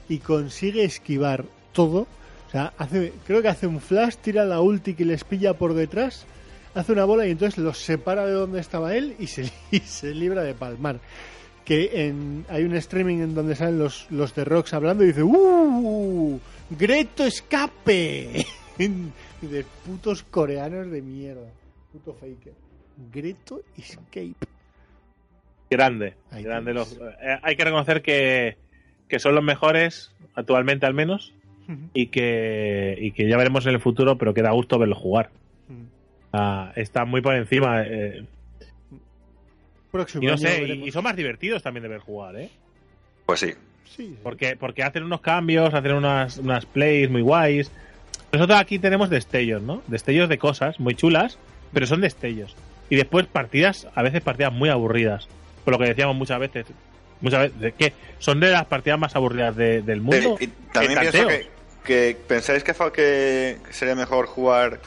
[0.08, 2.06] y consigue esquivar todo.
[2.46, 5.74] O sea, hace, creo que hace un flash, tira la ulti que les pilla por
[5.74, 6.26] detrás,
[6.74, 10.14] hace una bola y entonces los separa de donde estaba él y se, y se
[10.14, 11.00] libra de palmar.
[11.66, 15.22] Que en, hay un streaming en donde salen los, los de Rox hablando y dice
[15.24, 16.40] ¡Uh!
[16.70, 18.46] ¡Greto escape!
[18.78, 21.50] y de putos coreanos de mierda.
[21.92, 22.52] Puto faker.
[23.12, 24.34] Greto escape.
[25.68, 26.72] Grande, Ahí grande.
[26.72, 28.56] Los, eh, hay que reconocer que,
[29.08, 31.34] que son los mejores, actualmente al menos,
[31.92, 35.30] y que, y que ya veremos en el futuro, pero que da gusto verlos jugar.
[36.32, 37.82] Ah, están muy por encima.
[37.82, 38.24] eh,
[39.96, 40.88] Próximo y no año sé, y, veremos.
[40.88, 42.50] y son más divertidos también de ver jugar, ¿eh?
[43.26, 43.52] Pues sí.
[43.84, 44.18] Sí, sí.
[44.22, 47.70] Porque, porque hacen unos cambios, hacen unas, unas plays muy guays.
[48.32, 49.82] Nosotros aquí tenemos destellos, ¿no?
[49.86, 51.38] Destellos de cosas muy chulas,
[51.72, 52.54] pero son destellos.
[52.90, 55.28] Y después partidas, a veces partidas muy aburridas.
[55.64, 56.66] Por lo que decíamos muchas veces.
[57.20, 60.36] Muchas veces, que son de las partidas más aburridas de- del mundo.
[60.38, 61.46] Sí, y también en pienso que,
[61.84, 64.80] que pensáis que, que sería mejor jugar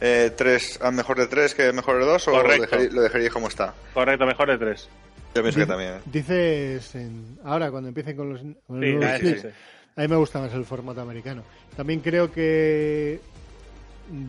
[0.00, 3.48] eh, tres a mejor de tres que mejor de dos o lo lo dejaríais como
[3.48, 3.74] está.
[3.94, 4.88] Correcto, mejor de tres.
[5.34, 5.94] Yo pienso que también.
[5.94, 6.00] ¿eh?
[6.06, 9.48] Dices en- ahora cuando empiecen con los, con Sí,
[9.96, 11.42] a mí me gusta más el formato americano.
[11.76, 13.20] También creo que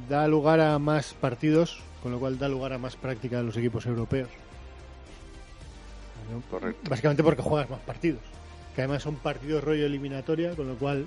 [0.09, 3.57] da lugar a más partidos, con lo cual da lugar a más práctica de los
[3.57, 4.29] equipos europeos.
[6.31, 6.41] ¿No?
[6.49, 6.89] Correcto.
[6.89, 8.19] Básicamente porque juegas más partidos.
[8.75, 11.05] Que además son partidos rollo eliminatoria, con lo cual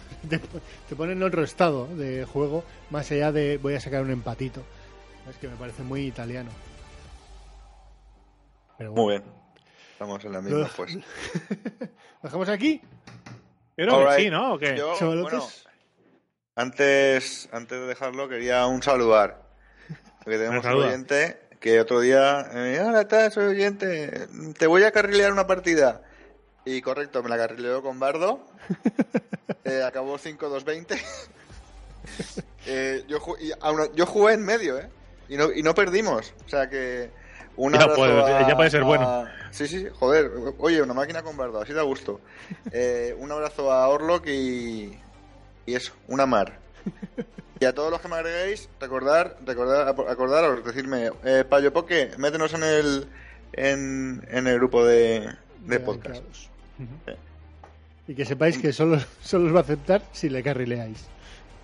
[0.28, 4.10] te, te pone en otro estado de juego, más allá de voy a sacar un
[4.10, 4.62] empatito.
[5.28, 6.50] Es que me parece muy italiano.
[8.78, 9.02] Pero bueno.
[9.04, 9.42] Muy bien.
[9.92, 10.94] Estamos en la misma, pues.
[10.96, 11.02] ¿Lo
[12.22, 12.80] dejamos aquí?
[13.76, 14.20] Yo creo que Alright.
[14.24, 14.54] sí, ¿no?
[14.54, 14.76] ¿O qué?
[14.76, 15.32] Yo, Chavalotes.
[15.32, 15.48] bueno,
[16.56, 19.42] antes, antes de dejarlo, quería un saludar.
[20.24, 24.26] Porque tenemos un oyente que otro día, eh, hola, estás, soy oyente,
[24.58, 26.02] te voy a carrilear una partida.
[26.64, 28.40] Y correcto, me la carrileó con Bardo.
[29.64, 31.00] Eh, acabó 5-2-20.
[32.66, 34.88] eh, yo, ju- y aún- yo jugué en medio, ¿eh?
[35.28, 36.34] Y no, y no perdimos.
[36.44, 37.10] O sea que.
[37.56, 39.08] Un Ya abrazo puede- a- ya puede ser bueno.
[39.08, 40.30] a- Sí, sí, sí, joder.
[40.58, 42.20] Oye, una máquina con Bardo, así da gusto.
[42.72, 44.98] Eh, un abrazo a Orlok y.
[45.66, 46.58] Y eso, una mar.
[47.60, 52.52] Y a todos los que me agreguéis, recordar, recordar, acordaros, decirme, eh, Payo Poke, métenos
[52.54, 53.08] en el,
[53.52, 56.22] en, en el grupo de, de podcast.
[58.08, 61.08] Y que sepáis que solo, solo os va a aceptar si le carrileáis.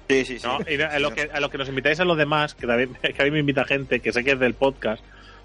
[0.09, 0.47] Sí, sí, sí.
[0.47, 2.91] No, y a lo, que, a lo que nos invitáis a los demás, que también
[3.03, 5.03] que a mí me invita gente que sé que es del podcast,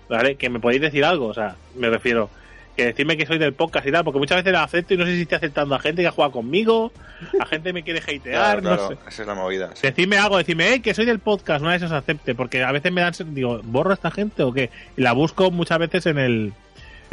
[0.10, 0.36] ¿vale?
[0.36, 2.30] Que me podéis decir algo, o sea, me refiero,
[2.78, 5.06] que decirme que soy del podcast y tal, porque muchas veces lo acepto y no
[5.06, 6.92] sé si estoy aceptando a gente que ha jugado conmigo,
[7.40, 8.98] a gente que me quiere hatear, Claro, claro, no sé.
[9.10, 9.70] esa es la movida.
[9.76, 9.88] sí.
[9.88, 12.92] Decidme algo, decidme, hey, que soy del podcast, una vez os acepte, porque a veces
[12.92, 14.70] me dan, digo, ¿borro a esta gente o qué?
[14.96, 16.54] Y la busco muchas veces en el,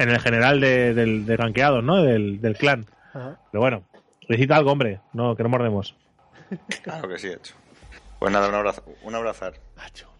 [0.02, 2.02] en el general de, del, de rankeados, ¿no?
[2.02, 2.86] Del, del clan.
[3.12, 3.38] Ajá.
[3.50, 3.84] Pero bueno,
[4.28, 5.94] necesita algo, hombre, no, que no mordemos.
[6.82, 7.54] Claro que sí, hecho.
[8.18, 9.54] Pues nada, un abrazo, un abrazar.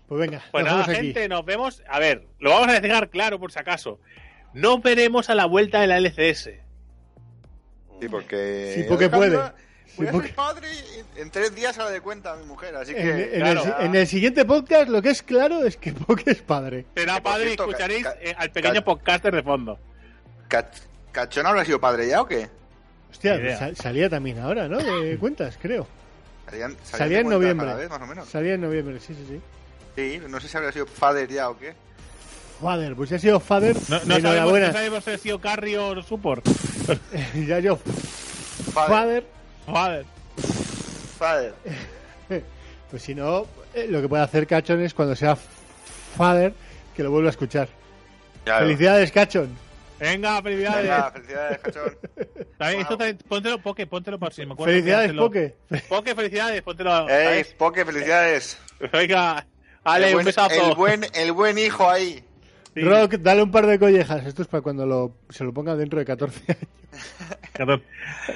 [0.07, 1.07] Pues venga, Pues nos nada, vemos aquí.
[1.13, 1.83] gente, nos vemos.
[1.89, 4.01] A ver, lo vamos a dejar claro por si acaso.
[4.55, 6.51] No veremos a la vuelta de la LCS.
[8.01, 8.73] Sí, porque.
[8.75, 9.39] Sí, porque puede.
[9.97, 10.69] Voy a ser padre
[11.17, 13.01] y en tres días sale de cuenta a mi mujer, así que.
[13.01, 13.77] En, en claro.
[13.79, 16.87] el, en el siguiente podcast lo que es claro es que Poke es padre.
[16.95, 19.79] Será padre y escucharéis eh, al pequeño ca- podcaster de fondo.
[20.49, 22.49] Cach- ¿Cachón habrá sido padre ya o qué?
[23.11, 24.79] Hostia, salía también ahora, ¿no?
[24.79, 25.87] De cuentas, creo.
[26.47, 27.67] Salían, salían Salía en noviembre.
[27.67, 28.29] cada vez, más o menos.
[28.29, 29.41] Salía en noviembre, sí, sí, sí.
[29.97, 31.75] Sí, no sé si habría sido father ya o qué.
[32.61, 33.75] Father, pues ya ha sido Father.
[33.75, 34.67] No, no sabemos, enhorabuena.
[34.69, 36.47] no sabemos si ha sido carry o support.
[37.47, 38.89] ya yo, Father.
[38.89, 39.25] Father.
[39.67, 40.05] Joder.
[41.19, 41.55] Father.
[42.91, 46.53] Pues si no, eh, lo que puede hacer Cachon es cuando sea Father
[46.97, 47.69] que lo vuelva a escuchar.
[48.43, 48.67] Claro.
[48.67, 49.57] Felicidades, Cachon.
[50.01, 50.83] Venga, felicidades.
[50.83, 51.99] Venga, felicidades, cachón.
[52.59, 54.73] También, esto también- póntelo, Poke, póntelo por si me acuerdo.
[54.73, 55.13] Felicidades.
[55.13, 55.57] Poke.
[55.89, 57.09] Poke, felicidades, póntelo.
[57.09, 57.45] Ey.
[57.57, 58.59] Poke, felicidades.
[58.93, 59.47] Venga,
[59.85, 60.71] Ale, el, un besazo.
[60.71, 62.25] el, buen, el buen hijo ahí.
[62.75, 62.83] Sí.
[62.83, 64.25] Rock, dale un par de collejas.
[64.27, 67.81] Esto es para cuando lo, se lo ponga dentro de 14 años.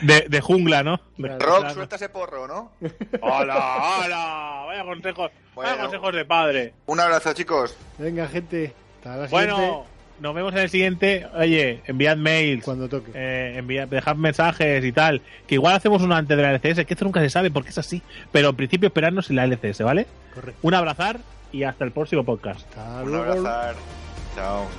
[0.02, 1.00] De, de jungla, ¿no?
[1.16, 1.38] Claro.
[1.38, 1.74] Rock, claro.
[1.74, 2.72] suelta ese porro, ¿no?
[3.20, 4.64] ¡Hola, hola!
[4.66, 6.74] Vaya consejos, vaya consejos de padre.
[6.86, 7.76] Un abrazo, chicos.
[7.98, 8.72] Venga, gente.
[8.98, 9.52] Hasta la siguiente.
[9.52, 9.86] Bueno,
[10.20, 11.26] nos vemos en el siguiente.
[11.34, 12.64] Oye, enviad mails.
[12.64, 13.12] Cuando toque.
[13.14, 15.22] Eh, enviad, dejad mensajes y tal.
[15.46, 17.78] Que igual hacemos uno antes de la LCS, que esto nunca se sabe porque es
[17.78, 18.02] así.
[18.30, 20.06] Pero en principio esperarnos en la LCS, ¿vale?
[20.34, 20.60] Correcto.
[20.62, 21.18] Un abrazar
[21.50, 22.66] y hasta el próximo podcast.
[22.76, 23.74] Hasta Un abrazar.
[24.34, 24.74] então